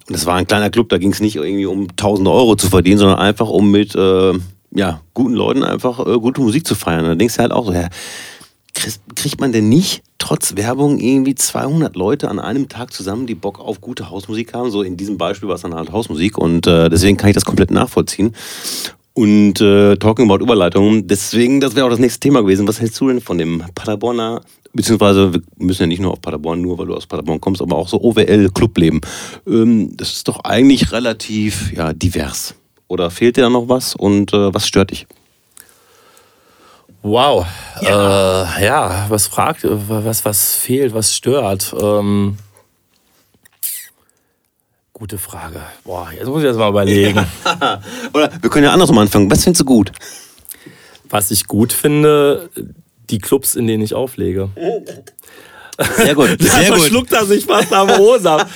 [0.07, 2.69] und das war ein kleiner Club, da ging es nicht irgendwie um tausende Euro zu
[2.69, 4.35] verdienen, sondern einfach um mit äh,
[4.75, 7.05] ja, guten Leuten einfach äh, gute Musik zu feiern.
[7.05, 7.89] Und da denkst du halt auch so, ja,
[9.15, 13.61] kriegt man denn nicht trotz Werbung irgendwie 200 Leute an einem Tag zusammen, die Bock
[13.61, 14.71] auf gute Hausmusik haben?
[14.71, 17.45] So in diesem Beispiel war es dann halt Hausmusik und äh, deswegen kann ich das
[17.45, 18.35] komplett nachvollziehen.
[19.13, 22.67] Und äh, talking about Überleitungen, deswegen, das wäre auch das nächste Thema gewesen.
[22.67, 24.41] Was hältst du denn von dem Paderborner,
[24.73, 27.77] beziehungsweise wir müssen ja nicht nur auf Paderborn, nur weil du aus Paderborn kommst, aber
[27.77, 29.01] auch so OWL-Clubleben.
[29.47, 32.55] Ähm, das ist doch eigentlich relativ ja, divers.
[32.89, 35.07] Oder fehlt dir da noch was und äh, was stört dich?
[37.05, 37.45] Wow.
[37.83, 41.75] Ja, äh, ja was fragt, was, was fehlt, was stört?
[41.79, 42.39] Ähm
[44.95, 45.61] Gute Frage.
[45.85, 47.19] Boah, jetzt muss ich das mal überlegen.
[48.15, 49.31] Oder wir können ja andersrum anfangen.
[49.31, 49.93] Was findest du gut?
[51.11, 52.49] Was ich gut finde,
[53.11, 54.49] die Clubs, in denen ich auflege.
[55.97, 56.31] Sehr gut.
[56.41, 57.19] da Sehr verschluckt gut.
[57.19, 58.47] er sich fast am Rosa.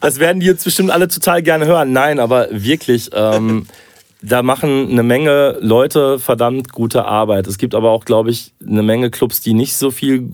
[0.00, 1.92] Das werden die jetzt bestimmt alle total gerne hören.
[1.92, 3.66] Nein, aber wirklich, ähm,
[4.22, 7.46] da machen eine Menge Leute verdammt gute Arbeit.
[7.46, 10.30] Es gibt aber auch, glaube ich, eine Menge Clubs, die nicht so viel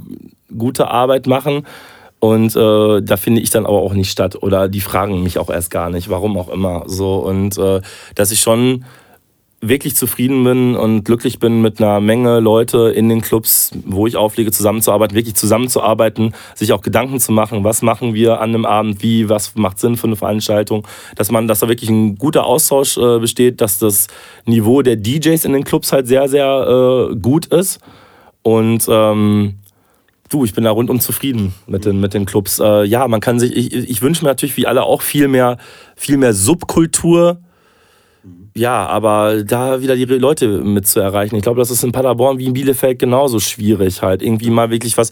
[0.56, 1.66] gute Arbeit machen.
[2.18, 4.42] Und äh, da finde ich dann aber auch nicht statt.
[4.42, 6.84] Oder die fragen mich auch erst gar nicht, warum auch immer.
[6.86, 7.16] So.
[7.16, 7.82] Und äh,
[8.14, 8.86] dass ich schon
[9.68, 14.16] wirklich zufrieden bin und glücklich bin, mit einer Menge Leute in den Clubs, wo ich
[14.16, 19.02] auflege, zusammenzuarbeiten, wirklich zusammenzuarbeiten, sich auch Gedanken zu machen, was machen wir an einem Abend,
[19.02, 20.86] wie, was macht Sinn für eine Veranstaltung,
[21.16, 24.08] dass man, dass da wirklich ein guter Austausch äh, besteht, dass das
[24.46, 27.80] Niveau der DJs in den Clubs halt sehr, sehr äh, gut ist
[28.42, 29.54] und ähm,
[30.30, 32.58] Du, ich bin da rundum zufrieden mit den, mit den Clubs.
[32.58, 35.58] Äh, ja, man kann sich, ich, ich wünsche mir natürlich wie alle auch viel mehr,
[35.96, 37.38] viel mehr Subkultur.
[38.56, 41.34] Ja, aber da wieder die Leute mit zu erreichen.
[41.34, 44.96] Ich glaube, das ist in Paderborn wie in Bielefeld genauso schwierig, halt irgendwie mal wirklich
[44.96, 45.10] was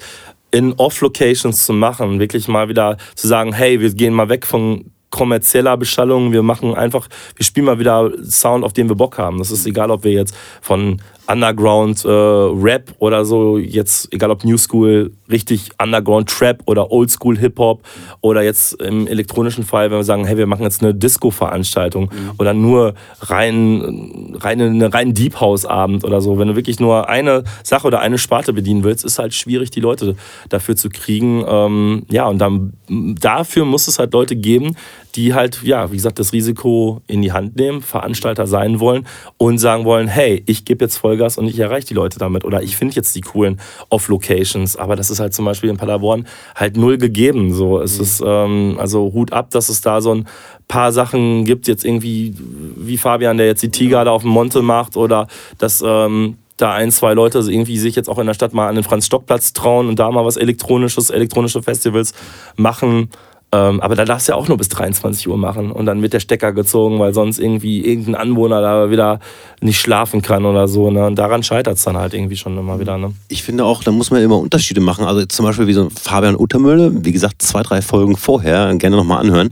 [0.53, 2.21] in Off-Locations zu machen.
[2.21, 6.33] Wirklich mal wieder zu sagen, hey, wir gehen mal weg von kommerzieller Beschallung.
[6.33, 9.39] Wir machen einfach, wir spielen mal wieder Sound, auf den wir Bock haben.
[9.39, 14.45] Das ist egal, ob wir jetzt von Underground äh, Rap oder so, jetzt egal ob
[14.45, 17.83] New School, richtig Underground Trap oder Old School Hip Hop
[18.21, 22.31] oder jetzt im elektronischen Fall, wenn wir sagen, hey, wir machen jetzt eine Disco-Veranstaltung mhm.
[22.39, 26.39] oder nur rein, rein eine rein Deep House Abend oder so.
[26.39, 29.81] Wenn du wirklich nur eine Sache oder eine Sparte bedienen willst, ist halt schwierig, die
[29.81, 30.17] Leute
[30.49, 31.45] dafür zu kriegen.
[31.47, 34.77] Ähm, ja, und dann dafür muss es halt Leute geben,
[35.15, 39.07] die halt, ja, wie gesagt, das Risiko in die Hand nehmen, Veranstalter sein wollen
[39.37, 42.63] und sagen wollen, hey, ich gebe jetzt Vollgas und ich erreiche die Leute damit oder
[42.63, 43.61] ich finde jetzt die coolen
[43.91, 44.77] Off-Locations.
[44.77, 47.53] Aber das ist halt zum Beispiel in Paderborn halt null gegeben.
[47.53, 48.03] So, es mhm.
[48.03, 50.27] ist ähm, also Hut ab, dass es da so ein
[50.69, 52.35] paar Sachen gibt, jetzt irgendwie
[52.77, 55.27] wie Fabian, der jetzt die Tiger da auf dem Monte macht oder
[55.59, 58.77] dass ähm, da ein, zwei Leute irgendwie sich jetzt auch in der Stadt mal an
[58.77, 62.15] den Franz-Stock-Platz trauen und da mal was Elektronisches, elektronische Festivals
[62.57, 63.11] machen.
[63.55, 66.15] Ähm, aber da darfst du ja auch nur bis 23 Uhr machen und dann wird
[66.15, 69.21] der Stecker gezogen, weil sonst irgendwie irgendein Anwohner da wieder
[69.61, 70.91] nicht schlafen kann oder so.
[70.91, 71.07] Ne?
[71.07, 72.97] Und daran scheitert es dann halt irgendwie schon immer wieder.
[72.97, 73.13] Ne?
[73.29, 75.05] Ich finde auch, da muss man immer Unterschiede machen.
[75.05, 79.21] Also zum Beispiel wie so Fabian Uttermühle, wie gesagt, zwei, drei Folgen vorher, gerne nochmal
[79.21, 79.51] anhören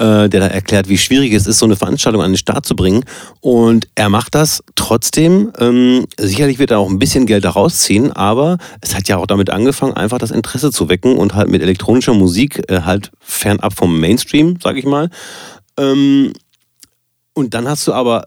[0.00, 2.74] äh, der da erklärt, wie schwierig es ist, so eine Veranstaltung an den Start zu
[2.74, 3.04] bringen.
[3.40, 5.52] Und er macht das trotzdem.
[5.58, 9.26] Ähm, sicherlich wird er auch ein bisschen Geld daraus ziehen, aber es hat ja auch
[9.26, 13.74] damit angefangen, einfach das Interesse zu wecken und halt mit elektronischer Musik äh, halt fernab
[13.74, 15.10] vom Mainstream, sag ich mal.
[15.78, 16.32] Ähm,
[17.34, 18.24] und dann hast du aber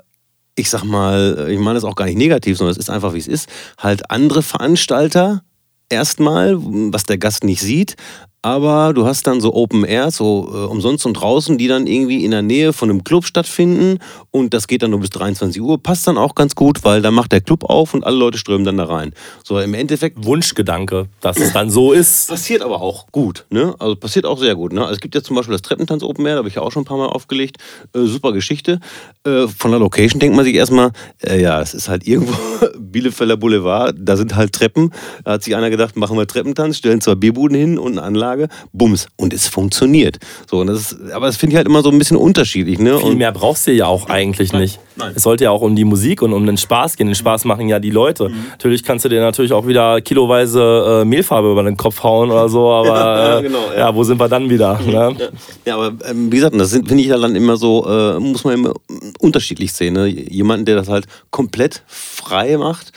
[0.56, 3.20] ich sag mal, ich meine das auch gar nicht negativ, sondern es ist einfach wie
[3.20, 3.50] es ist,
[3.80, 5.42] halt andere Veranstalter
[5.90, 7.96] erstmal, was der Gast nicht sieht,
[8.44, 12.26] aber du hast dann so Open Air, so äh, umsonst und draußen, die dann irgendwie
[12.26, 14.00] in der Nähe von einem Club stattfinden
[14.32, 15.82] und das geht dann nur bis 23 Uhr.
[15.82, 18.66] Passt dann auch ganz gut, weil dann macht der Club auf und alle Leute strömen
[18.66, 19.14] dann da rein.
[19.44, 20.26] So im Endeffekt.
[20.26, 22.28] Wunschgedanke, dass es dann so ist.
[22.28, 23.76] Passiert aber auch gut, ne?
[23.80, 24.82] Also passiert auch sehr gut, ne?
[24.82, 26.72] Also es gibt ja zum Beispiel das Treppentanz Open Air, da habe ich ja auch
[26.72, 27.58] schon ein paar Mal aufgelegt.
[27.96, 28.82] Äh, super Geschichte.
[29.26, 30.92] Äh, von der Location denkt man sich erstmal,
[31.26, 32.34] äh, ja, es ist halt irgendwo
[32.78, 34.92] Bielefelder Boulevard, da sind halt Treppen.
[35.24, 38.33] Da hat sich einer gedacht, machen wir Treppentanz, stellen zwei Bierbuden hin und eine Anlage
[38.34, 40.18] Anlage, bums, und es funktioniert.
[40.50, 42.80] So, und das ist, aber das finde ich halt immer so ein bisschen unterschiedlich.
[42.80, 42.98] Ne?
[43.00, 44.62] Viel mehr brauchst du ja auch eigentlich Nein.
[44.62, 44.80] nicht.
[44.96, 45.14] Nein.
[45.16, 47.08] Es sollte ja auch um die Musik und um den Spaß gehen.
[47.08, 48.30] Den Spaß machen ja die Leute.
[48.30, 48.46] Mhm.
[48.52, 52.50] Natürlich kannst du dir natürlich auch wieder kiloweise äh, Mehlfarbe über den Kopf hauen oder
[52.50, 53.80] so, aber äh, genau, ja.
[53.80, 53.96] ja.
[53.96, 54.80] wo sind wir dann wieder?
[54.80, 54.88] Mhm.
[54.88, 54.94] Ne?
[54.94, 55.28] Ja.
[55.66, 55.76] ja.
[55.76, 58.74] aber ähm, wie gesagt, das finde ich dann immer so, äh, muss man immer
[59.20, 59.94] unterschiedlich sehen.
[59.94, 60.08] Ne?
[60.08, 62.92] Jemanden, der das halt komplett frei macht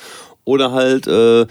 [0.45, 1.47] oder halt äh,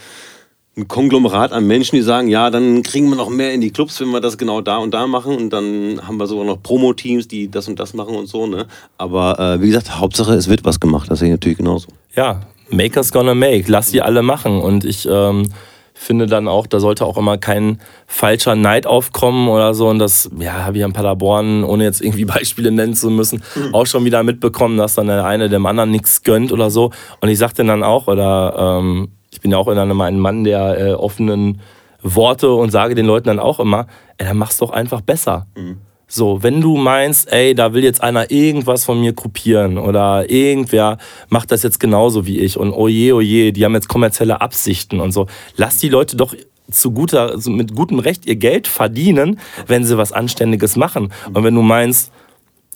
[0.77, 3.99] ein Konglomerat an Menschen, die sagen, ja, dann kriegen wir noch mehr in die Clubs,
[4.01, 5.35] wenn wir das genau da und da machen.
[5.37, 8.45] Und dann haben wir sogar noch Promo-Teams, die das und das machen und so.
[8.45, 8.67] Ne?
[8.97, 11.09] Aber äh, wie gesagt, Hauptsache, es wird was gemacht.
[11.09, 11.87] Das sehe ich natürlich genauso.
[12.15, 13.65] Ja, Makers gonna make.
[13.67, 14.59] Lass die alle machen.
[14.59, 15.49] Und ich ähm,
[15.93, 19.87] finde dann auch, da sollte auch immer kein falscher Neid aufkommen oder so.
[19.87, 23.73] Und das, ja, habe ich an Paderborn, ohne jetzt irgendwie Beispiele nennen zu müssen, mhm.
[23.73, 26.91] auch schon wieder mitbekommen, dass dann der eine dem anderen nichts gönnt oder so.
[27.21, 30.45] Und ich sagte dann auch, oder ähm, ich bin ja auch in einem, ein Mann
[30.45, 31.59] der äh, offenen
[32.01, 35.47] Worte und sage den Leuten dann auch immer, ey, dann mach's doch einfach besser.
[35.57, 35.77] Mhm.
[36.07, 40.99] So, wenn du meinst, ey, da will jetzt einer irgendwas von mir kopieren oder irgendwer
[41.29, 45.11] macht das jetzt genauso wie ich und oje, oje, die haben jetzt kommerzielle Absichten und
[45.11, 45.27] so,
[45.57, 46.33] lass die Leute doch
[46.71, 51.11] zu guter, also mit gutem Recht ihr Geld verdienen, wenn sie was Anständiges machen.
[51.33, 52.11] Und wenn du meinst,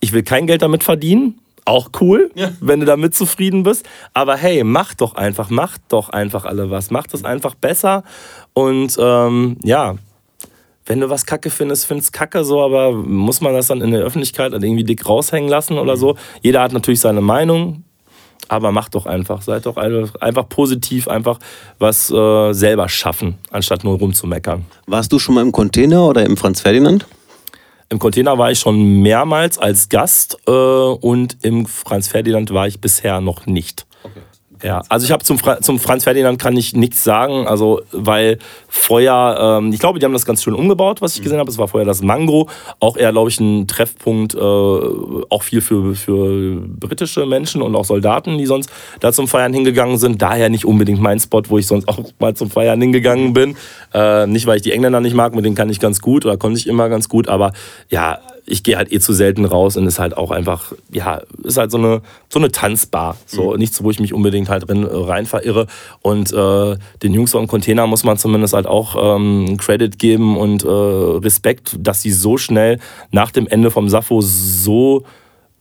[0.02, 1.40] ich will kein Geld damit verdienen,
[1.70, 2.52] auch cool, ja.
[2.60, 3.88] wenn du damit zufrieden bist.
[4.14, 6.92] Aber hey, mach doch einfach, mach doch einfach alle was.
[6.92, 8.04] Mach das einfach besser.
[8.54, 9.96] Und ähm, ja,
[10.86, 14.02] wenn du was kacke findest, findest kacke so, aber muss man das dann in der
[14.02, 16.16] Öffentlichkeit irgendwie dick raushängen lassen oder so?
[16.42, 17.84] Jeder hat natürlich seine Meinung,
[18.48, 19.44] aber mach doch einfach.
[19.44, 21.38] Seid doch einfach positiv, einfach
[21.78, 24.66] was äh, selber schaffen, anstatt nur rumzumeckern.
[24.88, 27.06] Warst du schon mal im Container oder im Franz Ferdinand?
[27.92, 32.80] Im Container war ich schon mehrmals als Gast äh, und im Franz Ferdinand war ich
[32.80, 33.88] bisher noch nicht.
[34.04, 34.22] Okay.
[34.62, 38.40] Ja, also ich habe zum, Fra zum Franz Ferdinand kann ich nichts sagen, also weil
[38.68, 41.50] vorher, ähm, ich glaube, die haben das ganz schön umgebaut, was ich gesehen habe.
[41.50, 42.50] Es war vorher das Mango,
[42.80, 47.86] auch eher, glaube ich, ein Treffpunkt, äh, auch viel für, für britische Menschen und auch
[47.86, 50.22] Soldaten, die sonst da zum Feiern hingegangen sind.
[50.22, 53.56] Daher nicht unbedingt mein Spot, wo ich sonst auch mal zum Feiern hingegangen bin.
[53.94, 56.38] Äh, nicht, weil ich die Engländer nicht mag, mit denen kann ich ganz gut oder
[56.38, 57.54] konnte ich immer ganz gut, aber
[57.90, 58.20] ja,
[58.50, 61.72] ich gehe halt eh zu selten raus und ist halt auch einfach, ja, ist halt
[61.72, 63.16] so eine, so eine Tanzbar.
[63.26, 63.60] So mhm.
[63.60, 65.68] nichts, wo ich mich unbedingt halt drin, äh, rein verirre.
[66.02, 70.64] Und äh, den Jungs vom Container muss man zumindest halt auch ähm, Credit geben und
[70.64, 72.80] äh, Respekt, dass sie so schnell
[73.12, 75.04] nach dem Ende vom Sappho so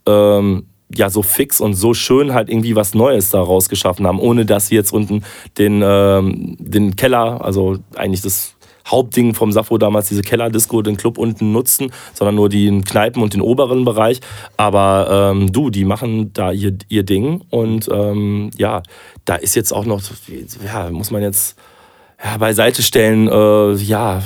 [0.06, 0.64] ähm,
[0.94, 4.68] ja so fix und so schön halt irgendwie was Neues daraus geschaffen haben, ohne dass
[4.68, 5.22] sie jetzt unten
[5.58, 8.54] den, ähm, den Keller, also eigentlich das
[8.90, 13.34] Hauptding vom Sappho damals, diese Kellerdisco, den Club unten nutzen, sondern nur die Kneipen und
[13.34, 14.20] den oberen Bereich.
[14.56, 18.82] Aber ähm, du, die machen da ihr, ihr Ding und ähm, ja,
[19.24, 20.02] da ist jetzt auch noch,
[20.64, 21.58] ja, muss man jetzt
[22.22, 24.22] ja, beiseite stellen, äh, ja,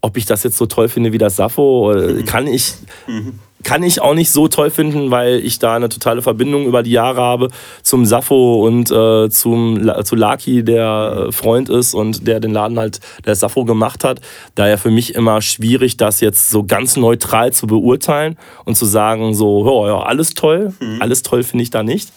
[0.00, 2.24] ob ich das jetzt so toll finde wie das Sappho, mhm.
[2.24, 2.74] kann ich.
[3.06, 3.38] Mhm
[3.68, 6.92] kann ich auch nicht so toll finden, weil ich da eine totale Verbindung über die
[6.92, 7.50] Jahre habe
[7.82, 12.78] zum Sappho und äh, zum, zu Laki, der äh, Freund ist und der den Laden
[12.78, 14.22] halt, der Sappho gemacht hat.
[14.54, 19.34] Daher für mich immer schwierig, das jetzt so ganz neutral zu beurteilen und zu sagen,
[19.34, 21.02] so, oh, ja, alles toll, mhm.
[21.02, 22.10] alles toll finde ich da nicht.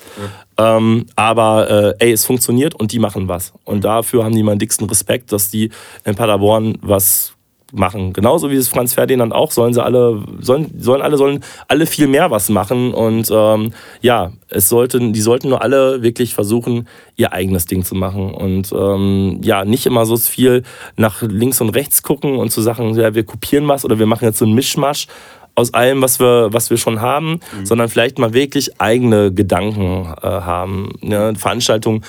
[0.58, 0.78] Ja.
[0.78, 3.52] Ähm, aber äh, ey, es funktioniert und die machen was.
[3.66, 5.70] Und dafür haben die meinen dicksten Respekt, dass die
[6.06, 7.34] in Paderborn was
[7.72, 8.14] machen.
[8.14, 12.08] Genauso wie es Franz Ferdinand auch, sollen sie alle, sollen, sollen alle, sollen alle viel
[12.08, 12.94] mehr was machen.
[12.94, 17.96] Und ähm, ja, es sollten, die sollten nur alle wirklich versuchen, ihr eigenes Ding zu
[17.96, 18.34] machen.
[18.34, 20.64] Und ähm, ja, nicht immer so viel
[20.98, 24.26] nach links und rechts gucken und zu sagen, ja, wir kopieren was oder wir machen
[24.26, 25.08] jetzt so einen Mischmasch
[25.56, 27.66] aus allem, was wir, was wir schon haben, mhm.
[27.66, 30.94] sondern vielleicht mal wirklich eigene Gedanken äh, haben.
[31.02, 31.34] Ne?
[31.36, 32.04] Veranstaltungen,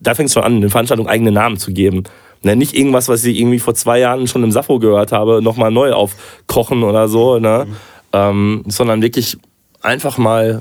[0.00, 2.04] da fängt es schon an, eine Veranstaltung eigene Namen zu geben.
[2.42, 5.72] Ne, nicht irgendwas, was ich irgendwie vor zwei Jahren schon im Sappho gehört habe, nochmal
[5.72, 7.66] neu aufkochen oder so, ne?
[7.66, 7.76] Mhm.
[8.12, 9.36] Ähm, sondern wirklich
[9.82, 10.60] einfach mal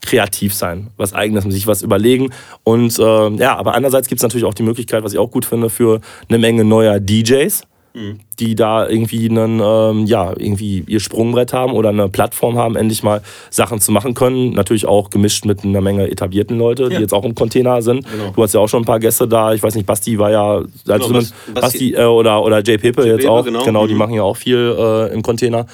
[0.00, 2.30] kreativ sein, was eigenes, sich was überlegen.
[2.62, 5.44] Und äh, ja, aber andererseits gibt es natürlich auch die Möglichkeit, was ich auch gut
[5.44, 7.62] finde, für eine Menge neuer DJs
[7.98, 8.20] Mhm.
[8.38, 13.02] die da irgendwie einen, ähm, ja, irgendwie ihr Sprungbrett haben oder eine Plattform haben, endlich
[13.02, 14.52] mal Sachen zu machen können.
[14.52, 16.88] Natürlich auch gemischt mit einer Menge etablierten Leute, ja.
[16.90, 18.08] die jetzt auch im Container sind.
[18.08, 18.30] Genau.
[18.30, 19.52] Du hast ja auch schon ein paar Gäste da.
[19.52, 23.04] Ich weiß nicht, Basti war ja, also genau, Basti, Basti äh, oder, oder Jay Pepe
[23.04, 23.44] jetzt Pepe, auch.
[23.44, 23.98] Genau, genau die mhm.
[23.98, 25.66] machen ja auch viel äh, im Container.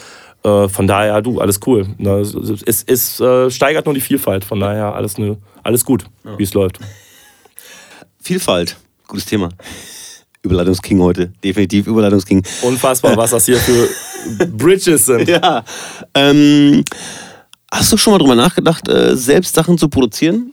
[0.42, 1.86] Äh, von daher, du, alles cool.
[2.64, 4.44] Es, es äh, steigert nur die Vielfalt.
[4.44, 6.38] Von daher, alles, ne, alles gut, ja.
[6.38, 6.78] wie es läuft.
[8.22, 9.50] Vielfalt, gutes Thema.
[10.44, 11.32] Überleitungsking heute.
[11.42, 12.42] Definitiv Überleitungsking.
[12.62, 13.88] Unfassbar, was das hier für
[14.46, 15.28] Bridges sind.
[15.28, 15.64] Ja.
[16.14, 16.84] Ähm,
[17.72, 20.52] hast du schon mal drüber nachgedacht, äh, selbst Sachen zu produzieren?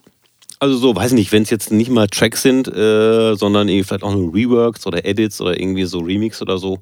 [0.59, 4.03] Also so, weiß nicht, wenn es jetzt nicht mal Tracks sind, äh, sondern irgendwie vielleicht
[4.03, 6.77] auch nur Reworks oder Edits oder irgendwie so Remix oder so.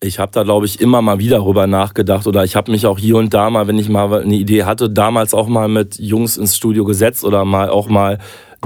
[0.00, 2.98] Ich habe da, glaube ich, immer mal wieder drüber nachgedacht oder ich habe mich auch
[2.98, 6.36] hier und da mal, wenn ich mal eine Idee hatte, damals auch mal mit Jungs
[6.36, 8.18] ins Studio gesetzt oder mal auch mal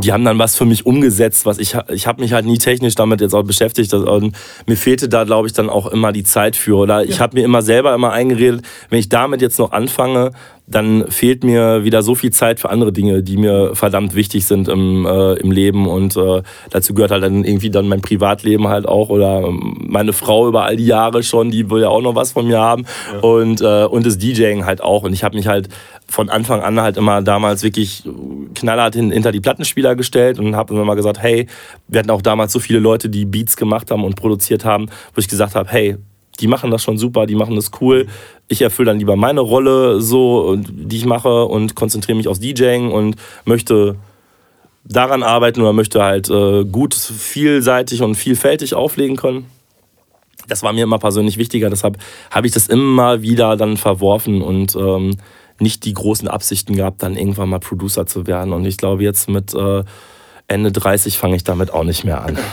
[0.03, 2.95] die haben dann was für mich umgesetzt, was ich ich habe mich halt nie technisch
[2.95, 3.93] damit jetzt auch beschäftigt.
[3.93, 4.37] Das, und
[4.67, 7.45] mir fehlte da glaube ich dann auch immer die Zeit für oder ich habe mir
[7.45, 10.33] immer selber immer eingeredet, wenn ich damit jetzt noch anfange,
[10.71, 14.69] dann fehlt mir wieder so viel Zeit für andere Dinge, die mir verdammt wichtig sind
[14.69, 15.89] im, äh, im Leben.
[15.89, 20.13] Und äh, dazu gehört halt dann irgendwie dann mein Privatleben halt auch oder ähm, meine
[20.13, 22.85] Frau über all die Jahre schon, die will ja auch noch was von mir haben.
[23.13, 23.21] Ja.
[23.21, 25.05] Und, äh, und das DJing halt auch.
[25.05, 25.69] Und ich habe mich halt
[26.11, 28.03] von Anfang an halt immer damals wirklich
[28.55, 31.47] knallhart hinter die Plattenspieler gestellt und habe immer gesagt, hey,
[31.87, 35.19] wir hatten auch damals so viele Leute, die Beats gemacht haben und produziert haben, wo
[35.19, 35.97] ich gesagt habe, hey,
[36.41, 38.07] die machen das schon super, die machen das cool.
[38.49, 42.91] Ich erfülle dann lieber meine Rolle so, die ich mache und konzentriere mich aufs DJing
[42.91, 43.97] und möchte
[44.85, 49.47] daran arbeiten oder möchte halt äh, gut, vielseitig und vielfältig auflegen können.
[50.47, 51.99] Das war mir immer persönlich wichtiger, deshalb
[52.31, 55.17] habe ich das immer wieder dann verworfen und ähm,
[55.61, 58.53] nicht die großen Absichten gehabt, dann irgendwann mal Producer zu werden.
[58.53, 59.85] Und ich glaube, jetzt mit äh,
[60.47, 62.39] Ende 30 fange ich damit auch nicht mehr an.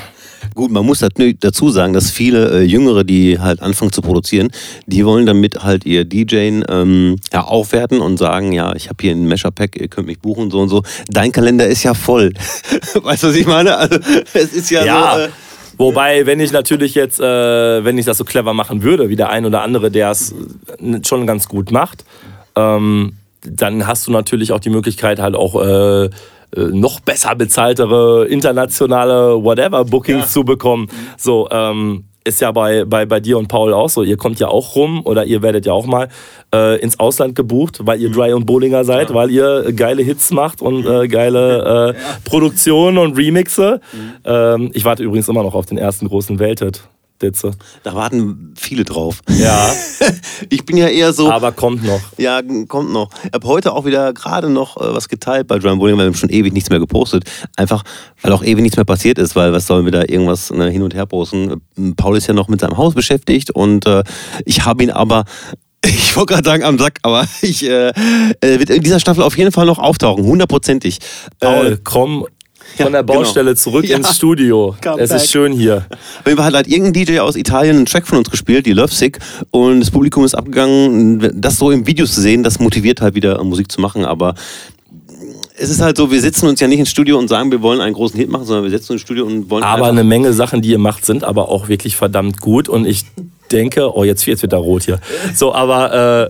[0.54, 4.50] Gut, man muss dazu sagen, dass viele äh, Jüngere, die halt anfangen zu produzieren,
[4.86, 9.12] die wollen damit halt ihr DJing ähm, ja, aufwerten und sagen, ja, ich habe hier
[9.12, 10.84] ein Mesher-Pack, ihr könnt mich buchen, so und so.
[11.08, 12.32] Dein Kalender ist ja voll.
[12.94, 13.76] weißt du, was ich meine?
[13.78, 13.98] Also,
[14.34, 15.16] es ist ja, ja.
[15.16, 15.22] so...
[15.24, 15.30] Äh,
[15.78, 19.30] Wobei, wenn ich natürlich jetzt, äh, wenn ich das so clever machen würde, wie der
[19.30, 20.34] ein oder andere, der es
[21.04, 22.06] schon ganz gut macht,
[22.56, 26.10] ähm, dann hast du natürlich auch die Möglichkeit, halt auch äh, äh,
[26.56, 30.28] noch besser bezahltere internationale whatever Bookings ja.
[30.28, 30.88] zu bekommen.
[31.18, 34.02] So, ähm, ist ja bei, bei, bei dir und Paul auch so.
[34.02, 36.10] Ihr kommt ja auch rum oder ihr werdet ja auch mal
[36.54, 39.16] äh, ins Ausland gebucht, weil ihr Dry und Bollinger seid, ja.
[39.16, 42.18] weil ihr geile Hits macht und äh, geile äh, ja.
[42.26, 43.80] Produktionen und Remixe.
[43.94, 44.12] Mhm.
[44.26, 46.82] Ähm, ich warte übrigens immer noch auf den ersten großen Welthit.
[47.22, 47.52] Ditze.
[47.84, 49.22] Da warten viele drauf.
[49.30, 49.74] Ja.
[50.50, 51.32] ich bin ja eher so.
[51.32, 52.02] Aber kommt noch.
[52.18, 53.10] Ja, kommt noch.
[53.24, 56.08] Ich habe heute auch wieder gerade noch äh, was geteilt bei Drum Bowling, weil wir
[56.08, 57.24] haben schon ewig nichts mehr gepostet.
[57.56, 57.84] Einfach,
[58.22, 60.82] weil auch ewig nichts mehr passiert ist, weil was sollen wir da irgendwas ne, hin
[60.82, 61.62] und her posten?
[61.96, 64.04] Paul ist ja noch mit seinem Haus beschäftigt und äh,
[64.46, 65.26] ich habe ihn aber
[65.86, 67.94] ich wollte gerade sagen am Sack, aber ich äh,
[68.42, 71.00] wird in dieser Staffel auf jeden Fall noch auftauchen, hundertprozentig.
[71.40, 72.26] Paul, äh, komm
[72.78, 73.20] von der genau.
[73.20, 73.56] Baustelle genau.
[73.56, 73.98] zurück ja.
[73.98, 74.76] ins Studio.
[74.84, 75.22] Come es back.
[75.22, 75.86] ist schön hier.
[75.90, 78.74] Auf jeden Fall hat halt irgendein DJ aus Italien einen Track von uns gespielt, die
[78.74, 79.20] Love Sick,
[79.52, 81.32] und das Publikum ist abgegangen.
[81.40, 84.36] Das so im Video zu sehen, das motiviert halt wieder Musik zu machen, aber
[85.58, 87.80] es ist halt so, wir sitzen uns ja nicht ins Studio und sagen, wir wollen
[87.80, 89.64] einen großen Hit machen, sondern wir sitzen uns ins Studio und wollen.
[89.64, 92.68] Aber eine Menge Sachen, die ihr macht, sind aber auch wirklich verdammt gut.
[92.68, 93.06] Und ich
[93.52, 95.00] denke, oh, jetzt, jetzt wird da rot hier.
[95.34, 96.30] So, aber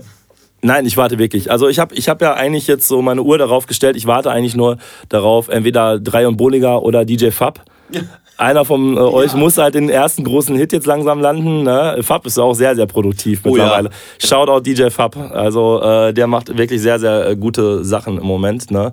[0.66, 1.48] Nein, ich warte wirklich.
[1.48, 4.32] Also ich habe ich hab ja eigentlich jetzt so meine Uhr darauf gestellt, ich warte
[4.32, 7.64] eigentlich nur darauf, entweder Drei und Bolliger oder DJ Fab.
[7.92, 8.00] Ja.
[8.38, 9.38] Einer von äh, euch ja.
[9.38, 11.62] muss halt den ersten großen Hit jetzt langsam landen.
[11.62, 12.00] Ne?
[12.02, 13.88] Fab ist auch sehr, sehr produktiv mittlerweile.
[13.88, 14.28] Oh ja.
[14.28, 15.16] Shoutout DJ Fab.
[15.16, 18.70] Also äh, der macht wirklich sehr, sehr äh, gute Sachen im Moment.
[18.70, 18.92] Ne?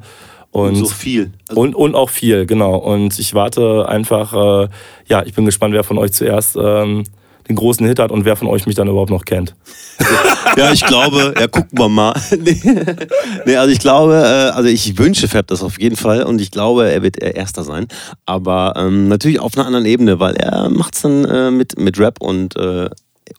[0.51, 1.31] Und, und, so viel.
[1.49, 2.75] Also und, und auch viel, genau.
[2.75, 4.69] Und ich warte einfach, äh,
[5.07, 7.03] ja, ich bin gespannt, wer von euch zuerst ähm,
[7.49, 9.55] den großen Hit hat und wer von euch mich dann überhaupt noch kennt.
[10.57, 12.13] ja, ich glaube, ja, gucken wir mal.
[13.45, 16.51] nee, also ich glaube, äh, also ich wünsche Fab das auf jeden Fall und ich
[16.51, 17.87] glaube, er wird Erster sein.
[18.25, 21.99] Aber ähm, natürlich auf einer anderen Ebene, weil er macht es dann äh, mit, mit
[21.99, 22.89] Rap und äh,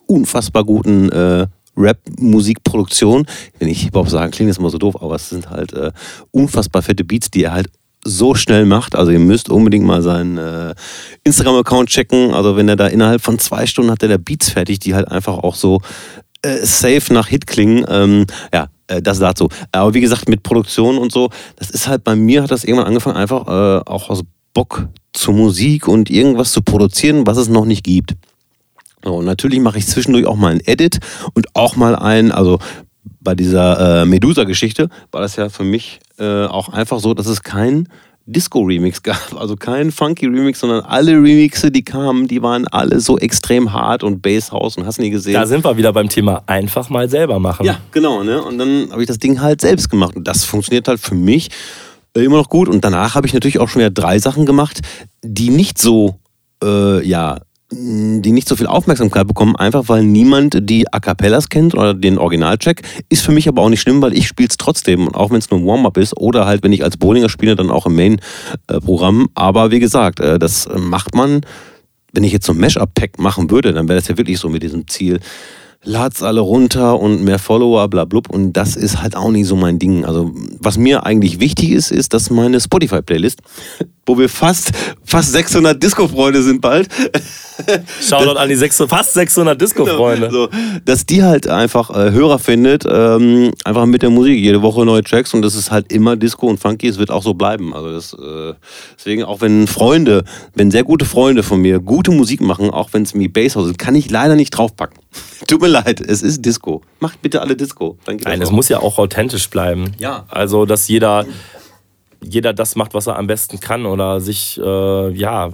[0.07, 1.47] unfassbar guten äh,
[1.77, 3.27] Rap-Musikproduktion.
[3.59, 5.93] Wenn ich überhaupt sagen, klingt jetzt mal so doof, aber es sind halt äh,
[6.31, 7.69] unfassbar fette Beats, die er halt
[8.05, 8.95] so schnell macht.
[8.95, 10.75] Also ihr müsst unbedingt mal seinen äh,
[11.25, 12.35] Instagram-Account checken.
[12.35, 15.09] Also wenn er da innerhalb von zwei Stunden hat er da Beats fertig, die halt
[15.09, 15.81] einfach auch so
[16.45, 17.85] äh, safe nach Hit klingen.
[17.89, 19.49] Ähm, ja, äh, das dazu.
[19.73, 22.87] Aber wie gesagt, mit Produktion und so, das ist halt bei mir hat das irgendwann
[22.87, 24.23] angefangen, einfach äh, auch aus
[24.53, 28.15] Bock zur Musik und irgendwas zu produzieren, was es noch nicht gibt.
[29.03, 30.99] So, und natürlich mache ich zwischendurch auch mal ein Edit
[31.35, 32.59] und auch mal ein, also
[33.21, 37.43] bei dieser äh, Medusa-Geschichte war das ja für mich äh, auch einfach so, dass es
[37.43, 37.89] kein
[38.27, 39.14] Disco-Remix gab.
[39.45, 44.22] Also kein Funky-Remix, sondern alle Remixe, die kamen, die waren alle so extrem hart und
[44.22, 45.35] Basshouse und hast nie gesehen.
[45.35, 47.66] Da sind wir wieder beim Thema einfach mal selber machen.
[47.66, 48.22] Ja, genau.
[48.22, 48.43] Ne?
[48.43, 50.16] Und dann habe ich das Ding halt selbst gemacht.
[50.16, 51.51] Und das funktioniert halt für mich
[52.14, 52.68] immer noch gut.
[52.68, 54.81] Und danach habe ich natürlich auch schon wieder drei Sachen gemacht,
[55.22, 56.18] die nicht so,
[56.62, 57.41] äh, ja,
[58.22, 62.18] die nicht so viel Aufmerksamkeit bekommen, einfach weil niemand die A Cappellas kennt oder den
[62.18, 62.83] Originalcheck.
[63.09, 65.51] Ist für mich aber auch nicht schlimm, weil ich spiele es trotzdem, auch wenn es
[65.51, 69.29] nur ein Warm-up ist oder halt, wenn ich als Bowlinger spiele, dann auch im Main-Programm.
[69.35, 71.43] Aber wie gesagt, äh, das macht man,
[72.12, 74.62] wenn ich jetzt so ein Mesh-Up-Pack machen würde, dann wäre das ja wirklich so mit
[74.62, 75.20] diesem Ziel,
[75.85, 78.20] lad's alle runter und mehr Follower, bla, bla.
[78.29, 80.05] Und das ist halt auch nicht so mein Ding.
[80.05, 83.41] Also, was mir eigentlich wichtig ist, ist, dass meine Spotify-Playlist,
[84.07, 84.73] wo wir fast,
[85.05, 86.89] fast 600 Disco-Freunde sind bald.
[88.01, 90.29] Shoutout an die 600, fast 600 Disco-Freunde.
[90.29, 90.49] Genau, so,
[90.85, 94.39] dass die halt einfach äh, Hörer findet, ähm, einfach mit der Musik.
[94.39, 96.89] Jede Woche neue Tracks und das ist halt immer Disco und Funky.
[96.89, 97.75] Es wird auch so bleiben.
[97.75, 98.55] Also, das, äh,
[98.97, 100.25] deswegen, auch wenn Freunde,
[100.55, 103.79] wenn sehr gute Freunde von mir gute Musik machen, auch wenn es mir Basshouse ist,
[103.79, 104.99] kann ich leider nicht draufpacken.
[105.47, 106.83] Tut mir leid, es ist Disco.
[107.01, 107.99] Macht bitte alle Disco.
[108.07, 109.93] Nein, es muss ja auch authentisch bleiben.
[109.99, 110.25] Ja.
[110.29, 111.25] Also, dass jeder,
[112.25, 115.51] jeder das macht, was er am besten kann oder sich, äh, ja,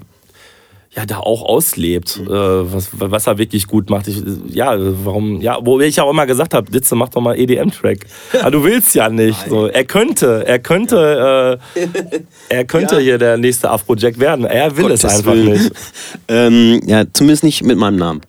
[0.97, 2.27] ja, da auch auslebt, mhm.
[2.27, 4.09] äh, was, was er wirklich gut macht.
[4.09, 8.07] Ich, ja, warum, ja, wo ich auch immer gesagt habe, Ditze, mach doch mal EDM-Track.
[8.41, 9.49] Aber du willst ja nicht.
[9.49, 9.67] So.
[9.67, 11.83] Er könnte, er könnte, ja.
[11.83, 13.01] äh, er könnte ja.
[13.01, 14.45] hier der nächste Afrojack werden.
[14.45, 15.53] Er will Gottes es einfach Willen.
[15.53, 15.73] nicht.
[16.29, 18.23] ähm, ja, zumindest nicht mit meinem Namen.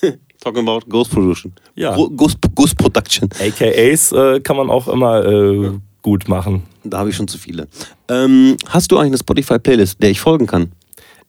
[0.40, 1.52] Talking about Ghost Production.
[1.74, 1.96] Ja.
[1.96, 3.28] Ghost, Ghost Production.
[3.40, 5.72] AKAs äh, kann man auch immer äh,
[6.02, 6.62] gut machen.
[6.84, 7.68] Da habe ich schon zu viele.
[8.08, 10.72] Ähm, hast du eigentlich eine Spotify-Playlist, der ich folgen kann?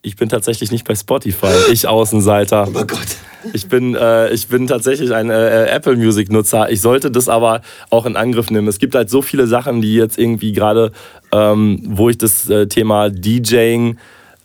[0.04, 1.54] Ich bin tatsächlich nicht bei Spotify.
[1.72, 2.68] Ich Außenseiter.
[2.70, 3.18] Oh Gott.
[3.54, 6.72] Ich bin, äh, ich bin tatsächlich ein äh, Apple Music Nutzer.
[6.72, 8.68] Ich sollte das aber auch in Angriff nehmen.
[8.68, 10.92] Es gibt halt so viele Sachen, die jetzt irgendwie gerade,
[11.32, 13.98] ähm, wo ich das äh, Thema DJing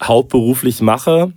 [0.02, 1.32] hauptberuflich mache,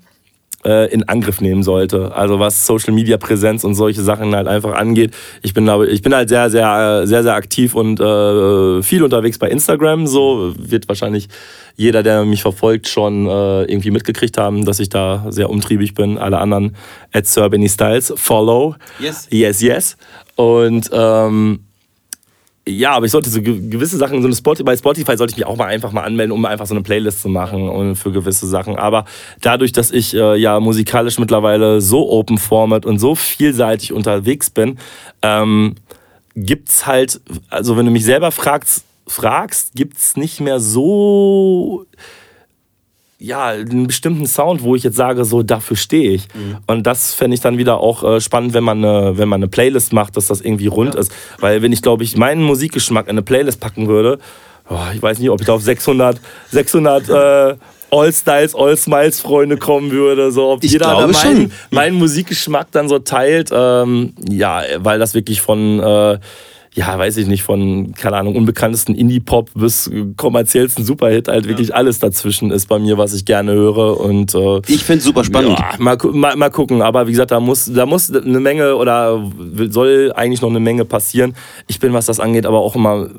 [0.66, 2.14] äh, in Angriff nehmen sollte.
[2.16, 5.16] Also was Social Media Präsenz und solche Sachen halt einfach angeht.
[5.41, 9.49] Ich bin, ich bin halt sehr, sehr, sehr, sehr aktiv und äh, viel unterwegs bei
[9.49, 10.07] Instagram.
[10.07, 11.28] So wird wahrscheinlich
[11.76, 16.18] jeder, der mich verfolgt, schon äh, irgendwie mitgekriegt haben, dass ich da sehr umtriebig bin.
[16.18, 16.76] Alle anderen
[17.14, 18.76] at Sir Benny Styles follow.
[18.99, 19.28] Yes.
[19.32, 19.97] Yes, yes.
[20.36, 21.62] Und ähm,
[22.68, 25.45] Ja, aber ich sollte so gewisse Sachen, so eine Spotify, bei Spotify sollte ich mich
[25.45, 28.47] auch mal einfach mal anmelden, um einfach so eine Playlist zu machen und für gewisse
[28.47, 28.76] Sachen.
[28.76, 29.05] Aber
[29.41, 34.78] dadurch, dass ich äh, ja musikalisch mittlerweile so Open Format und so vielseitig unterwegs bin,
[35.22, 35.76] ähm,
[36.36, 41.86] gibt's halt, also wenn du mich selber fragst, fragst, gibt's nicht mehr so
[43.22, 46.28] ja, einen bestimmten Sound, wo ich jetzt sage, so dafür stehe ich.
[46.34, 46.57] Mhm.
[46.67, 49.49] Und das fände ich dann wieder auch äh, spannend, wenn man, eine, wenn man eine
[49.49, 51.01] Playlist macht, dass das irgendwie rund ja.
[51.01, 51.11] ist.
[51.39, 54.20] Weil wenn ich, glaube ich, meinen Musikgeschmack in eine Playlist packen würde,
[54.70, 56.20] oh, ich weiß nicht, ob ich da auf 600,
[56.51, 57.55] 600 äh,
[57.91, 60.32] All Styles, All Smiles Freunde kommen würde.
[60.32, 63.49] So, ob ich jeder glaube meinen, meinen Musikgeschmack dann so teilt.
[63.51, 65.80] Ähm, ja, weil das wirklich von...
[65.80, 66.20] Äh,
[66.74, 71.49] ja, weiß ich nicht, von, keine Ahnung, unbekanntesten Indie-Pop bis kommerziellsten Superhit halt ja.
[71.49, 73.99] wirklich alles dazwischen ist bei mir, was ich gerne höre.
[73.99, 75.57] Und, äh, ich finde es super spannend.
[75.57, 79.32] Ja, mal, mal, mal, gucken, aber wie gesagt, da muss, da muss eine Menge oder
[79.70, 81.36] soll eigentlich noch eine Menge passieren.
[81.67, 83.09] Ich bin, was das angeht, aber auch immer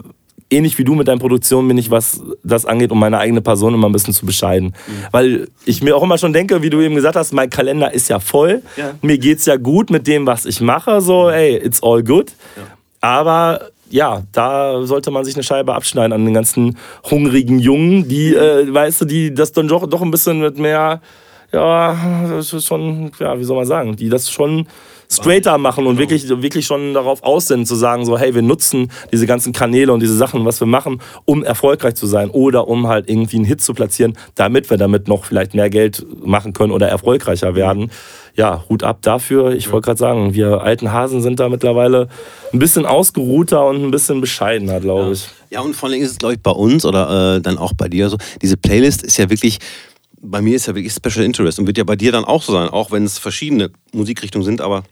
[0.50, 3.72] ähnlich wie du mit deinen Produktionen bin ich, was das angeht, um meine eigene Person
[3.72, 4.68] immer ein bisschen zu bescheiden.
[4.68, 4.92] Mhm.
[5.12, 8.08] Weil ich mir auch immer schon denke, wie du eben gesagt hast, mein Kalender ist
[8.08, 8.62] ja voll.
[8.76, 8.94] Ja.
[9.00, 11.00] Mir es ja gut mit dem, was ich mache.
[11.00, 12.32] So, ey, it's all good.
[12.56, 12.62] Ja.
[13.00, 16.78] Aber ja, da sollte man sich eine Scheibe abschneiden an den ganzen
[17.10, 21.00] hungrigen Jungen, die, äh, weißt du, die das dann doch, doch ein bisschen mit mehr,
[21.52, 21.96] ja,
[22.30, 24.68] das ist schon, ja, wie soll man sagen, die das schon
[25.10, 28.90] straighter machen und wirklich, wirklich schon darauf aus sind, zu sagen, so, hey, wir nutzen
[29.12, 32.86] diese ganzen Kanäle und diese Sachen, was wir machen, um erfolgreich zu sein oder um
[32.86, 36.72] halt irgendwie einen Hit zu platzieren, damit wir damit noch vielleicht mehr Geld machen können
[36.72, 37.90] oder erfolgreicher werden
[38.36, 39.52] ja, Hut ab dafür.
[39.52, 42.08] Ich wollte gerade sagen, wir alten Hasen sind da mittlerweile
[42.52, 45.12] ein bisschen ausgeruhter und ein bisschen bescheidener, glaube ja.
[45.12, 45.28] ich.
[45.50, 47.88] Ja, und vor allem ist es, glaube ich, bei uns oder äh, dann auch bei
[47.88, 49.58] dir so, diese Playlist ist ja wirklich
[50.22, 52.52] bei mir ist ja wirklich Special Interest und wird ja bei dir dann auch so
[52.52, 54.82] sein, auch wenn es verschiedene Musikrichtungen sind, aber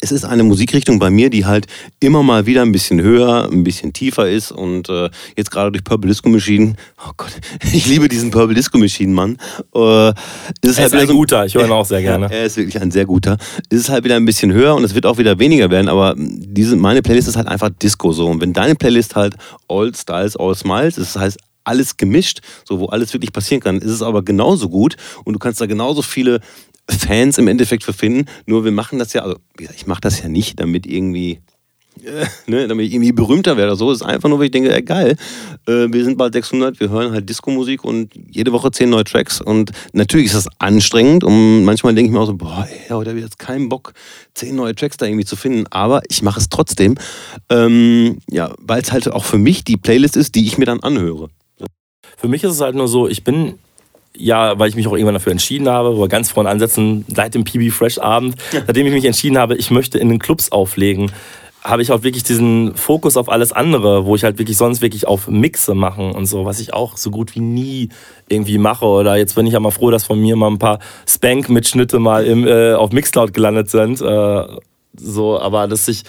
[0.00, 1.66] es ist eine Musikrichtung bei mir, die halt
[2.00, 5.84] immer mal wieder ein bisschen höher, ein bisschen tiefer ist und äh, jetzt gerade durch
[5.84, 6.74] Purple Disco Machine,
[7.06, 7.32] oh Gott,
[7.72, 9.38] ich liebe diesen Purple Disco Machine Mann.
[9.74, 12.30] Äh, ist er halt ist ein so, guter, ich höre ihn auch sehr gerne.
[12.30, 13.36] Er ist wirklich ein sehr guter.
[13.70, 16.14] Es ist halt wieder ein bisschen höher und es wird auch wieder weniger werden, aber
[16.16, 19.34] diese, meine Playlist ist halt einfach Disco so und wenn deine Playlist halt
[19.68, 21.38] All Styles, All Smiles, das heißt
[21.68, 25.38] alles gemischt, so wo alles wirklich passieren kann, ist es aber genauso gut und du
[25.38, 26.40] kannst da genauso viele
[26.90, 28.26] Fans im Endeffekt für finden.
[28.46, 31.40] Nur wir machen das ja, also ich mache das ja nicht, damit irgendwie
[32.04, 33.90] äh, ne, damit ich irgendwie berühmter werde oder so.
[33.90, 35.16] Es ist einfach nur, weil ich denke, ey, geil,
[35.66, 39.40] äh, wir sind bald 600, wir hören halt Disco-Musik und jede Woche zehn neue Tracks.
[39.40, 43.10] Und natürlich ist das anstrengend und manchmal denke ich mir auch so, boah, ey, heute
[43.10, 43.94] habe ich jetzt keinen Bock,
[44.34, 45.66] zehn neue Tracks da irgendwie zu finden.
[45.70, 46.96] Aber ich mache es trotzdem,
[47.50, 50.80] ähm, ja, weil es halt auch für mich die Playlist ist, die ich mir dann
[50.80, 51.30] anhöre.
[52.18, 53.54] Für mich ist es halt nur so, ich bin
[54.18, 57.34] ja, weil ich mich auch irgendwann dafür entschieden habe, wo wir ganz vorne ansetzen, seit
[57.34, 58.62] dem PB Fresh Abend, ja.
[58.66, 61.12] seitdem ich mich entschieden habe, ich möchte in den Clubs auflegen,
[61.62, 65.06] habe ich auch wirklich diesen Fokus auf alles andere, wo ich halt wirklich sonst wirklich
[65.06, 67.88] auf Mixe machen und so, was ich auch so gut wie nie
[68.28, 68.86] irgendwie mache.
[68.86, 72.24] Oder jetzt bin ich ja mal froh, dass von mir mal ein paar Spank-Mitschnitte mal
[72.26, 74.00] im, äh, auf Mixcloud gelandet sind.
[74.00, 74.44] Äh,
[74.96, 76.04] so, aber dass ich,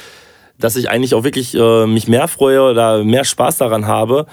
[0.59, 4.27] dass ich eigentlich auch wirklich äh, mich mehr freue oder mehr Spaß daran habe,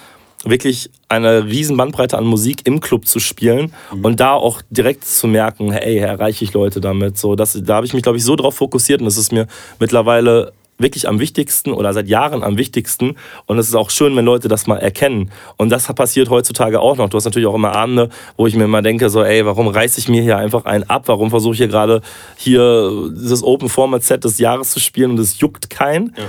[0.45, 4.05] wirklich eine riesen Bandbreite an Musik im Club zu spielen mhm.
[4.05, 7.18] und da auch direkt zu merken, hey, erreiche ich Leute damit.
[7.18, 9.47] So, das, da habe ich mich, glaube ich, so drauf fokussiert und das ist mir
[9.78, 13.16] mittlerweile wirklich am wichtigsten oder seit Jahren am wichtigsten.
[13.47, 15.30] Und es ist auch schön, wenn Leute das mal erkennen.
[15.57, 17.09] Und das passiert heutzutage auch noch.
[17.09, 19.99] Du hast natürlich auch immer Abende, wo ich mir immer denke, so, ey, warum reiße
[19.99, 21.05] ich mir hier einfach einen ab?
[21.07, 22.03] Warum versuche ich hier gerade
[22.37, 26.14] hier das Open Format Set des Jahres zu spielen und es juckt keinen?
[26.16, 26.24] Ja.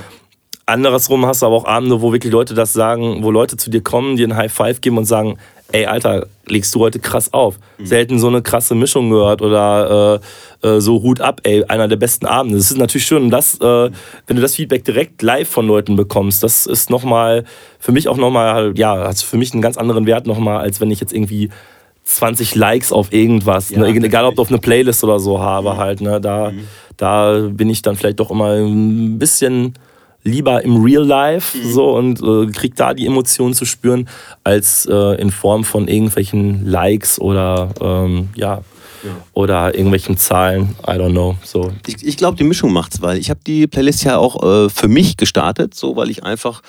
[0.68, 3.82] Andersrum hast du aber auch Abende, wo wirklich Leute das sagen, wo Leute zu dir
[3.82, 5.38] kommen, dir einen High Five geben und sagen,
[5.72, 7.58] ey Alter, legst du heute krass auf.
[7.78, 7.86] Mhm.
[7.86, 10.22] Selten so eine krasse Mischung gehört oder
[10.62, 12.58] äh, äh, so Hut ab, ey, einer der besten Abende.
[12.58, 13.92] Das ist natürlich schön, dass, äh,
[14.28, 17.46] wenn du das Feedback direkt live von Leuten bekommst, das ist nochmal,
[17.80, 20.92] für mich auch nochmal, ja, hat für mich einen ganz anderen Wert nochmal, als wenn
[20.92, 21.50] ich jetzt irgendwie
[22.04, 23.88] 20 Likes auf irgendwas, ja, ne?
[23.88, 25.78] egal ob du auf eine Playlist oder so habe mhm.
[25.78, 26.20] halt, ne?
[26.20, 26.68] da, mhm.
[26.98, 29.74] da bin ich dann vielleicht doch immer ein bisschen
[30.28, 31.72] lieber im Real Life mhm.
[31.72, 34.08] so und äh, krieg da die Emotionen zu spüren,
[34.44, 38.62] als äh, in Form von irgendwelchen Likes oder ähm, ja,
[39.04, 39.12] ja.
[39.34, 41.38] Oder irgendwelchen Zahlen, I don't know.
[41.44, 41.72] So.
[41.86, 44.88] Ich, ich glaube, die Mischung macht's, weil ich habe die Playlist ja auch äh, für
[44.88, 46.62] mich gestartet, so weil ich einfach,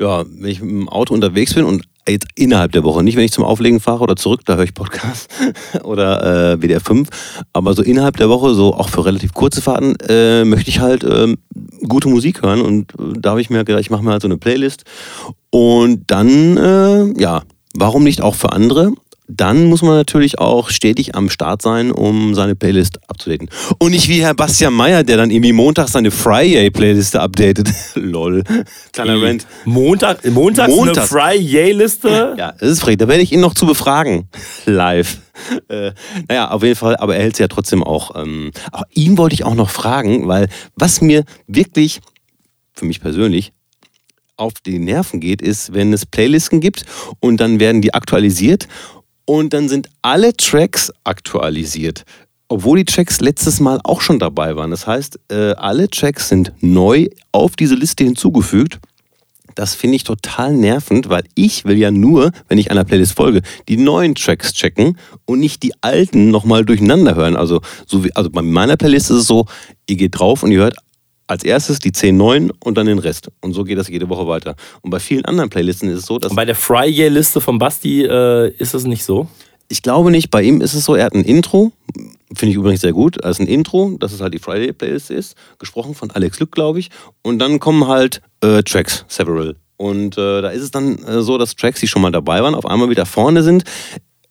[0.00, 3.24] ja, wenn ich mit dem Auto unterwegs bin und jetzt innerhalb der Woche, nicht wenn
[3.24, 5.28] ich zum Auflegen fahre oder zurück, da höre ich Podcast
[5.84, 7.08] oder äh, WDR 5,
[7.52, 11.04] aber so innerhalb der Woche, so auch für relativ kurze Fahrten, äh, möchte ich halt
[11.04, 11.36] äh,
[11.86, 12.60] gute Musik hören.
[12.60, 14.84] Und äh, da habe ich mir gedacht, ich mache mir halt so eine Playlist.
[15.50, 17.42] Und dann, äh, ja,
[17.74, 18.92] warum nicht auch für andere?
[19.28, 23.50] Dann muss man natürlich auch stetig am Start sein, um seine Playlist abzudaten.
[23.78, 27.68] Und nicht wie Herr Bastian Meyer, der dann irgendwie montags seine Friday-Playliste updatet.
[27.94, 28.42] Lol.
[28.92, 29.46] Kleiner Rant.
[29.66, 32.36] Montag, montags, montags eine Friday-Liste?
[32.38, 32.96] Ja, das ist frech.
[32.96, 34.28] Da werde ich ihn noch zu befragen.
[34.64, 35.18] Live.
[35.68, 35.92] Äh,
[36.28, 38.16] naja, auf jeden Fall, aber er hält es ja trotzdem auch.
[38.16, 42.00] Ähm, auch ihn wollte ich auch noch fragen, weil was mir wirklich,
[42.72, 43.52] für mich persönlich,
[44.38, 46.84] auf die Nerven geht, ist, wenn es Playlisten gibt
[47.20, 48.68] und dann werden die aktualisiert
[49.28, 52.06] und dann sind alle Tracks aktualisiert.
[52.48, 54.70] Obwohl die Tracks letztes Mal auch schon dabei waren.
[54.70, 58.78] Das heißt, äh, alle Tracks sind neu auf diese Liste hinzugefügt.
[59.54, 63.42] Das finde ich total nervend, weil ich will ja nur, wenn ich einer Playlist folge,
[63.68, 67.36] die neuen Tracks checken und nicht die alten nochmal durcheinander hören.
[67.36, 69.44] Also, so wie, also bei meiner Playlist ist es so,
[69.86, 70.76] ihr geht drauf und ihr hört
[71.28, 73.30] als erstes die 10 neuen und dann den Rest.
[73.40, 74.56] Und so geht das jede Woche weiter.
[74.82, 76.30] Und bei vielen anderen Playlisten ist es so, dass.
[76.30, 79.28] Und bei der Friday-Liste von Basti äh, ist es nicht so?
[79.68, 80.30] Ich glaube nicht.
[80.30, 81.72] Bei ihm ist es so, er hat ein Intro.
[82.34, 83.22] Finde ich übrigens sehr gut.
[83.22, 85.36] Also ein Intro, das ist halt die Friday-Playlist ist.
[85.58, 86.90] Gesprochen von Alex Lück, glaube ich.
[87.22, 89.56] Und dann kommen halt äh, Tracks, several.
[89.76, 92.54] Und äh, da ist es dann äh, so, dass Tracks, die schon mal dabei waren,
[92.54, 93.64] auf einmal wieder vorne sind.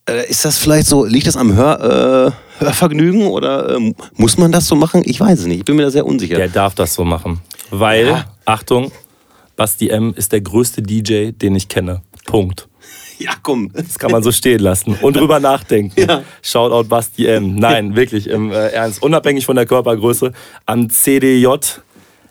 [0.09, 4.51] Äh, ist das vielleicht so, liegt das am Hör, äh, Hörvergnügen oder äh, muss man
[4.51, 5.01] das so machen?
[5.05, 5.59] Ich weiß es nicht.
[5.59, 6.35] Ich bin mir da sehr unsicher.
[6.35, 7.39] Der darf das so machen.
[7.69, 8.25] Weil, ja.
[8.45, 8.91] Achtung,
[9.55, 12.01] Basti M ist der größte DJ, den ich kenne.
[12.25, 12.67] Punkt.
[13.19, 13.71] Ja, komm.
[13.73, 15.99] Das kann man so stehen lassen und drüber nachdenken.
[16.07, 16.23] Ja.
[16.43, 17.55] Shoutout Basti M.
[17.55, 19.01] Nein, wirklich, im äh, Ernst.
[19.01, 20.33] Unabhängig von der Körpergröße.
[20.67, 21.47] Am CDJ.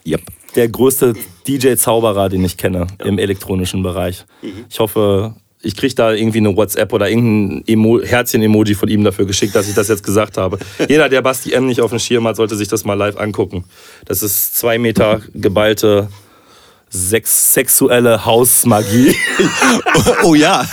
[0.06, 0.22] Yep.
[0.54, 1.14] Der größte
[1.48, 3.04] DJ-Zauberer, den ich kenne ja.
[3.04, 4.24] im elektronischen Bereich.
[4.42, 4.66] Mhm.
[4.70, 5.34] Ich hoffe,
[5.66, 9.68] ich kriege da irgendwie eine WhatsApp oder irgendein Emo Herzchen-Emoji von ihm dafür geschickt, dass
[9.68, 10.58] ich das jetzt gesagt habe.
[10.88, 13.64] Jeder, der Basti M nicht auf dem Schirm hat, sollte sich das mal live angucken.
[14.04, 16.08] Das ist zwei Meter geballte
[16.88, 19.14] sex sexuelle Hausmagie.
[20.22, 20.66] oh ja.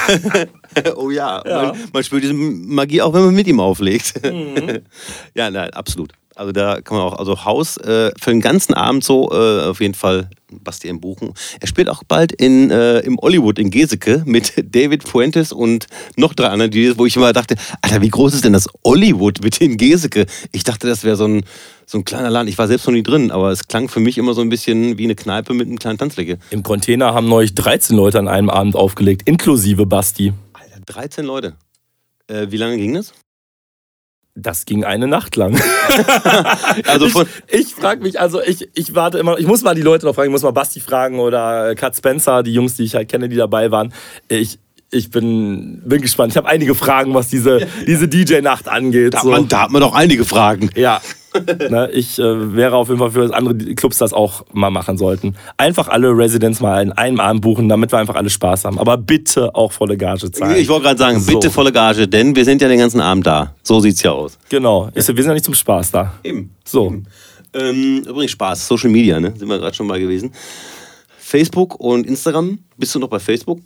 [0.95, 1.41] oh ja.
[1.45, 1.63] ja.
[1.63, 4.23] Man, man, spürt diese Magie auch, wenn man mit ihm auflegt.
[4.23, 4.81] Mhm.
[5.33, 6.13] ja, nein, absolut.
[6.35, 9.81] Also da kann man auch, also Haus äh, für den ganzen Abend so äh, auf
[9.81, 10.29] jeden Fall
[10.63, 11.33] Bastian buchen.
[11.59, 16.33] Er spielt auch bald in, äh, im Hollywood in Geseke mit David Fuentes und noch
[16.33, 19.61] drei anderen DJs, wo ich immer dachte, Alter, wie groß ist denn das Hollywood mit
[19.61, 20.25] in Geseke?
[20.51, 21.43] Ich dachte, das wäre so ein,
[21.85, 22.47] so ein kleiner Laden.
[22.47, 24.97] Ich war selbst noch nie drin, aber es klang für mich immer so ein bisschen
[24.97, 26.39] wie eine Kneipe mit einem kleinen Tanzfläche.
[26.49, 30.33] Im Container haben neulich 13 Leute an einem Abend aufgelegt, inklusive Basti.
[30.53, 31.53] Alter, 13 Leute.
[32.27, 33.13] Äh, wie lange ging das?
[34.35, 35.61] Das ging eine Nacht lang.
[36.87, 37.13] also ich,
[37.51, 40.29] ich frage mich, also ich, ich warte immer, ich muss mal die Leute noch fragen,
[40.29, 43.35] ich muss mal Basti fragen oder Kat Spencer, die Jungs, die ich halt kenne, die
[43.35, 43.93] dabei waren.
[44.29, 44.57] Ich,
[44.93, 46.33] ich bin, bin gespannt.
[46.33, 49.13] Ich habe einige Fragen, was diese, diese DJ-Nacht angeht.
[49.13, 49.31] Da, so.
[49.31, 50.69] man, da hat man doch einige Fragen.
[50.75, 51.01] Ja,
[51.69, 54.97] ne, ich äh, wäre auf jeden Fall für, dass andere Clubs das auch mal machen
[54.97, 55.35] sollten.
[55.57, 58.79] Einfach alle Residents mal in einem Abend buchen, damit wir einfach alle Spaß haben.
[58.79, 60.57] Aber bitte auch volle Gage zahlen.
[60.57, 61.33] Ich wollte gerade sagen, so.
[61.33, 63.55] bitte volle Gage, denn wir sind ja den ganzen Abend da.
[63.63, 64.37] So sieht's ja aus.
[64.49, 64.89] Genau.
[64.93, 66.13] Ist, wir sind ja nicht zum Spaß da.
[66.23, 66.51] Eben.
[66.63, 66.87] So.
[66.87, 67.05] Eben.
[67.53, 69.33] Ähm, übrigens Spaß, Social Media, ne?
[69.35, 70.31] Sind wir gerade schon mal gewesen.
[71.19, 72.59] Facebook und Instagram.
[72.77, 73.59] Bist du noch bei Facebook?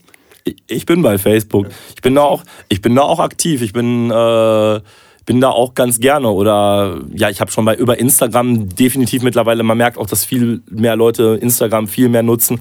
[0.68, 1.68] Ich, bin bei Facebook.
[1.96, 3.62] Ich bin da auch, ich bin da auch aktiv.
[3.62, 4.80] Ich bin äh,
[5.28, 6.30] bin da auch ganz gerne.
[6.30, 10.62] Oder ja, ich habe schon bei über Instagram definitiv mittlerweile, man merkt auch, dass viel
[10.72, 12.60] mehr Leute Instagram viel mehr nutzen.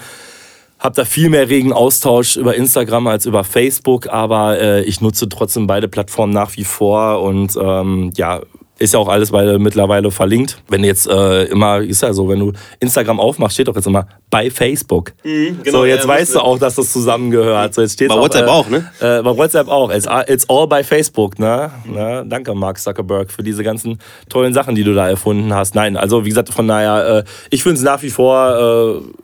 [0.78, 5.26] Hab da viel mehr regen Austausch über Instagram als über Facebook, aber äh, ich nutze
[5.26, 8.42] trotzdem beide Plattformen nach wie vor und ähm, ja,
[8.78, 10.58] ist ja auch alles weil mittlerweile verlinkt.
[10.68, 13.86] Wenn du jetzt äh, immer, ist ja so, wenn du Instagram aufmachst, steht doch jetzt
[13.86, 15.12] immer bei Facebook.
[15.24, 17.74] Mhm, genau, so, jetzt ja, weißt du auch, dass das zusammengehört.
[17.74, 18.90] So, jetzt steht's bei WhatsApp auch, ne?
[19.00, 19.90] Äh, bei WhatsApp auch.
[19.90, 21.70] It's, it's all by Facebook, ne?
[21.84, 21.94] Mhm.
[21.94, 22.24] ne?
[22.28, 23.98] Danke, Mark Zuckerberg, für diese ganzen
[24.28, 25.74] tollen Sachen, die du da erfunden hast.
[25.74, 29.20] Nein, also wie gesagt, von daher, äh, ich finde es nach wie vor äh,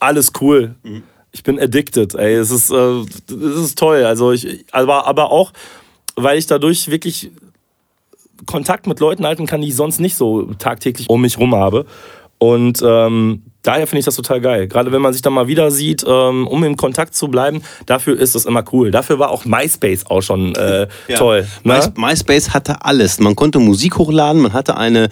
[0.00, 0.74] alles cool.
[0.82, 1.04] Mhm.
[1.30, 2.34] Ich bin addicted, ey.
[2.34, 4.04] Es ist, äh, es ist toll.
[4.04, 5.52] Also ich, aber, aber auch,
[6.16, 7.30] weil ich dadurch wirklich
[8.46, 11.86] Kontakt mit Leuten halten kann, die ich sonst nicht so tagtäglich um mich rum habe.
[12.38, 14.66] Und ähm, daher finde ich das total geil.
[14.66, 18.18] Gerade wenn man sich dann mal wieder sieht, ähm, um im Kontakt zu bleiben, dafür
[18.18, 18.90] ist das immer cool.
[18.90, 21.16] Dafür war auch MySpace auch schon äh, ja.
[21.16, 21.46] toll.
[21.64, 21.80] Ne?
[21.96, 23.20] MySpace hatte alles.
[23.20, 25.08] Man konnte Musik hochladen, man hatte eine,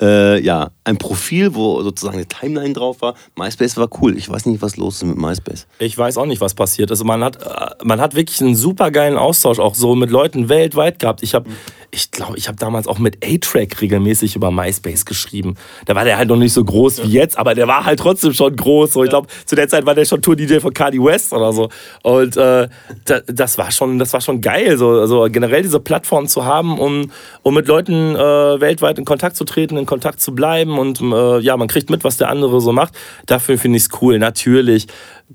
[0.00, 3.14] äh, ja, ein Profil, wo sozusagen eine Timeline drauf war.
[3.36, 4.16] MySpace war cool.
[4.16, 5.66] Ich weiß nicht, was los ist mit MySpace.
[5.78, 7.02] Ich weiß auch nicht, was passiert ist.
[7.04, 10.98] Man hat, äh, man hat wirklich einen super geilen Austausch auch so mit Leuten weltweit
[10.98, 11.22] gehabt.
[11.22, 11.48] Ich habe,
[11.90, 15.56] ich glaube, ich habe damals auch mit A-Track regelmäßig über MySpace geschrieben.
[15.86, 18.00] Da war der halt noch nicht so groß wie jetzt, aber der war halt halt
[18.00, 18.92] trotzdem schon groß.
[18.92, 19.04] So.
[19.04, 21.68] Ich glaube, zu der Zeit war der schon Tour-DJ von Cardi West oder so.
[22.02, 22.68] Und äh,
[23.04, 26.78] da, das, war schon, das war schon geil, so also generell diese Plattform zu haben,
[26.78, 27.10] um,
[27.42, 31.40] um mit Leuten äh, weltweit in Kontakt zu treten, in Kontakt zu bleiben und äh,
[31.40, 32.94] ja, man kriegt mit, was der andere so macht.
[33.26, 34.18] Dafür finde ich es cool.
[34.18, 34.86] Natürlich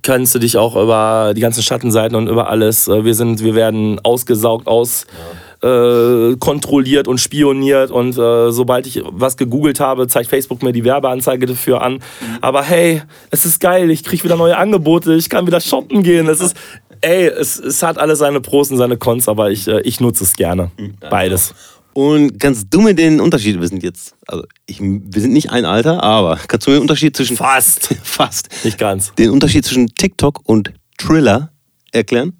[0.01, 2.87] kannst du dich auch über die ganzen Schattenseiten und über alles.
[2.87, 5.05] Äh, wir sind, wir werden ausgesaugt, aus.
[5.09, 10.71] Ja äh, kontrolliert und spioniert und äh, sobald ich was gegoogelt habe, zeigt Facebook mir
[10.71, 11.93] die Werbeanzeige dafür an.
[11.93, 12.37] Mhm.
[12.41, 16.27] Aber hey, es ist geil, ich kriege wieder neue Angebote, ich kann wieder shoppen gehen.
[16.27, 16.55] Es ist,
[17.01, 20.23] ey, es, es hat alles seine Pros und seine Cons, aber ich, äh, ich nutze
[20.23, 20.71] es gerne.
[20.77, 20.95] Mhm.
[21.09, 21.53] Beides.
[21.93, 25.65] Und kannst du mir den Unterschied, wir sind jetzt, also ich, wir sind nicht ein
[25.65, 27.35] Alter, aber kannst du mir den Unterschied zwischen.
[27.35, 27.93] Fast.
[28.03, 28.49] fast.
[28.63, 29.13] Nicht ganz.
[29.15, 31.51] Den Unterschied zwischen TikTok und Triller
[31.91, 32.33] erklären?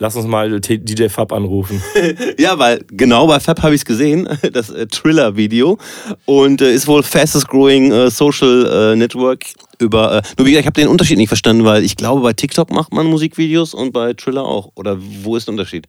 [0.00, 1.82] Lass uns mal DJ Fab anrufen.
[2.38, 5.76] ja, weil genau bei Fab habe ich es gesehen, das äh, Triller-Video.
[6.24, 9.46] Und äh, ist wohl fastest growing äh, Social äh, Network
[9.80, 10.18] über.
[10.18, 12.70] Äh, nur wie gesagt, ich habe den Unterschied nicht verstanden, weil ich glaube, bei TikTok
[12.70, 14.70] macht man Musikvideos und bei Triller auch.
[14.76, 15.88] Oder wo ist der Unterschied?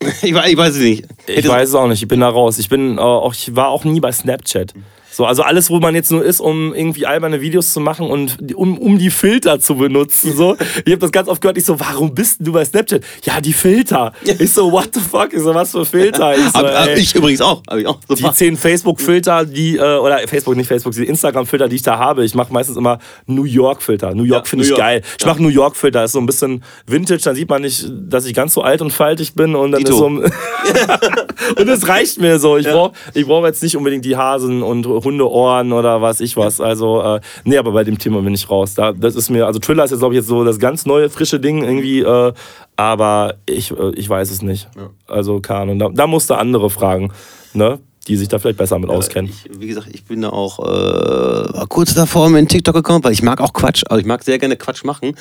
[0.22, 1.04] ich, weiß, ich weiß es nicht.
[1.28, 2.02] Ich weiß es auch nicht.
[2.02, 2.58] Ich bin da raus.
[2.58, 4.74] Ich bin äh, auch, ich war auch nie bei Snapchat.
[5.12, 8.54] So, also alles, wo man jetzt nur ist, um irgendwie alberne Videos zu machen und
[8.54, 10.36] um, um die Filter zu benutzen.
[10.36, 10.56] So.
[10.84, 13.02] Ich habe das ganz oft gehört, ich so, warum bist du bei Snapchat?
[13.24, 14.12] Ja, die Filter.
[14.38, 15.32] Ich so, what the fuck?
[15.32, 16.36] Ich so, was für Filter?
[16.36, 17.62] Ich, so, hab, ich übrigens auch.
[17.76, 21.82] ich auch die zehn Facebook-Filter, die, äh, oder Facebook, nicht Facebook, die Instagram-Filter, die ich
[21.82, 24.14] da habe, ich mache meistens immer New York-Filter.
[24.14, 25.02] New York ja, finde ich geil.
[25.18, 28.34] Ich mache New York-Filter, ist so ein bisschen Vintage, dann sieht man nicht, dass ich
[28.34, 29.92] ganz so alt und faltig bin und dann Dito.
[29.92, 30.06] ist so.
[31.60, 32.56] und es reicht mir so.
[32.56, 32.72] Ich ja.
[32.72, 32.92] brauche
[33.26, 36.60] brauch jetzt nicht unbedingt die Hasen und Hundeohren oder was ich was.
[36.60, 38.74] Also, äh, nee, aber bei dem Thema bin ich raus.
[38.74, 41.10] Da, das ist mir, also Triller ist jetzt, glaube ich, jetzt so das ganz neue,
[41.10, 42.32] frische Ding irgendwie, äh,
[42.76, 44.68] aber ich, äh, ich weiß es nicht.
[44.76, 44.90] Ja.
[45.06, 45.78] Also, keine Ahnung.
[45.78, 47.12] Da, da musst du andere fragen,
[47.52, 47.78] ne?
[48.08, 49.30] die sich da vielleicht besser mit auskennen.
[49.30, 53.40] Ich, wie gesagt, ich bin da auch äh, kurz davor mit TikTok-Account, weil ich mag
[53.40, 55.14] auch Quatsch, also ich mag sehr gerne Quatsch machen,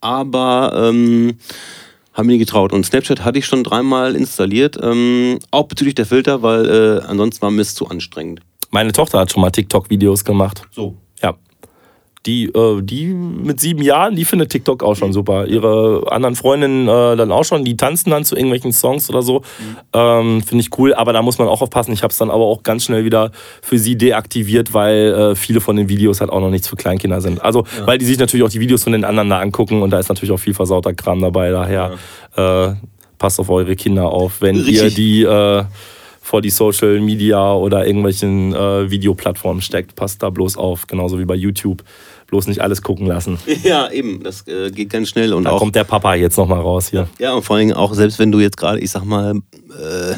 [0.00, 1.38] aber ähm,
[2.12, 2.72] haben mir nie getraut.
[2.72, 7.42] Und Snapchat hatte ich schon dreimal installiert, ähm, auch bezüglich der Filter, weil äh, ansonsten
[7.42, 8.40] war mir es zu anstrengend.
[8.74, 10.62] Meine Tochter hat schon mal TikTok-Videos gemacht.
[10.72, 10.96] So.
[11.22, 11.34] Ja.
[12.26, 15.46] Die, äh, die mit sieben Jahren, die findet TikTok auch schon super.
[15.46, 19.42] Ihre anderen Freundinnen äh, dann auch schon, die tanzen dann zu irgendwelchen Songs oder so.
[19.42, 19.76] Mhm.
[19.92, 21.92] Ähm, Finde ich cool, aber da muss man auch aufpassen.
[21.92, 23.30] Ich habe es dann aber auch ganz schnell wieder
[23.62, 27.20] für sie deaktiviert, weil äh, viele von den Videos halt auch noch nichts für Kleinkinder
[27.20, 27.42] sind.
[27.42, 27.86] Also, ja.
[27.86, 30.08] weil die sich natürlich auch die Videos von den anderen da angucken und da ist
[30.08, 31.52] natürlich auch viel versauter Kram dabei.
[31.52, 31.92] Daher
[32.36, 32.70] ja.
[32.70, 32.74] Äh,
[33.18, 34.82] passt auf eure Kinder auf, wenn Richtig.
[34.82, 35.64] ihr die äh,
[36.24, 39.94] vor die Social Media oder irgendwelchen äh, Videoplattformen steckt.
[39.94, 41.84] Passt da bloß auf, genauso wie bei YouTube.
[42.28, 43.38] Bloß nicht alles gucken lassen.
[43.62, 45.34] Ja, eben, das äh, geht ganz schnell.
[45.34, 47.08] Und da auch, kommt der Papa jetzt nochmal raus hier.
[47.18, 50.14] Ja, und vor allem auch, selbst wenn du jetzt gerade, ich sag mal, äh,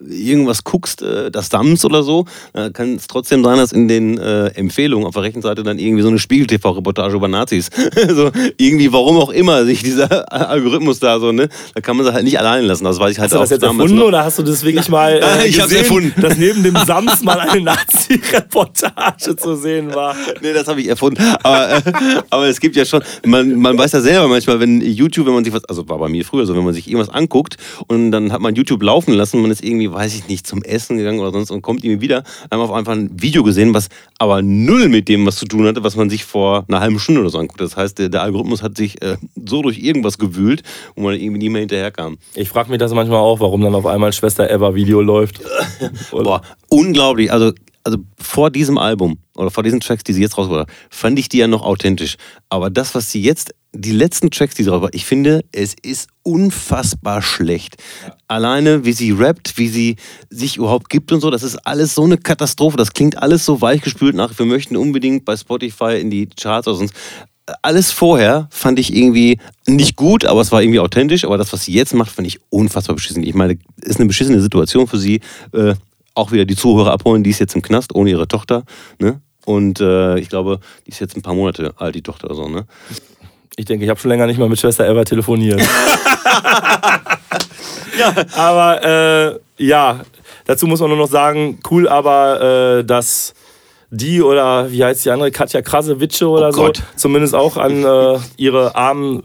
[0.00, 4.18] irgendwas guckst, äh, das Dams oder so, äh, kann es trotzdem sein, dass in den
[4.18, 7.70] äh, Empfehlungen auf der rechten Seite dann irgendwie so eine Spiegel-TV-Reportage über Nazis,
[8.08, 12.12] so irgendwie, warum auch immer sich dieser Algorithmus da so, ne, da kann man sie
[12.12, 12.84] halt nicht allein lassen.
[12.84, 13.42] Das weiß ich halt hast auch.
[13.42, 14.06] Hast du das jetzt erfunden noch.
[14.06, 16.20] oder hast du das wirklich mal äh, ich gesehen, erfunden.
[16.20, 20.16] dass neben dem Sams mal eine Nazi-Reportage zu sehen war?
[20.40, 21.22] Nee, das habe ich erfunden.
[21.42, 21.82] Aber, äh,
[22.30, 25.44] aber es gibt ja schon, man, man weiß ja selber manchmal, wenn YouTube, wenn man
[25.44, 27.56] sich was, also war bei mir früher so, wenn man sich irgendwas anguckt
[27.86, 30.62] und dann hat man YouTube laufen lassen, man ist irgendwie irgendwie, weiß ich nicht, zum
[30.62, 33.88] Essen gegangen oder sonst und kommt irgendwie wieder, haben auf einfach ein Video gesehen, was
[34.18, 37.20] aber null mit dem was zu tun hatte, was man sich vor einer halben Stunde
[37.20, 37.60] oder so anguckt.
[37.60, 40.62] Das heißt, der, der Algorithmus hat sich äh, so durch irgendwas gewühlt,
[40.94, 42.18] wo man irgendwie nie mehr hinterherkam.
[42.34, 45.40] Ich frage mich das manchmal auch, warum dann auf einmal Schwester Eva Video läuft.
[46.10, 47.32] Boah, unglaublich.
[47.32, 47.52] Also
[47.82, 51.30] also vor diesem Album oder vor diesen Tracks, die sie jetzt rausgebracht hat, fand ich
[51.30, 52.16] die ja noch authentisch.
[52.50, 56.08] Aber das, was sie jetzt, die letzten Tracks, die sie rausgebracht ich finde, es ist
[56.22, 57.76] unfassbar schlecht.
[58.04, 58.14] Ja.
[58.28, 59.96] Alleine, wie sie rappt, wie sie
[60.28, 62.76] sich überhaupt gibt und so, das ist alles so eine Katastrophe.
[62.76, 66.76] Das klingt alles so weichgespült nach, wir möchten unbedingt bei Spotify in die Charts oder
[66.76, 66.94] sonst
[67.62, 71.24] alles vorher fand ich irgendwie nicht gut, aber es war irgendwie authentisch.
[71.24, 73.22] Aber das, was sie jetzt macht, fand ich unfassbar beschissen.
[73.22, 75.20] Ich meine, es ist eine beschissene Situation für sie.
[75.52, 75.74] Äh,
[76.14, 77.22] auch wieder die Zuhörer abholen.
[77.22, 78.64] Die ist jetzt im Knast ohne ihre Tochter.
[78.98, 79.20] Ne?
[79.44, 82.48] Und äh, ich glaube, die ist jetzt ein paar Monate alt, die Tochter oder so.
[82.48, 82.66] Ne?
[83.56, 85.60] Ich denke, ich habe schon länger nicht mal mit Schwester Eva telefoniert.
[87.98, 88.14] ja.
[88.36, 90.00] Aber äh, ja,
[90.46, 93.34] dazu muss man nur noch sagen, cool aber, äh, dass
[93.90, 96.82] die oder wie heißt die andere, Katja Krasewitsche oder oh so, Gott.
[96.94, 99.22] zumindest auch an äh, ihre armen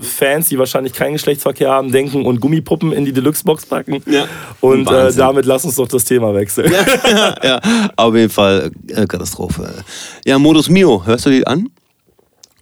[0.00, 4.02] Fans, die wahrscheinlich keinen Geschlechtsverkehr haben, denken und Gummipuppen in die Deluxe-Box packen.
[4.06, 4.26] Ja.
[4.60, 6.72] Und äh, damit lass uns doch das Thema wechseln.
[7.06, 7.60] Ja, ja
[7.96, 9.84] auf jeden Fall äh, Katastrophe.
[10.24, 11.68] Ja, Modus Mio, hörst du die an?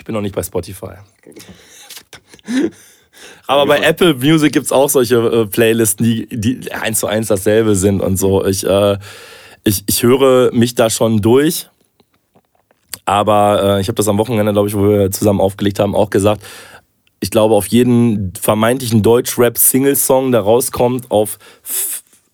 [0.05, 0.97] Ich bin noch nicht bei Spotify.
[3.47, 7.29] Aber bei Apple Music gibt es auch solche äh, Playlisten, die, die eins zu eins
[7.29, 8.45] dasselbe sind und so.
[8.45, 8.99] Ich, äh,
[9.65, 11.71] ich, ich höre mich da schon durch.
[13.07, 16.11] Aber äh, ich habe das am Wochenende, glaube ich, wo wir zusammen aufgelegt haben, auch
[16.11, 16.43] gesagt.
[17.21, 21.39] Ich glaube, auf jeden vermeintlichen Deutsch-Rap-Single-Song, der rauskommt, auf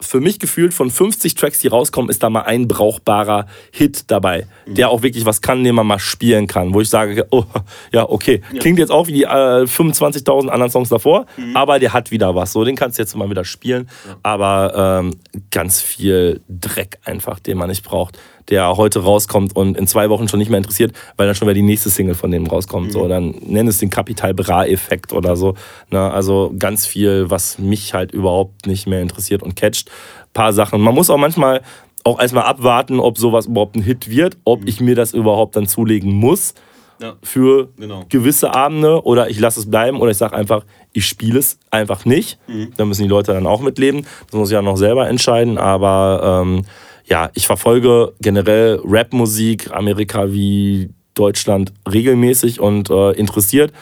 [0.00, 4.46] für mich gefühlt von 50 Tracks, die rauskommen, ist da mal ein brauchbarer Hit dabei,
[4.66, 4.74] mhm.
[4.74, 7.44] der auch wirklich was kann, den man mal spielen kann, wo ich sage, oh,
[7.92, 8.60] ja, okay, ja.
[8.60, 11.56] klingt jetzt auch wie die äh, 25.000 anderen Songs davor, mhm.
[11.56, 14.16] aber der hat wieder was, so, den kannst du jetzt mal wieder spielen, ja.
[14.22, 15.16] aber ähm,
[15.50, 18.18] ganz viel Dreck einfach, den man nicht braucht
[18.48, 21.54] der heute rauskommt und in zwei Wochen schon nicht mehr interessiert, weil dann schon wieder
[21.54, 22.88] die nächste Single von dem rauskommt.
[22.88, 22.92] Mhm.
[22.92, 25.54] So, dann nenn es den Kapital Bra-Effekt oder so.
[25.90, 26.10] Ne?
[26.10, 29.90] Also ganz viel, was mich halt überhaupt nicht mehr interessiert und catcht.
[30.32, 30.80] Paar Sachen.
[30.80, 31.62] Man muss auch manchmal
[32.04, 34.68] auch erstmal abwarten, ob sowas überhaupt ein Hit wird, ob mhm.
[34.68, 36.54] ich mir das überhaupt dann zulegen muss
[37.00, 37.16] ja.
[37.22, 38.04] für genau.
[38.08, 42.04] gewisse Abende oder ich lasse es bleiben oder ich sage einfach, ich spiele es einfach
[42.04, 42.38] nicht.
[42.46, 42.72] Mhm.
[42.76, 44.06] Da müssen die Leute dann auch mitleben.
[44.26, 46.64] Das muss ich ja noch selber entscheiden, aber ähm,
[47.10, 53.72] ja, ich verfolge generell Rapmusik, Amerika wie Deutschland regelmäßig und äh, interessiert.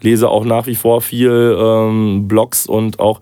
[0.00, 3.20] Lese auch nach wie vor viel ähm, Blogs und auch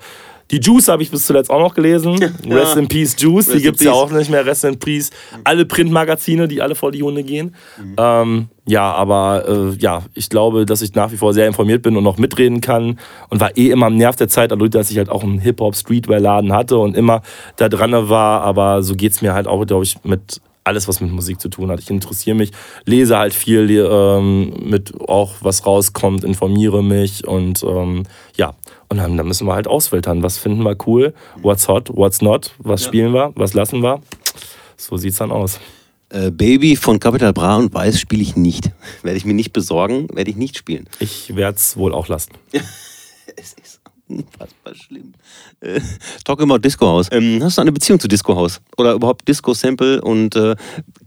[0.51, 2.19] die Juice habe ich bis zuletzt auch noch gelesen.
[2.21, 2.57] Ja.
[2.57, 4.45] Rest in Peace Juice, Rest die gibt es ja auch nicht mehr.
[4.45, 5.11] Rest in Peace.
[5.45, 7.55] Alle Printmagazine, die alle vor die Hunde gehen.
[7.79, 7.95] Mhm.
[7.97, 11.97] Ähm, ja, aber äh, ja, ich glaube, dass ich nach wie vor sehr informiert bin
[11.97, 12.99] und noch mitreden kann.
[13.29, 16.53] Und war eh immer am Nerv der Zeit, dadurch, dass ich halt auch einen Hip-Hop-Streetwear-Laden
[16.53, 17.23] hatte und immer
[17.57, 18.43] da dran war.
[18.43, 21.49] Aber so geht es mir halt auch, glaube ich, mit alles, was mit Musik zu
[21.49, 21.81] tun hat.
[21.81, 22.53] Ich interessiere mich,
[22.85, 28.05] lese halt viel ähm, mit auch was rauskommt, informiere mich und ähm,
[28.37, 28.55] ja,
[28.91, 30.23] und dann, dann, müssen wir halt ausfiltern.
[30.23, 31.15] Was finden wir cool?
[31.43, 31.89] What's hot?
[31.95, 32.53] What's not?
[32.59, 32.89] Was ja.
[32.89, 33.33] spielen wir?
[33.37, 34.03] Was lassen wir?
[34.77, 35.61] So sieht's dann aus.
[36.09, 38.73] Äh, Baby von Capital Bra und Weiß spiele ich nicht.
[39.03, 40.89] Werde ich mir nicht besorgen, werde ich nicht spielen.
[40.99, 42.33] Ich werde es wohl auch lassen.
[43.37, 45.13] es ist unfassbar schlimm.
[45.61, 45.81] Äh,
[46.25, 47.09] Talk about Disco House.
[47.13, 48.61] Ähm, hast du eine Beziehung zu Disco House?
[48.77, 50.01] Oder überhaupt Disco Sample?
[50.01, 50.57] Und äh,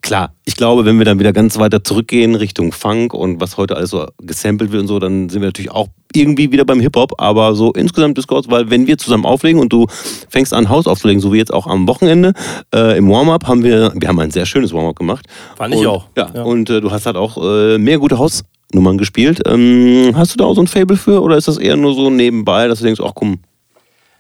[0.02, 3.76] klar, ich glaube, wenn wir dann wieder ganz weiter zurückgehen Richtung Funk und was heute
[3.76, 7.14] alles so gesampelt wird und so, dann sind wir natürlich auch irgendwie wieder beim Hip-Hop,
[7.18, 9.88] aber so insgesamt Disco House, weil wenn wir zusammen auflegen und du
[10.30, 12.34] fängst an, Haus aufzulegen, so wie jetzt auch am Wochenende,
[12.74, 15.26] äh, im Warm-Up haben wir, wir haben ein sehr schönes Warm-Up gemacht.
[15.56, 16.06] Fand ich und, auch.
[16.18, 16.44] Ja, ja.
[16.44, 19.42] und äh, du hast halt auch äh, mehr gute Hausnummern gespielt.
[19.46, 22.10] Ähm, hast du da auch so ein Fable für oder ist das eher nur so
[22.10, 23.40] nebenbei, dass du denkst, ach komm,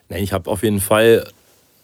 [0.10, 1.26] Nein, ich habe auf jeden Fall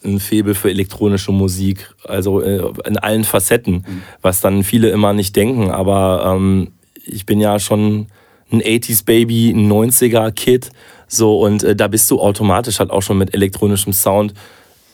[0.03, 4.03] ein Faible für elektronische Musik, also äh, in allen Facetten, mhm.
[4.21, 5.71] was dann viele immer nicht denken.
[5.71, 6.69] Aber ähm,
[7.05, 8.07] ich bin ja schon
[8.51, 10.69] ein 80s Baby, ein 90er Kid,
[11.07, 14.33] so und äh, da bist du automatisch halt auch schon mit elektronischem Sound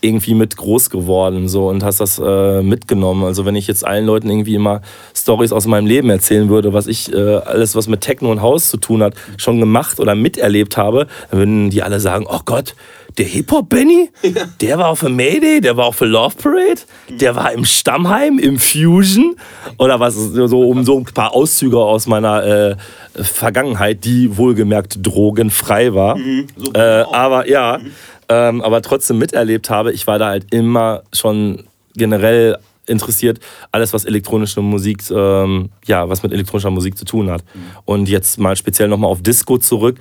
[0.02, 3.24] irgendwie mit groß geworden so und hast das äh, mitgenommen.
[3.24, 4.82] Also wenn ich jetzt allen Leuten irgendwie immer
[5.16, 8.70] Stories aus meinem Leben erzählen würde, was ich äh, alles, was mit Techno und Haus
[8.70, 12.76] zu tun hat, schon gemacht oder miterlebt habe, dann würden die alle sagen, oh Gott,
[13.18, 14.44] der Hip-Hop-Benny, ja.
[14.60, 18.40] der war auf der Mayday, der war auf der Love Parade, der war im Stammheim,
[18.40, 19.38] im Fusion
[19.78, 22.76] oder was, so um so ein paar Auszüge aus meiner äh,
[23.16, 26.18] Vergangenheit, die wohlgemerkt drogenfrei war.
[26.18, 27.92] Mhm, so äh, aber ja, mhm.
[28.30, 31.66] Ähm, aber trotzdem miterlebt habe, ich war da halt immer schon
[31.96, 32.58] generell
[32.88, 33.40] interessiert,
[33.72, 37.44] alles was elektronische Musik, ähm, ja, was mit elektronischer Musik zu tun hat.
[37.54, 37.60] Mhm.
[37.86, 39.98] Und jetzt mal speziell nochmal auf Disco zurück.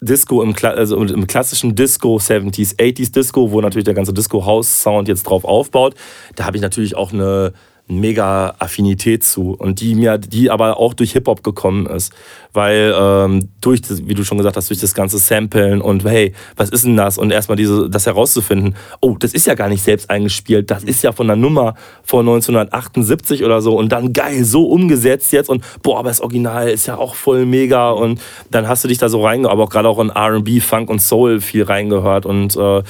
[0.00, 5.22] Disco im, also im klassischen Disco, 70s, 80s Disco, wo natürlich der ganze Disco-House-Sound jetzt
[5.22, 5.94] drauf aufbaut,
[6.34, 7.52] da habe ich natürlich auch eine
[8.00, 12.12] mega Affinität zu und die mir, die aber auch durch Hip-Hop gekommen ist.
[12.52, 16.34] Weil ähm, durch, das, wie du schon gesagt hast, durch das ganze Samplen und hey,
[16.56, 17.16] was ist denn das?
[17.16, 21.02] Und erstmal diese, das herauszufinden, oh, das ist ja gar nicht selbst eingespielt, das ist
[21.02, 25.64] ja von der Nummer von 1978 oder so und dann geil, so umgesetzt jetzt und
[25.82, 28.20] boah, aber das Original ist ja auch voll mega und
[28.50, 31.00] dann hast du dich da so reingehört, aber auch gerade auch in R&B, Funk und
[31.00, 32.82] Soul viel reingehört und äh,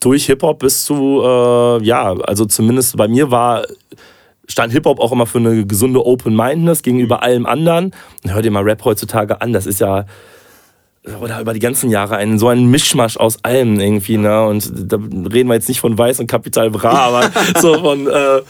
[0.00, 3.64] durch Hip-Hop bist du, äh, ja, also zumindest bei mir war
[4.50, 7.22] stand Hip-Hop auch immer für eine gesunde Open-Mindedness gegenüber mhm.
[7.22, 7.92] allem anderen.
[8.24, 10.04] Und hör dir mal Rap heutzutage an, das ist ja
[11.20, 14.44] oder über die ganzen Jahre ein so ein Mischmasch aus allem irgendwie, ne?
[14.44, 18.42] Und da reden wir jetzt nicht von Weiß und Kapital Bra, aber so von äh,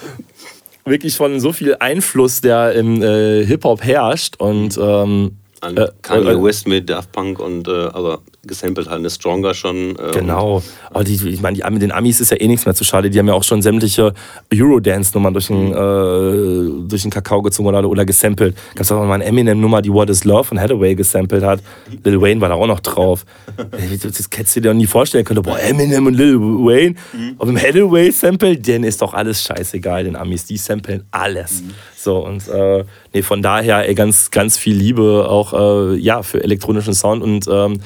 [0.85, 6.31] wirklich von so viel Einfluss, der im äh, Hip-Hop herrscht und ähm, an äh, Kanye
[6.31, 9.97] äh, West mit Daft Punk und äh, also gesampelt halt eine Stronger schon.
[9.99, 10.63] Äh, genau.
[10.91, 13.11] Aber die, ich meine, die, mit den Amis ist ja eh nichts mehr zu schade.
[13.11, 14.15] Die haben ja auch schon sämtliche
[14.53, 18.57] Eurodance-Nummern durch den, äh, durch den Kakao gezogen oder, oder gesampelt.
[18.75, 21.61] Gab es auch mal eine Eminem-Nummer, die What is Love von Hathaway gesampelt hat.
[22.03, 23.25] Lil Wayne war da auch noch drauf.
[23.57, 25.43] das hättest du dir nie vorstellen können.
[25.43, 27.35] Boah, Eminem und Lil Wayne mhm.
[27.37, 30.47] auf dem Hathaway-Sample, denen ist doch alles scheißegal, den Amis.
[30.47, 31.63] Die samplen alles.
[31.63, 31.71] Mhm.
[31.95, 36.43] So, und äh, nee, von daher ey, ganz, ganz viel Liebe auch äh, ja, für
[36.43, 37.81] elektronischen Sound und ähm,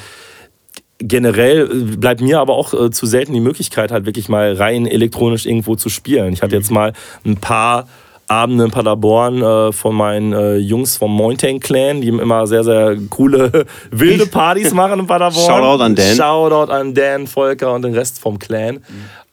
[0.99, 5.47] generell bleibt mir aber auch äh, zu selten die Möglichkeit, halt wirklich mal rein elektronisch
[5.47, 6.33] irgendwo zu spielen.
[6.33, 6.75] Ich hatte jetzt mhm.
[6.75, 6.93] mal
[7.25, 7.89] ein paar
[8.27, 12.97] Abende in Paderborn äh, von meinen äh, Jungs vom Mountain Clan, die immer sehr, sehr
[13.11, 15.47] coole, wilde Partys machen in Paderborn.
[15.47, 16.17] Shoutout an Dan.
[16.17, 18.83] Shoutout an Dan, Volker und den Rest vom Clan.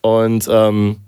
[0.02, 0.98] Und ähm,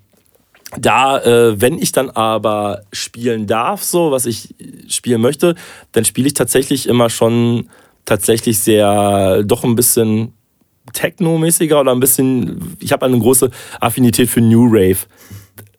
[0.79, 4.55] da, äh, wenn ich dann aber spielen darf, so was ich
[4.89, 5.55] spielen möchte,
[5.93, 7.69] dann spiele ich tatsächlich immer schon
[8.05, 10.33] tatsächlich sehr, doch ein bisschen
[10.93, 13.51] Techno-mäßiger oder ein bisschen, ich habe eine große
[13.81, 14.99] Affinität für New Rave.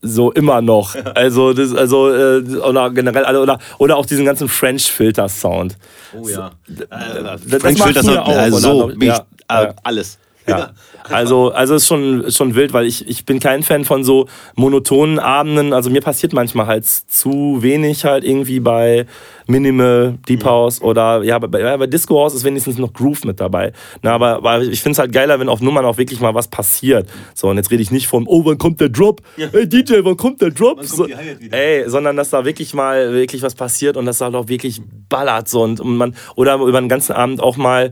[0.02, 0.95] So immer noch.
[1.15, 5.77] Also, das, also äh, oder generell, oder, oder auch diesen ganzen French-Filter-Sound.
[6.14, 6.52] Oh ja.
[6.68, 9.73] Schilder, mir auch, also, Ja, äh, ja.
[9.84, 10.19] alles.
[10.47, 10.72] Ja.
[11.09, 15.19] Also, also ist schon, schon wild, weil ich, ich bin kein Fan von so monotonen
[15.19, 15.73] Abenden.
[15.73, 19.05] Also mir passiert manchmal halt zu wenig halt irgendwie bei
[19.47, 23.39] Minimal, Deep House oder ja, bei, ja, bei Disco House ist wenigstens noch Groove mit
[23.39, 23.72] dabei.
[24.01, 26.47] Na, aber, aber ich finde es halt geiler, wenn auf Nummern auch wirklich mal was
[26.47, 27.07] passiert.
[27.35, 29.22] So, und jetzt rede ich nicht von, oh, wann kommt der Drop?
[29.35, 30.77] Hey DJ, wann kommt der Drop?
[30.77, 31.07] kommt so,
[31.51, 34.81] ey, sondern dass da wirklich mal wirklich was passiert und dass da halt auch wirklich
[35.09, 37.91] ballert so und, und man oder über den ganzen Abend auch mal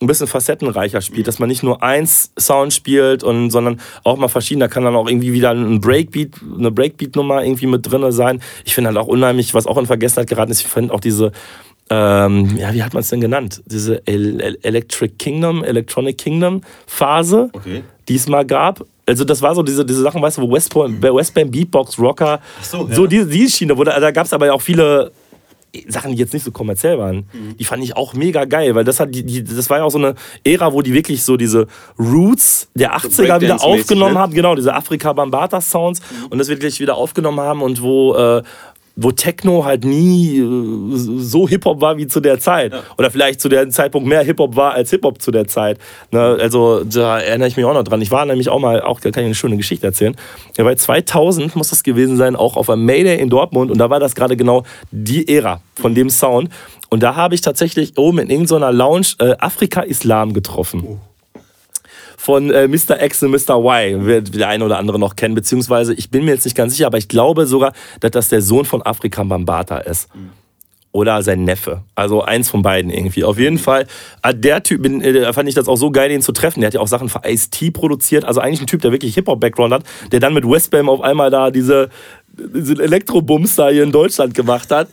[0.00, 4.28] ein bisschen facettenreicher spielt, dass man nicht nur eins Sound spielt, und, sondern auch mal
[4.28, 4.60] verschieden.
[4.60, 8.42] Da kann dann auch irgendwie wieder ein Breakbeat, eine Breakbeat-Nummer irgendwie mit drin sein.
[8.64, 11.32] Ich finde halt auch unheimlich, was auch in Vergessenheit geraten ist, ich finde auch diese,
[11.88, 13.62] ähm, ja, wie hat man es denn genannt?
[13.66, 17.84] Diese El El Electric Kingdom, Electronic Kingdom Phase, Okay.
[18.08, 18.84] die es mal gab.
[19.06, 22.88] Also das war so diese, diese Sachen, weißt du, wo Westbam, Westbam Beatbox, Rocker, so,
[22.88, 22.94] ja.
[22.94, 25.12] so diese, diese Schiene, wo da, da gab es aber ja auch viele
[25.88, 27.26] Sachen, die jetzt nicht so kommerziell waren,
[27.58, 29.90] die fand ich auch mega geil, weil das hat die, die, das war ja auch
[29.90, 31.66] so eine Ära, wo die wirklich so diese
[31.98, 34.20] Roots der 80er wieder Breakdance-mäßig, aufgenommen ne?
[34.20, 36.00] haben, genau, diese Afrika Bambata Sounds
[36.30, 38.42] und das wirklich wieder aufgenommen haben und wo äh,
[38.96, 42.72] wo Techno halt nie äh, so Hip-Hop war wie zu der Zeit.
[42.96, 45.78] Oder vielleicht zu dem Zeitpunkt mehr Hip-Hop war als Hip-Hop zu der Zeit.
[46.10, 48.00] Ne, also da erinnere ich mich auch noch dran.
[48.00, 50.16] Ich war nämlich auch mal, auch da kann ich eine schöne Geschichte erzählen.
[50.56, 53.70] Ja, bei 2000 muss das gewesen sein, auch auf einem Mayday in Dortmund.
[53.70, 56.48] Und da war das gerade genau die Ära von dem Sound.
[56.88, 61.00] Und da habe ich tatsächlich oben in irgendeiner Lounge äh, Afrika Islam getroffen
[62.16, 63.02] von äh, Mr.
[63.02, 63.58] X und Mr.
[63.58, 66.72] Y, wird der eine oder andere noch kennen, beziehungsweise ich bin mir jetzt nicht ganz
[66.72, 70.08] sicher, aber ich glaube sogar, dass das der Sohn von Afrika Bambata ist.
[70.92, 71.82] Oder sein Neffe.
[71.94, 73.22] Also eins von beiden irgendwie.
[73.22, 73.86] Auf jeden Fall,
[74.22, 76.60] äh, der Typ, äh, fand ich das auch so geil, ihn zu treffen.
[76.60, 78.24] Der hat ja auch Sachen für Ice-T produziert.
[78.24, 81.50] Also eigentlich ein Typ, der wirklich Hip-Hop-Background hat, der dann mit Westbam auf einmal da
[81.50, 81.90] diese,
[82.38, 84.88] diesen Elektrobums da hier in Deutschland gemacht hat.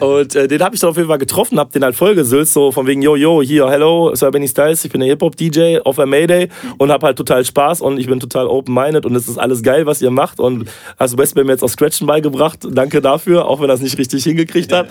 [0.00, 2.72] Und äh, den habe ich dann auf jeden Fall getroffen, hab den halt vollgesülzt, so
[2.72, 6.06] von wegen, yo, yo, hier, hello, Sir Benny Styles, ich bin der Hip-Hop-DJ auf der
[6.06, 6.48] Mayday
[6.78, 9.86] und hab halt total Spaß und ich bin total open-minded und es ist alles geil,
[9.86, 10.68] was ihr macht und
[10.98, 14.72] hast Westbam jetzt auch Scratchen beigebracht, danke dafür, auch wenn er es nicht richtig hingekriegt
[14.72, 14.88] hat.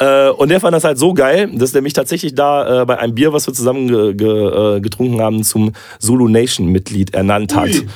[0.00, 2.98] Äh, und der fand das halt so geil, dass der mich tatsächlich da äh, bei
[2.98, 7.54] einem Bier, was wir zusammen ge ge äh, getrunken haben, zum Zulu Nation Mitglied ernannt
[7.54, 7.70] hat.
[7.70, 7.86] Ui.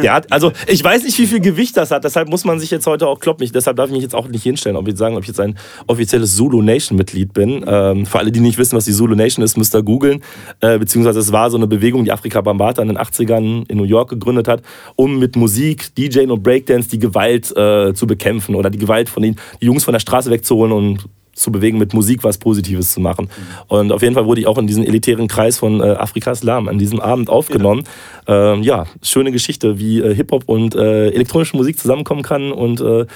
[0.00, 2.70] Der hat, also ich weiß nicht, wie viel Gewicht das hat, deshalb muss man sich
[2.70, 3.44] jetzt heute auch kloppen.
[3.44, 5.40] Ich, deshalb darf ich mich jetzt auch nicht hinstellen, ob ich sagen, ob ich jetzt
[5.40, 5.56] ein
[5.86, 7.64] offizielles Zulu Nation Mitglied bin.
[7.66, 10.22] Ähm, für alle, die nicht wissen, was die Zulu Nation ist, müsst ihr googeln.
[10.60, 13.84] Äh, beziehungsweise es war so eine Bewegung, die Afrika Bambata in den 80ern in New
[13.84, 14.62] York gegründet hat,
[14.96, 19.22] um mit Musik, DJing und Breakdance die Gewalt äh, zu bekämpfen oder die Gewalt von
[19.22, 23.28] den Jungs von der Straße wegzuholen und zu bewegen, mit Musik was Positives zu machen.
[23.68, 26.68] Und auf jeden Fall wurde ich auch in diesen elitären Kreis von äh, Afrika Islam
[26.68, 27.84] an diesem Abend aufgenommen.
[28.28, 32.80] Ja, ähm, ja schöne Geschichte, wie äh, Hip-Hop und äh, elektronische Musik zusammenkommen kann und
[32.80, 33.06] äh,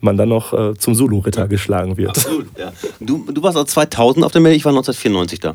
[0.00, 2.10] man dann noch äh, zum Zulu-Ritter geschlagen wird.
[2.10, 2.72] Absolut, ja.
[3.00, 5.54] Du, du warst auch 2000 auf der Mail, ich war 1994 da.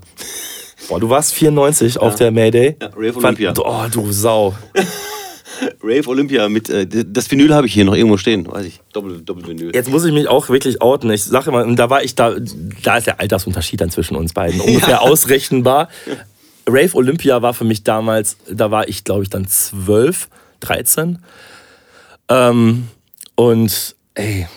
[0.88, 2.76] Boah, du warst 94 auf der Mayday.
[2.82, 3.54] Ja, Rave Fand- Olympia.
[3.58, 4.56] Oh, du Sau.
[5.84, 8.80] Rave Olympia mit, äh, das Vinyl habe ich hier noch irgendwo stehen, weiß ich.
[8.94, 9.72] Doppel, Doppelvinyl.
[9.74, 11.10] Jetzt muss ich mich auch wirklich outen.
[11.12, 12.36] Ich sage immer, da war ich da,
[12.84, 15.90] da ist der Altersunterschied dann zwischen uns beiden ungefähr ausrechenbar.
[16.68, 21.20] Rave Olympia war für mich damals, da war ich glaube ich dann 12, 13.
[22.30, 22.88] Ähm,
[23.36, 24.48] und ey,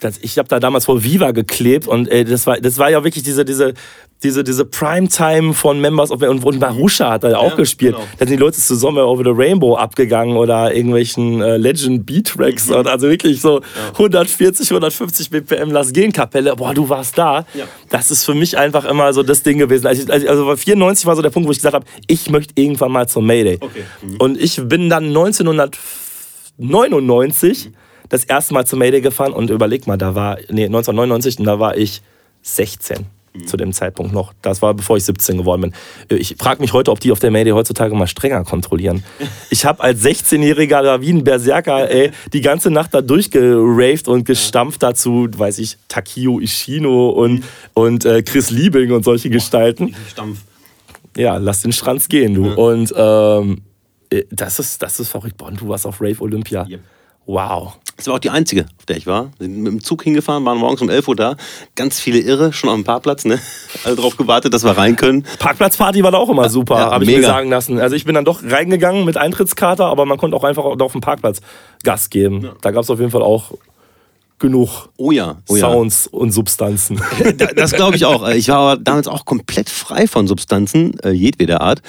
[0.00, 3.02] das, ich habe da damals vor Viva geklebt und ey, das war das war ja
[3.04, 3.74] wirklich diese diese
[4.22, 7.94] diese diese Primetime von Members of und, und Marusha hat da auch Ja, gespielt.
[7.94, 8.06] genau.
[8.18, 12.28] Da sind die Leute zu Sommer Over the Rainbow abgegangen oder irgendwelchen äh, Legend Beat
[12.28, 13.60] Tracks und also wirklich so
[13.94, 16.54] 140 150 BPM Lass gehen Kapelle.
[16.56, 17.44] Boah, du warst da.
[17.54, 17.64] Ja.
[17.90, 19.86] Das ist für mich einfach immer so das Ding gewesen.
[19.86, 22.92] Also, also also 94 war so der Punkt, wo ich gesagt habe, ich möchte irgendwann
[22.92, 23.58] mal zum Mayday.
[23.60, 23.84] Okay.
[24.02, 24.16] Mhm.
[24.18, 25.04] Und ich bin dann
[26.58, 27.70] 1999
[28.08, 31.58] das erste Mal zum Mayday gefahren und überleg mal, da war, nee, 1999 und da
[31.58, 32.02] war ich
[32.42, 33.06] 16
[33.46, 34.32] zu dem Zeitpunkt noch.
[34.42, 35.72] Das war bevor ich 17 geworden
[36.08, 36.18] bin.
[36.18, 39.04] Ich frage mich heute, ob die auf der Mayday heutzutage mal strenger kontrollieren.
[39.50, 44.24] Ich habe als 16-Jähriger da wie ein Berserker ey, die ganze Nacht da durchgeraved und
[44.24, 47.44] gestampft dazu, weiß ich, Takio Ishino und,
[47.74, 50.40] und äh, Chris Liebing und solche Gestalten Stampf.
[51.16, 52.52] ja, lass den Stranz gehen, du.
[52.52, 53.62] Und ähm,
[54.10, 55.36] äh, das, ist, das ist verrückt.
[55.36, 56.66] Boah, und du warst auf Rave Olympia.
[56.68, 56.80] Yep.
[57.28, 57.74] Wow.
[57.98, 59.32] Das war auch die einzige, auf der ich war.
[59.38, 61.36] Wir sind mit dem Zug hingefahren, waren morgens um 11 Uhr da.
[61.74, 63.38] Ganz viele Irre, schon auf dem Parkplatz, ne?
[63.84, 65.26] Alle drauf gewartet, dass wir rein können.
[65.38, 67.80] Parkplatzparty war da auch immer super, Ja, habe ich mir sagen lassen.
[67.80, 71.00] Also ich bin dann doch reingegangen mit Eintrittskarte, aber man konnte auch einfach auf dem
[71.02, 71.40] Parkplatz
[71.82, 72.48] Gas geben.
[72.62, 73.52] Da gab es auf jeden Fall auch
[74.38, 75.70] genug Oh ja, oh ja.
[75.70, 77.00] Sounds und Substanzen.
[77.36, 78.28] Da- Das glaube ich auch.
[78.30, 81.82] Ich war damals auch komplett frei von Substanzen, äh, jedweder Art.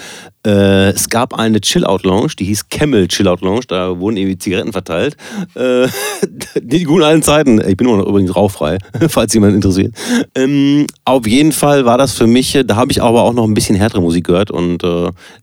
[0.46, 5.16] Äh, es gab eine Chill-Out-Lounge, die hieß Camel Chill-Out Lounge, da wurden irgendwie Zigaretten verteilt.
[5.54, 5.88] Äh,
[6.60, 7.60] die guten alten Zeiten.
[7.66, 8.78] Ich bin übrigens rauchfrei,
[9.08, 9.94] falls jemand interessiert.
[10.34, 13.54] Ähm, auf jeden Fall war das für mich, da habe ich aber auch noch ein
[13.54, 14.82] bisschen härtere Musik gehört und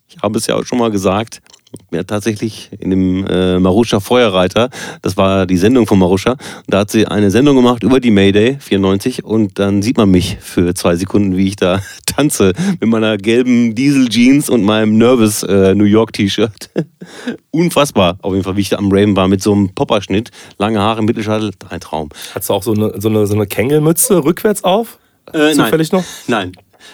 [0.09, 1.41] ich habe es ja auch schon mal gesagt.
[1.91, 4.69] Ja, tatsächlich in dem äh, Marusha Feuerreiter,
[5.01, 6.35] das war die Sendung von Marusha,
[6.67, 10.37] da hat sie eine Sendung gemacht über die Mayday 94 und dann sieht man mich
[10.41, 15.75] für zwei Sekunden, wie ich da tanze mit meiner gelben Diesel-Jeans und meinem Nervous äh,
[15.75, 16.69] New York T-Shirt.
[17.51, 20.79] Unfassbar, auf jeden Fall, wie ich da am Raven war mit so einem Popperschnitt, lange
[20.79, 22.09] Haare, Mittelscheitel, ein Traum.
[22.33, 24.99] Hattest du auch so eine, so eine, so eine Kängelmütze rückwärts auf?
[25.33, 26.03] Äh, Zufällig noch?
[26.27, 26.53] Nein.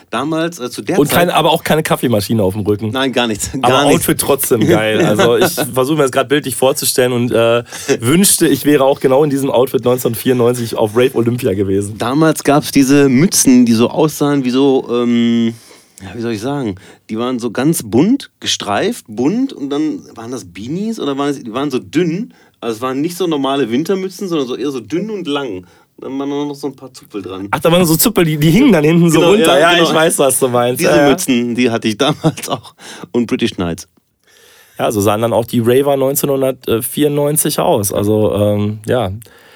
[0.09, 1.29] Damals, äh, zu der Und Zeit.
[1.29, 2.89] aber auch keine Kaffeemaschine auf dem Rücken.
[2.91, 3.51] nein, gar nichts.
[3.51, 4.01] Gar aber nichts.
[4.01, 5.05] Outfit trotzdem geil.
[5.05, 7.63] Also ich versuche mir das gerade bildlich vorzustellen und äh,
[7.99, 11.97] wünschte, ich wäre auch genau in diesem Outfit 1994 auf Rave Olympia gewesen.
[11.97, 15.53] Damals gab es diese Mützen, die so aussahen wie so, ähm,
[16.01, 16.75] ja, wie soll ich sagen,
[17.09, 21.41] die waren so ganz bunt, gestreift, bunt und dann waren das Beanies oder waren es,
[21.43, 22.33] die waren so dünn.
[22.59, 25.65] Also es waren nicht so normale Wintermützen, sondern so eher so dünn und lang.
[25.97, 27.47] Dann waren noch so ein paar Zupfel dran.
[27.51, 29.59] Ach, da waren so Züppel, die, die hingen dann hinten so Genau, runter.
[29.59, 29.89] ja, Ja, genau.
[29.89, 30.79] ich weiß, was du meinst.
[30.81, 31.09] Diese ja, ja.
[31.09, 32.73] Mützen, die hatte ich damals auch.
[33.11, 33.87] Und British Knights.
[34.79, 37.93] Ja, so sahen dann auch die Raver 1994 aus.
[37.93, 39.09] Also, ähm, ja,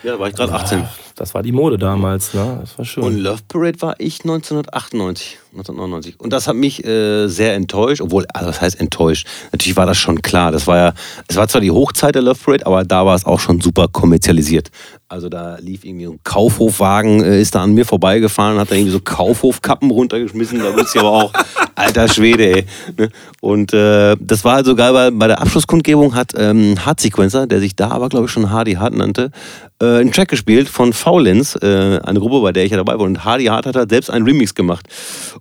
[0.03, 0.83] Ja, da war ich gerade 18.
[1.17, 2.33] das war die Mode damals.
[2.33, 2.59] Ne?
[2.61, 3.03] Das war schön.
[3.03, 6.19] Und Love Parade war ich 1998, 1999.
[6.19, 9.27] Und das hat mich äh, sehr enttäuscht, obwohl, also was heißt enttäuscht?
[9.51, 10.51] Natürlich war das schon klar.
[10.51, 10.93] Das war ja,
[11.27, 13.87] es war zwar die Hochzeit der Love Parade, aber da war es auch schon super
[13.87, 14.69] kommerzialisiert.
[15.09, 18.91] Also da lief irgendwie ein Kaufhofwagen, äh, ist da an mir vorbeigefahren, hat da irgendwie
[18.91, 20.59] so Kaufhofkappen runtergeschmissen.
[20.59, 21.33] Da wusste ich aber auch,
[21.75, 22.65] alter Schwede, ey.
[22.97, 23.09] Ne?
[23.41, 27.47] Und äh, das war halt so geil, weil bei der Abschlusskundgebung hat ähm, Hard Sequencer,
[27.47, 29.31] der sich da aber, glaube ich, schon Hardy Hard nannte,
[29.81, 33.05] äh, einen Track gespielt von Faulenz, äh, eine Gruppe, bei der ich ja dabei war.
[33.05, 34.85] Und Hardy Hard hat halt selbst einen Remix gemacht.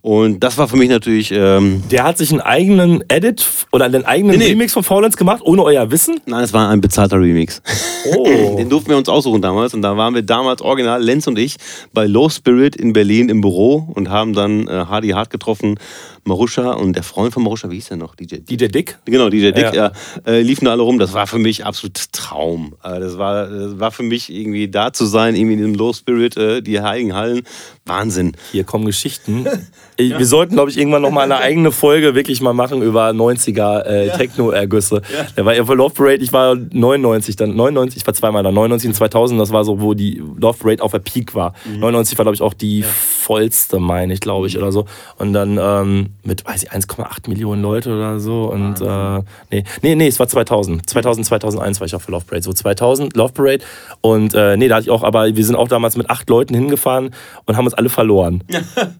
[0.01, 4.05] Und das war für mich natürlich, ähm, Der hat sich einen eigenen Edit oder einen
[4.05, 4.51] eigenen Nee, nee.
[4.53, 6.21] Remix von Faulenz gemacht, ohne euer Wissen.
[6.27, 7.61] nein, es war ein bezahlter Remix.
[8.17, 8.55] Oh.
[8.57, 9.75] Den durften wir uns aussuchen damals.
[9.75, 11.57] Und da waren wir damals original, Lenz und ich,
[11.93, 15.81] bei Low Spirit in Berlin im Büro und haben dann äh, Hardy Hard getroffen,
[16.27, 18.15] Marusha und der Freund von Marusha, wie hieß der noch?
[18.17, 18.99] DJ DJ Dick.
[19.05, 19.75] Genau, DJ Dick, Ja.
[19.75, 19.93] ja.
[20.27, 20.99] äh, liefen da alle rum.
[20.99, 22.75] Das war für mich absolut Traum.
[22.83, 25.93] Äh, das, war, das war für mich irgendwie da zu sein, irgendwie in diesem Low
[25.93, 27.43] Spirit, äh, die Heiligen Hallen.
[27.87, 28.33] Wahnsinn.
[28.53, 29.47] Hier kommen Geschichten.
[29.99, 33.09] Ich, Wir sollten, glaube ich, irgendwann noch mal eine eigene Folge wirklich mal machen über
[33.09, 35.01] 90er äh, Techno-Ergüsse.
[35.39, 38.53] Der war ja für Love Parade, ich war 99, dann 99, ich war zweimal da,
[38.53, 41.55] 99 und 2000, das war so, wo die Love Parade auf der Peak war.
[41.65, 42.85] 99 war, glaube ich, auch die
[43.27, 44.85] vollste, meine ich, glaube ich, oder so.
[45.17, 48.53] Und dann ähm, mit, weiß ich, 1,8 Millionen Leute oder so.
[48.53, 50.89] Und äh, nee, nee, nee, es war 2000.
[50.89, 52.45] 2000, 2001 war ich auch für Love Parade.
[52.45, 53.65] So 2000, Love Parade.
[54.01, 56.55] Und äh, nee, da hatte ich auch, aber wir sind auch damals mit acht Leuten
[56.55, 57.11] hingefahren
[57.47, 58.43] und haben uns alle verloren.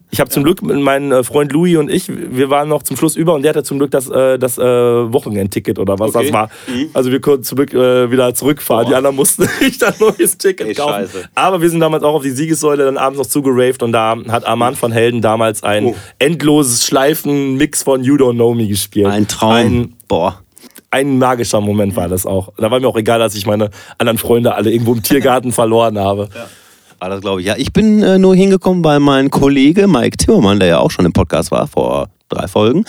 [0.09, 2.95] Ich habe zum Glück mit meinem äh, Freund Louis und ich, wir waren noch zum
[2.95, 6.23] Schluss über und der hatte zum Glück das, äh, das äh, Wochenendticket oder was Okay.
[6.27, 6.49] das war.
[6.93, 8.87] Also wir konnten zum Glück wieder zurückfahren.
[8.87, 10.93] Die anderen mussten sich ein neues Ticket Ey, kaufen.
[10.93, 11.29] scheiße.
[11.35, 14.47] Aber wir sind damals auch auf die Siegessäule dann abends noch zugeraved und da hat
[14.47, 15.95] Armand von Helden damals ein Oh.
[16.19, 19.07] endloses Schleifen-Mix von You Don't Know Me gespielt.
[19.07, 19.51] Ein Traum.
[19.53, 20.39] Ein, Boah.
[20.89, 22.53] ein magischer Moment war das auch.
[22.57, 25.99] Da war mir auch egal, dass ich meine anderen Freunde alle irgendwo im Tiergarten verloren
[25.99, 26.29] habe.
[26.99, 27.47] War das, glaube ich.
[27.47, 31.05] Ja, ich bin äh, nur hingekommen, weil mein Kollege Mike Timmermann, der ja auch schon
[31.05, 32.85] im Podcast war, vor drei Folgen,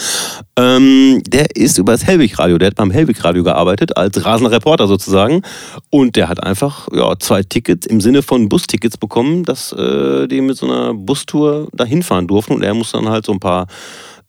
[0.56, 5.42] ähm, der ist über das Hellwig-Radio, der hat beim Hellwig-Radio gearbeitet, als rasender Reporter sozusagen.
[5.90, 10.40] Und der hat einfach ja, zwei Tickets im Sinne von Bustickets bekommen, dass äh, die
[10.40, 12.54] mit so einer Bustour da hinfahren durften.
[12.54, 13.66] Und er musste dann halt so ein paar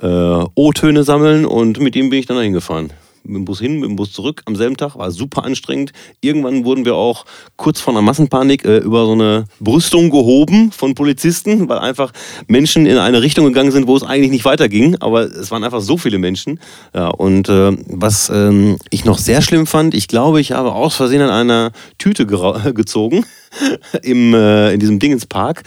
[0.02, 0.08] äh,
[0.56, 2.92] O-Töne sammeln und mit ihm bin ich dann da hingefahren.
[3.30, 5.92] Mit dem Bus hin, mit dem Bus zurück am selben Tag, war super anstrengend.
[6.20, 7.26] Irgendwann wurden wir auch
[7.58, 12.12] kurz vor einer Massenpanik äh, über so eine Brüstung gehoben von Polizisten, weil einfach
[12.48, 14.98] Menschen in eine Richtung gegangen sind, wo es eigentlich nicht weiterging.
[15.00, 16.60] Aber es waren einfach so viele Menschen.
[16.96, 20.96] Ja, und äh, was ähm, ich noch sehr schlimm fand, ich glaube, ich habe aus
[20.96, 22.26] Versehen an einer Tüte
[22.74, 23.26] gezogen
[24.02, 25.64] im, äh, in diesem Dingenspark.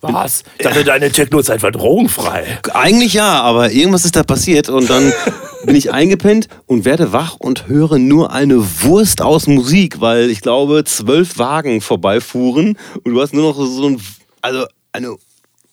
[0.00, 0.44] Was?
[0.58, 2.58] Ich dachte, deine Techno-Zeit war drogenfrei.
[2.72, 5.12] Eigentlich ja, aber irgendwas ist da passiert und dann
[5.64, 10.40] bin ich eingepennt und werde wach und höre nur eine Wurst aus Musik, weil ich
[10.40, 14.00] glaube, zwölf Wagen vorbeifuhren und du hast nur noch so ein,
[14.40, 15.16] also eine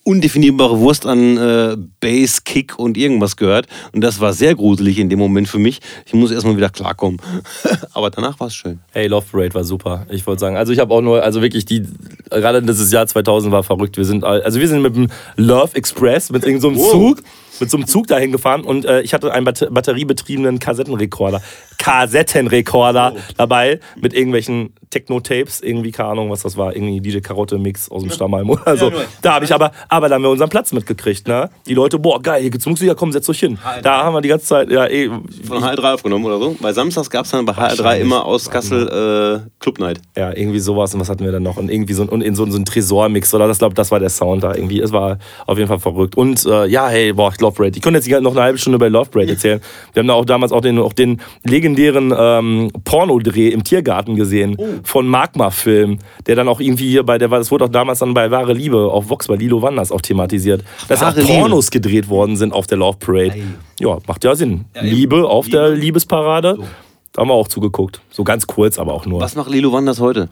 [0.06, 3.66] undefinierbare Wurst an äh, Bass, Kick und irgendwas gehört.
[3.92, 5.80] Und das war sehr gruselig in dem Moment für mich.
[6.06, 7.20] Ich muss erstmal wieder klarkommen.
[7.92, 8.78] Aber danach war es schön.
[8.92, 10.06] Hey, Love Parade war super.
[10.08, 11.82] Ich wollte sagen, also ich habe auch nur, also wirklich die,
[12.30, 13.96] gerade dieses Jahr 2000 war verrückt.
[13.96, 16.92] Wir sind, also wir sind mit dem Love Express, mit irgendeinem so wow.
[16.92, 17.22] Zug
[17.60, 21.42] mit so einem Zug dahin gefahren und äh, ich hatte einen batteriebetriebenen Kassettenrekorder.
[21.78, 23.20] Kassettenrekorder oh.
[23.36, 28.10] dabei mit irgendwelchen Techno-Tapes, irgendwie, keine Ahnung, was das war, irgendwie DJ Karotte-Mix aus dem
[28.10, 28.90] Stammheim oder so.
[28.90, 31.50] Ja, da habe ich aber, aber da haben wir unseren Platz mitgekriegt, ne?
[31.66, 33.58] Die Leute, boah, geil, hier gibt's Musik, komm, setz euch hin.
[33.82, 35.10] Da haben wir die ganze Zeit, ja, eh.
[35.46, 36.56] Von HL3 aufgenommen oder so?
[36.60, 40.00] Weil samstags gab es dann bei HL3 immer aus Kassel äh, Club Night.
[40.16, 41.56] Ja, irgendwie sowas und was hatten wir dann noch?
[41.56, 44.10] Und irgendwie so, und in so, so einen Tresor-Mix oder das, glaube das war der
[44.10, 44.80] Sound da irgendwie.
[44.80, 46.16] Es war auf jeden Fall verrückt.
[46.16, 47.76] Und äh, ja, hey, boah, ich Love Parade.
[47.76, 49.60] Ich konnte jetzt noch eine halbe Stunde bei Love Parade erzählen.
[49.92, 54.56] Wir haben da auch damals auch den, auch den legendären ähm, Pornodreh im Tiergarten gesehen
[54.58, 54.66] oh.
[54.82, 58.30] von Magma-Film, der dann auch irgendwie hier bei der, das wurde auch damals dann bei
[58.30, 60.64] Wahre Liebe auf Vox bei Lilo Wanders auch thematisiert.
[60.88, 61.80] Dass auch Pornos Liebe.
[61.80, 63.28] gedreht worden sind auf der Love Parade.
[63.28, 63.54] Nein.
[63.80, 64.64] Ja, macht ja Sinn.
[64.74, 65.58] Ja, Liebe auf Liebe.
[65.58, 66.54] der Liebesparade.
[66.56, 66.64] So.
[67.12, 68.00] Da haben wir auch zugeguckt.
[68.10, 69.20] So ganz kurz, aber auch nur.
[69.20, 70.28] Was macht Lilo Wanders heute?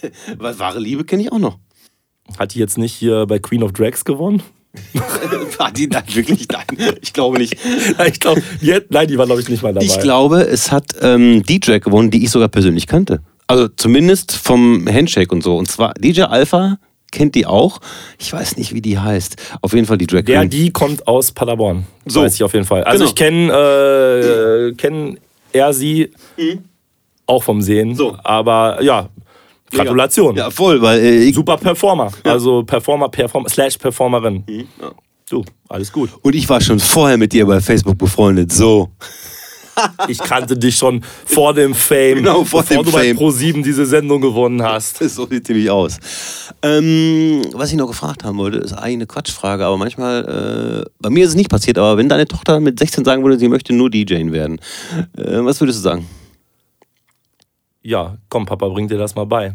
[0.38, 1.58] Wahre Liebe kenne ich auch noch.
[2.38, 4.42] Hat die jetzt nicht hier bei Queen of Drags gewonnen?
[5.58, 6.46] war die dann wirklich?
[6.50, 7.56] Nein, ich glaube nicht.
[8.06, 8.42] ich glaube,
[8.88, 9.84] nein, die war, glaube ich, nicht mal dabei.
[9.84, 13.20] Ich glaube, es hat ähm, DJ gewonnen, die ich sogar persönlich kannte.
[13.46, 15.56] Also zumindest vom Handshake und so.
[15.56, 16.78] Und zwar DJ Alpha
[17.10, 17.80] kennt die auch.
[18.18, 19.36] Ich weiß nicht, wie die heißt.
[19.60, 20.34] Auf jeden Fall die Drag Queen.
[20.34, 21.84] Ja, die kommt aus Paderborn.
[22.06, 22.22] So.
[22.22, 22.84] Weiß ich auf jeden Fall.
[22.84, 23.08] Also genau.
[23.08, 25.18] ich kenne äh, kenn
[25.52, 26.64] er sie mhm.
[27.26, 27.96] auch vom Sehen.
[27.96, 28.16] So.
[28.22, 29.08] Aber ja,
[29.70, 30.36] Gratulation.
[30.36, 32.10] Ja, voll, weil äh, super Performer.
[32.24, 32.32] Ja.
[32.32, 34.44] Also Performer, Performer slash Performerin.
[34.48, 34.68] Mhm.
[34.80, 34.92] Ja.
[35.28, 36.10] Du, alles gut.
[36.22, 38.52] Und ich war schon vorher mit dir bei Facebook befreundet.
[38.52, 38.88] So.
[40.08, 43.16] ich kannte dich schon vor dem Fame, genau, vor bevor dem du Fame.
[43.16, 44.98] bei Pro7 diese Sendung gewonnen hast.
[44.98, 45.98] So sieht ziemlich aus.
[46.62, 51.10] Ähm, was ich noch gefragt haben wollte, ist eigentlich eine Quatschfrage, aber manchmal, äh, bei
[51.10, 53.72] mir ist es nicht passiert, aber wenn deine Tochter mit 16 sagen würde, sie möchte
[53.72, 54.60] nur DJing werden,
[55.16, 56.06] äh, was würdest du sagen?
[57.82, 59.54] Ja, komm, Papa, bring dir das mal bei.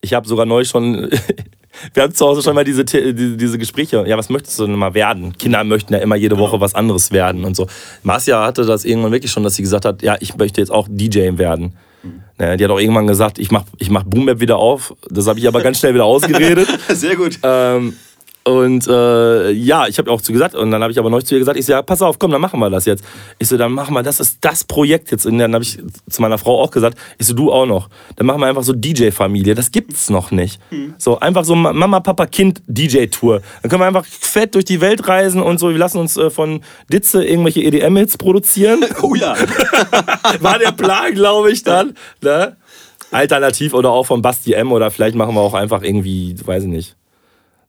[0.00, 1.10] Ich habe sogar neu schon,
[1.94, 4.94] wir haben zu Hause schon mal diese, diese Gespräche, ja, was möchtest du denn mal
[4.94, 5.36] werden?
[5.38, 7.66] Kinder möchten ja immer jede Woche was anderes werden und so.
[8.02, 10.88] Marcia hatte das irgendwann wirklich schon, dass sie gesagt hat, ja, ich möchte jetzt auch
[10.90, 11.76] DJ werden.
[12.02, 12.56] Mhm.
[12.56, 14.94] Die hat auch irgendwann gesagt, ich mach, ich mach Boom wieder auf.
[15.08, 16.66] Das habe ich aber ganz schnell wieder ausgeredet.
[16.88, 17.38] Sehr gut.
[17.44, 17.94] Ähm,
[18.44, 21.34] und äh, ja, ich habe auch zu gesagt, und dann habe ich aber neulich zu
[21.34, 23.04] ihr gesagt, ich so, ja, pass auf, komm, dann machen wir das jetzt.
[23.38, 25.26] Ich so, dann machen wir, das ist das Projekt jetzt.
[25.26, 25.78] Und dann habe ich
[26.10, 27.88] zu meiner Frau auch gesagt, ich so, du auch noch.
[28.16, 30.60] Dann machen wir einfach so DJ-Familie, das gibt's noch nicht.
[30.70, 30.94] Hm.
[30.98, 33.42] So, einfach so Mama, Papa, Kind DJ-Tour.
[33.62, 36.28] Dann können wir einfach fett durch die Welt reisen und so, wir lassen uns äh,
[36.28, 36.62] von
[36.92, 38.80] Ditze irgendwelche EDM-Hits produzieren.
[39.02, 39.34] Oh ja.
[40.40, 41.94] War der Plan, glaube ich, dann.
[42.20, 42.56] Ne?
[43.10, 46.68] Alternativ oder auch von Basti M oder vielleicht machen wir auch einfach irgendwie, weiß ich
[46.68, 46.96] nicht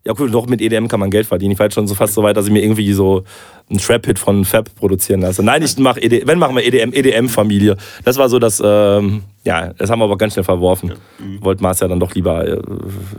[0.06, 1.54] ja cool, doch mit EDM kann man Geld verdienen.
[1.54, 3.24] Ich war jetzt schon so fast so weit, dass ich mir irgendwie so
[3.70, 5.44] einen Trap-Hit von Fab produzieren lasse.
[5.44, 7.78] Nein, ich mache EDM, wenn machen wir EDM, EDM-Familie.
[8.04, 10.90] Das war so das, ähm, ja, das haben wir aber ganz schnell verworfen.
[10.90, 10.96] Ja.
[11.26, 11.44] Mhm.
[11.44, 12.62] Wollte Mars ja dann doch lieber, äh,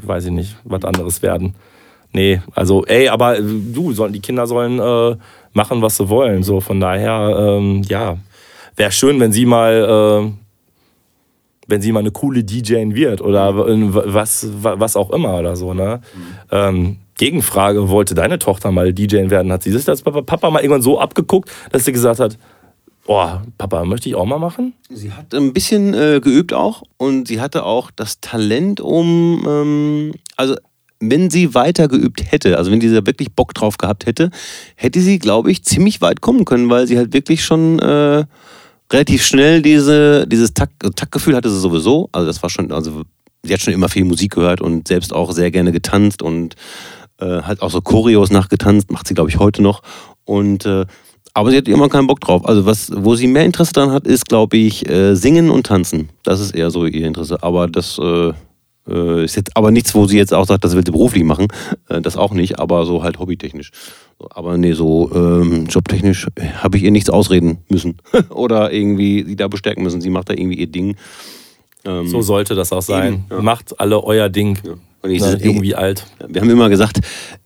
[0.02, 1.54] weiß ich nicht, was anderes werden.
[2.12, 5.16] Nee, also ey, aber äh, du, sollen, die Kinder sollen äh,
[5.54, 6.42] machen, was sie wollen.
[6.42, 8.18] So, von daher, ähm, ja,
[8.76, 10.43] wäre schön, wenn sie mal äh,
[11.66, 13.90] wenn sie mal eine coole DJ wird oder mhm.
[13.92, 15.74] was, was auch immer oder so.
[15.74, 16.00] Ne?
[16.14, 16.20] Mhm.
[16.50, 19.52] Ähm, Gegenfrage, wollte deine Tochter mal DJ werden?
[19.52, 22.38] Hat sie sich das Papa mal irgendwann so abgeguckt, dass sie gesagt hat,
[23.06, 24.74] oh, Papa, möchte ich auch mal machen?
[24.90, 30.12] Sie hat ein bisschen äh, geübt auch und sie hatte auch das Talent, um, ähm,
[30.36, 30.56] also
[31.00, 34.30] wenn sie weiter geübt hätte, also wenn sie da wirklich Bock drauf gehabt hätte,
[34.74, 37.78] hätte sie, glaube ich, ziemlich weit kommen können, weil sie halt wirklich schon...
[37.78, 38.24] Äh,
[38.94, 42.08] relativ schnell diese, dieses Takt, Taktgefühl hatte sie sowieso.
[42.12, 43.02] Also das war schon, also
[43.42, 46.54] sie hat schon immer viel Musik gehört und selbst auch sehr gerne getanzt und
[47.20, 49.82] äh, hat auch so Choreos nachgetanzt, macht sie glaube ich heute noch.
[50.24, 50.86] Und äh,
[51.36, 52.46] aber sie hat immer keinen Bock drauf.
[52.46, 56.10] Also was, wo sie mehr Interesse dran hat, ist glaube ich äh, Singen und Tanzen.
[56.22, 57.42] Das ist eher so ihr Interesse.
[57.42, 58.32] Aber das äh,
[58.88, 61.48] äh, ist jetzt aber nichts, wo sie jetzt auch sagt, das will sie beruflich machen.
[61.88, 63.72] Äh, das auch nicht, aber so halt hobbytechnisch.
[64.30, 66.28] Aber nee, so ähm, jobtechnisch
[66.58, 67.98] habe ich ihr nichts ausreden müssen.
[68.30, 70.00] Oder irgendwie sie da bestärken müssen.
[70.00, 70.96] Sie macht da irgendwie ihr Ding.
[71.84, 73.14] Ähm, so sollte das auch sein.
[73.14, 73.42] Eben, ja.
[73.42, 74.58] Macht alle euer Ding.
[74.64, 74.74] Ja.
[75.02, 76.06] Und ich, Na, irgendwie alt.
[76.26, 76.98] Wir haben immer gesagt,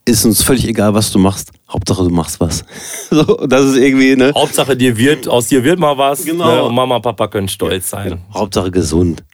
[0.04, 1.50] ist uns völlig egal, was du machst.
[1.68, 2.64] Hauptsache, du machst was.
[3.10, 4.32] so, das ist irgendwie, ne?
[4.32, 6.24] Hauptsache, dir wird, aus dir wird mal was.
[6.24, 6.54] Genau.
[6.54, 6.62] Ne?
[6.62, 8.10] Und Mama und Papa können stolz sein.
[8.10, 8.22] Genau.
[8.32, 9.24] Hauptsache gesund.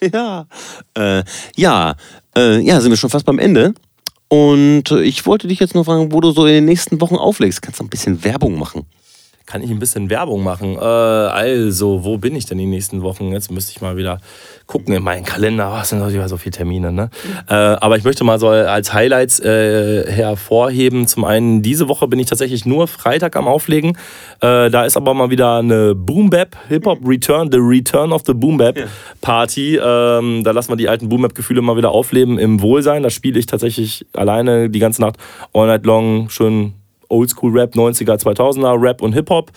[0.12, 0.46] Ja,
[0.94, 1.22] äh,
[1.56, 1.94] ja,
[2.36, 3.72] äh, ja, sind wir schon fast beim Ende.
[4.28, 7.62] Und ich wollte dich jetzt noch fragen, wo du so in den nächsten Wochen auflegst.
[7.62, 8.86] Kannst du ein bisschen Werbung machen?
[9.46, 10.76] Kann ich ein bisschen Werbung machen.
[10.76, 13.30] Äh, also, wo bin ich denn die nächsten Wochen?
[13.32, 14.18] Jetzt müsste ich mal wieder
[14.66, 15.72] gucken in meinen Kalender.
[15.72, 16.92] Oh, es sind natürlich so viele Termine.
[16.92, 17.10] Ne?
[17.48, 21.06] Äh, aber ich möchte mal so als Highlights äh, hervorheben.
[21.06, 23.96] Zum einen, diese Woche bin ich tatsächlich nur Freitag am Auflegen.
[24.40, 28.22] Äh, da ist aber mal wieder eine Boom Bap Hip Hop Return, the Return of
[28.26, 28.76] the Boom Bap
[29.20, 29.76] Party.
[29.76, 33.04] Ähm, da lassen wir die alten Boom Bap Gefühle mal wieder aufleben im Wohlsein.
[33.04, 35.16] Da spiele ich tatsächlich alleine die ganze Nacht
[35.52, 36.74] all night long schön
[37.08, 39.50] Oldschool Rap, 90er, 2000er Rap und Hip Hop.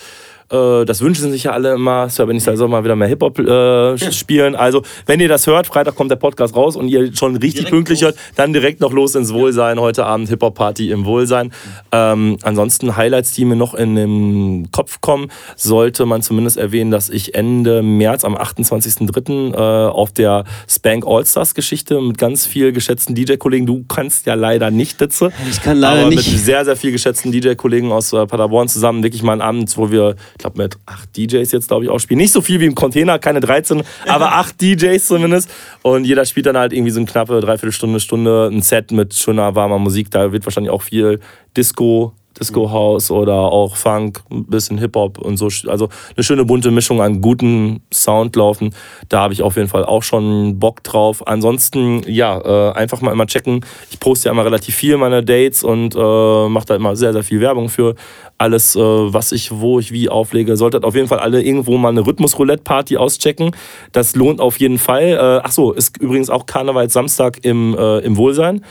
[0.51, 2.09] Äh, das wünschen sich ja alle immer.
[2.09, 4.55] Sir, wenn ich soll mal wieder mehr Hip-Hop äh, spielen.
[4.55, 7.71] Also, wenn ihr das hört, Freitag kommt der Podcast raus und ihr schon richtig direkt
[7.71, 8.11] pünktlich los.
[8.11, 9.79] hört, dann direkt noch los ins Wohlsein.
[9.79, 11.51] Heute Abend Hip-Hop-Party im Wohlsein.
[11.91, 17.09] Ähm, ansonsten Highlights, die mir noch in den Kopf kommen, sollte man zumindest erwähnen, dass
[17.09, 19.53] ich Ende März am 28.03.
[19.53, 24.99] Äh, auf der Spank All-Stars-Geschichte mit ganz viel geschätzten DJ-Kollegen, du kannst ja leider nicht
[24.99, 25.31] Ditze.
[25.49, 26.27] Ich kann leider aber nicht.
[26.31, 29.91] mit sehr, sehr viel geschätzten DJ-Kollegen aus äh, Paderborn zusammen wirklich mal einen Abend, wo
[29.91, 32.17] wir glaube, mit acht DJs jetzt, glaube ich, auch spielen.
[32.17, 35.49] Nicht so viel wie im Container, keine 13, aber acht DJs zumindest.
[35.83, 39.55] Und jeder spielt dann halt irgendwie so eine knappe Dreiviertelstunde, Stunde ein Set mit schöner,
[39.55, 40.09] warmer Musik.
[40.11, 41.19] Da wird wahrscheinlich auch viel
[41.55, 45.49] Disco Disco House oder auch Funk, ein bisschen Hip-Hop und so.
[45.67, 48.73] Also eine schöne bunte Mischung an guten Sound laufen.
[49.09, 51.27] Da habe ich auf jeden Fall auch schon Bock drauf.
[51.27, 53.65] Ansonsten, ja, äh, einfach mal immer checken.
[53.91, 57.23] Ich poste ja immer relativ viel meine Dates und äh, mache da immer sehr, sehr
[57.23, 57.95] viel Werbung für.
[58.39, 60.55] Alles, äh, was ich, wo ich wie auflege.
[60.55, 63.51] Solltet auf jeden Fall alle irgendwo mal eine Rhythmus-Roulette-Party auschecken.
[63.91, 65.09] Das lohnt auf jeden Fall.
[65.09, 68.63] Äh, ach so, ist übrigens auch Karneval Samstag im, äh, im Wohlsein.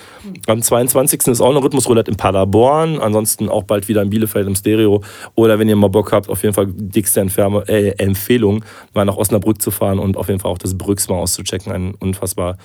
[0.46, 1.28] Am 22.
[1.28, 2.98] ist auch eine Rhythmus-Roulette in Paderborn.
[2.98, 5.02] Ansonsten auch bald wieder in Bielefeld im Stereo.
[5.34, 8.64] Oder wenn ihr mal Bock habt, auf jeden Fall dickste Entferne, äh, Empfehlung,
[8.94, 11.70] mal nach Osnabrück zu fahren und auf jeden Fall auch das Brücks mal auszuchecken.
[11.70, 12.56] Ein unfassbar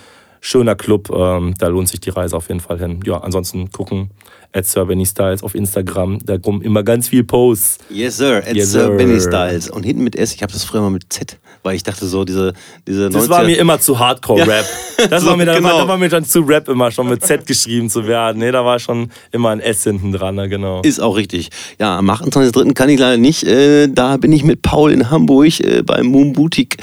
[0.44, 1.10] schöner Club.
[1.16, 3.00] Ähm, da lohnt sich die Reise auf jeden Fall hin.
[3.06, 4.12] Ja, ansonsten gucken
[4.56, 6.20] at Sir Benny Styles auf Instagram.
[6.24, 7.80] Da kommen immer ganz viel Posts.
[7.90, 8.38] Yes, sir.
[8.46, 8.90] At Yes, Sir.
[8.92, 9.70] Benny Styles.
[9.70, 12.24] Und hinten mit S, ich habe das früher mal mit Z, weil ich dachte so,
[12.24, 12.54] diese,
[12.88, 14.66] diese Das 90er war mir immer zu Hardcore-Rap.
[15.10, 15.80] Das, So, war mir dann, genau.
[15.80, 18.38] das war mir dann zu Rap immer schon mit Z geschrieben zu werden.
[18.38, 20.82] Nee, da war schon immer ein S hinten dran, ne, genau.
[20.84, 21.50] Ist auch richtig.
[21.80, 22.74] Ja, am 28.03.
[22.74, 23.44] kann ich leider nicht.
[23.44, 26.78] Äh, da bin ich mit Paul in Hamburg äh, beim Moon Boutique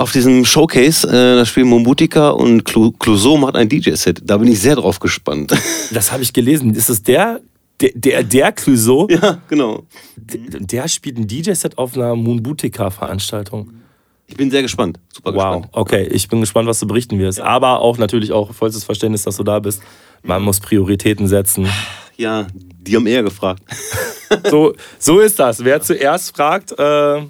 [0.00, 1.06] auf diesem Showcase.
[1.08, 4.20] Äh, da spielen Moon Boutica und Clou- Clouseau macht ein DJ-Set.
[4.24, 5.52] Da bin ich sehr drauf gespannt.
[5.92, 6.74] Das habe ich gelesen.
[6.74, 7.40] Ist es der,
[7.80, 9.08] der, der, der Clouseau?
[9.10, 9.84] ja, genau.
[10.16, 13.70] Der, der spielt ein DJ-Set auf einer Moon Boutica-Veranstaltung.
[14.26, 15.00] Ich bin sehr gespannt.
[15.12, 15.68] Super Wow, gespannt.
[15.72, 17.40] okay, ich bin gespannt, was du berichten wirst.
[17.40, 19.82] Aber auch natürlich auch vollstes Verständnis, dass du da bist.
[20.22, 21.66] Man muss Prioritäten setzen.
[22.20, 22.46] Ja,
[22.82, 23.62] die haben eher gefragt.
[24.50, 25.64] So, so ist das.
[25.64, 27.24] Wer zuerst fragt, äh, Ja,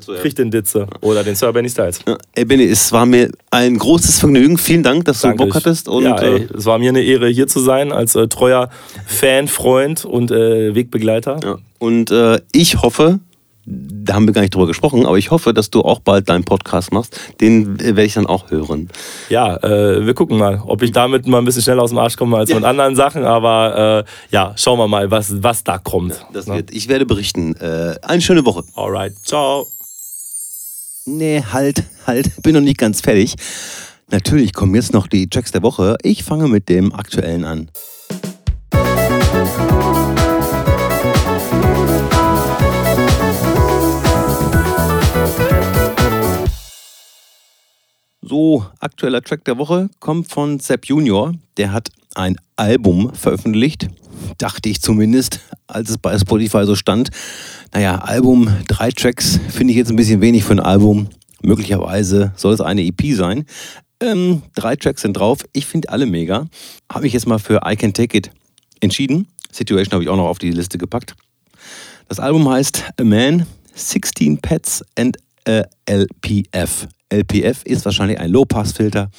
[0.00, 0.22] zuerst.
[0.22, 2.00] kriegt den Ditze oder den Sir Benny Styles.
[2.06, 4.56] Ja, ey Benny, es war mir ein großes Vergnügen.
[4.58, 5.36] Vielen Dank, dass Danke.
[5.36, 5.86] du Bock hattest.
[5.86, 8.70] Und ja, ey, äh, es war mir eine Ehre, hier zu sein, als äh, treuer
[9.06, 11.38] Fan, Freund und äh, Wegbegleiter.
[11.44, 11.58] ja.
[11.78, 13.20] und äh, ich hoffe,
[13.64, 16.44] da haben wir gar nicht drüber gesprochen, aber ich hoffe, dass du auch bald deinen
[16.44, 17.18] Podcast machst.
[17.40, 18.88] Den äh, werde ich dann auch hören.
[19.28, 22.16] Ja, äh, wir gucken mal, ob ich damit mal ein bisschen schneller aus dem Arsch
[22.16, 23.24] komme als mit anderen Sachen.
[23.24, 26.24] Aber äh, ja, schauen wir mal, was, was da kommt.
[26.32, 26.56] Das Ne?
[26.56, 27.54] wird, ich werde berichten.
[27.56, 28.64] Äh, eine schöne Woche.
[28.74, 29.66] Alright, ciao.
[31.04, 33.34] Nee, halt, halt, bin noch nicht ganz fertig.
[34.10, 35.96] Natürlich kommen jetzt noch die Tracks der Woche.
[36.02, 37.70] Ich fange mit dem aktuellen an.
[48.24, 51.34] So, aktueller Track der Woche kommt von Sepp Junior.
[51.56, 53.88] Der hat ein Album veröffentlicht.
[54.38, 57.10] Dachte ich zumindest, als es bei Spotify so stand.
[57.74, 61.08] Naja, Album, drei Tracks, finde ich jetzt ein bisschen wenig für ein Album.
[61.42, 63.44] Möglicherweise soll es eine EP sein.
[63.98, 65.40] Ähm, drei Tracks sind drauf.
[65.52, 66.46] Ich finde alle mega.
[66.92, 68.30] Habe mich jetzt mal für I Can Take It
[68.78, 69.26] entschieden.
[69.50, 71.16] Situation habe ich auch noch auf die Liste gepackt.
[72.08, 76.86] Das Album heißt A Man, 16 Pets and a LPF.
[77.12, 79.10] LPF ist wahrscheinlich ein Low-Pass-Filter.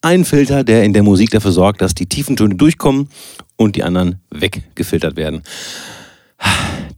[0.00, 3.08] Ein Filter, der in der Musik dafür sorgt, dass die tiefen Töne durchkommen
[3.56, 5.42] und die anderen weggefiltert werden.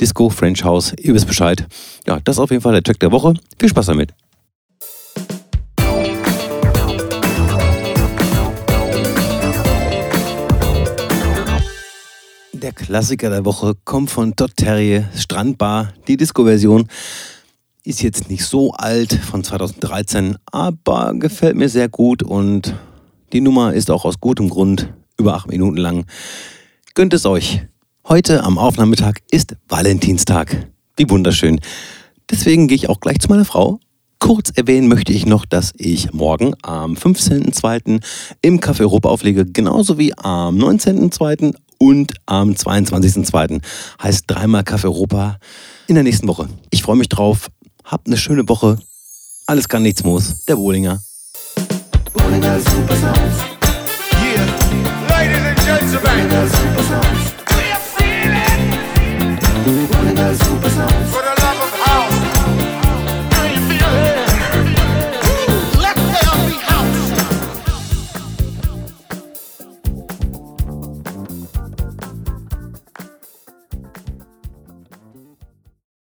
[0.00, 1.66] Disco, French House, ihr wisst Bescheid.
[2.06, 3.34] Ja, das ist auf jeden Fall der Track der Woche.
[3.58, 4.14] Viel Spaß damit.
[12.52, 15.92] Der Klassiker der Woche kommt von Todd Terje, Strandbar.
[16.08, 16.88] Die Disco-Version
[17.84, 22.74] ist jetzt nicht so alt, von 2013, aber gefällt mir sehr gut und
[23.32, 26.06] die Nummer ist auch aus gutem Grund über acht Minuten lang.
[26.94, 27.66] Gönnt es euch.
[28.08, 30.68] Heute am Aufnahmetag ist Valentinstag.
[30.96, 31.60] Wie wunderschön.
[32.30, 33.80] Deswegen gehe ich auch gleich zu meiner Frau.
[34.18, 38.02] Kurz erwähnen möchte ich noch, dass ich morgen am 15.02.
[38.40, 41.54] im Café Europa auflege, genauso wie am 19.02.
[41.76, 43.60] und am 22.02.
[44.02, 45.36] heißt dreimal Kaffee Europa
[45.86, 46.48] in der nächsten Woche.
[46.70, 47.50] Ich freue mich drauf.
[47.84, 48.78] Habt eine schöne Woche.
[49.46, 50.44] Alles kann, nichts muss.
[50.46, 51.02] Der Bohlinger.
[52.14, 53.36] Bohlinger Super Sounds.
[54.22, 54.46] Yeah.
[55.08, 56.48] Ladies and gentlemen.
[56.48, 57.33] Super Sounds.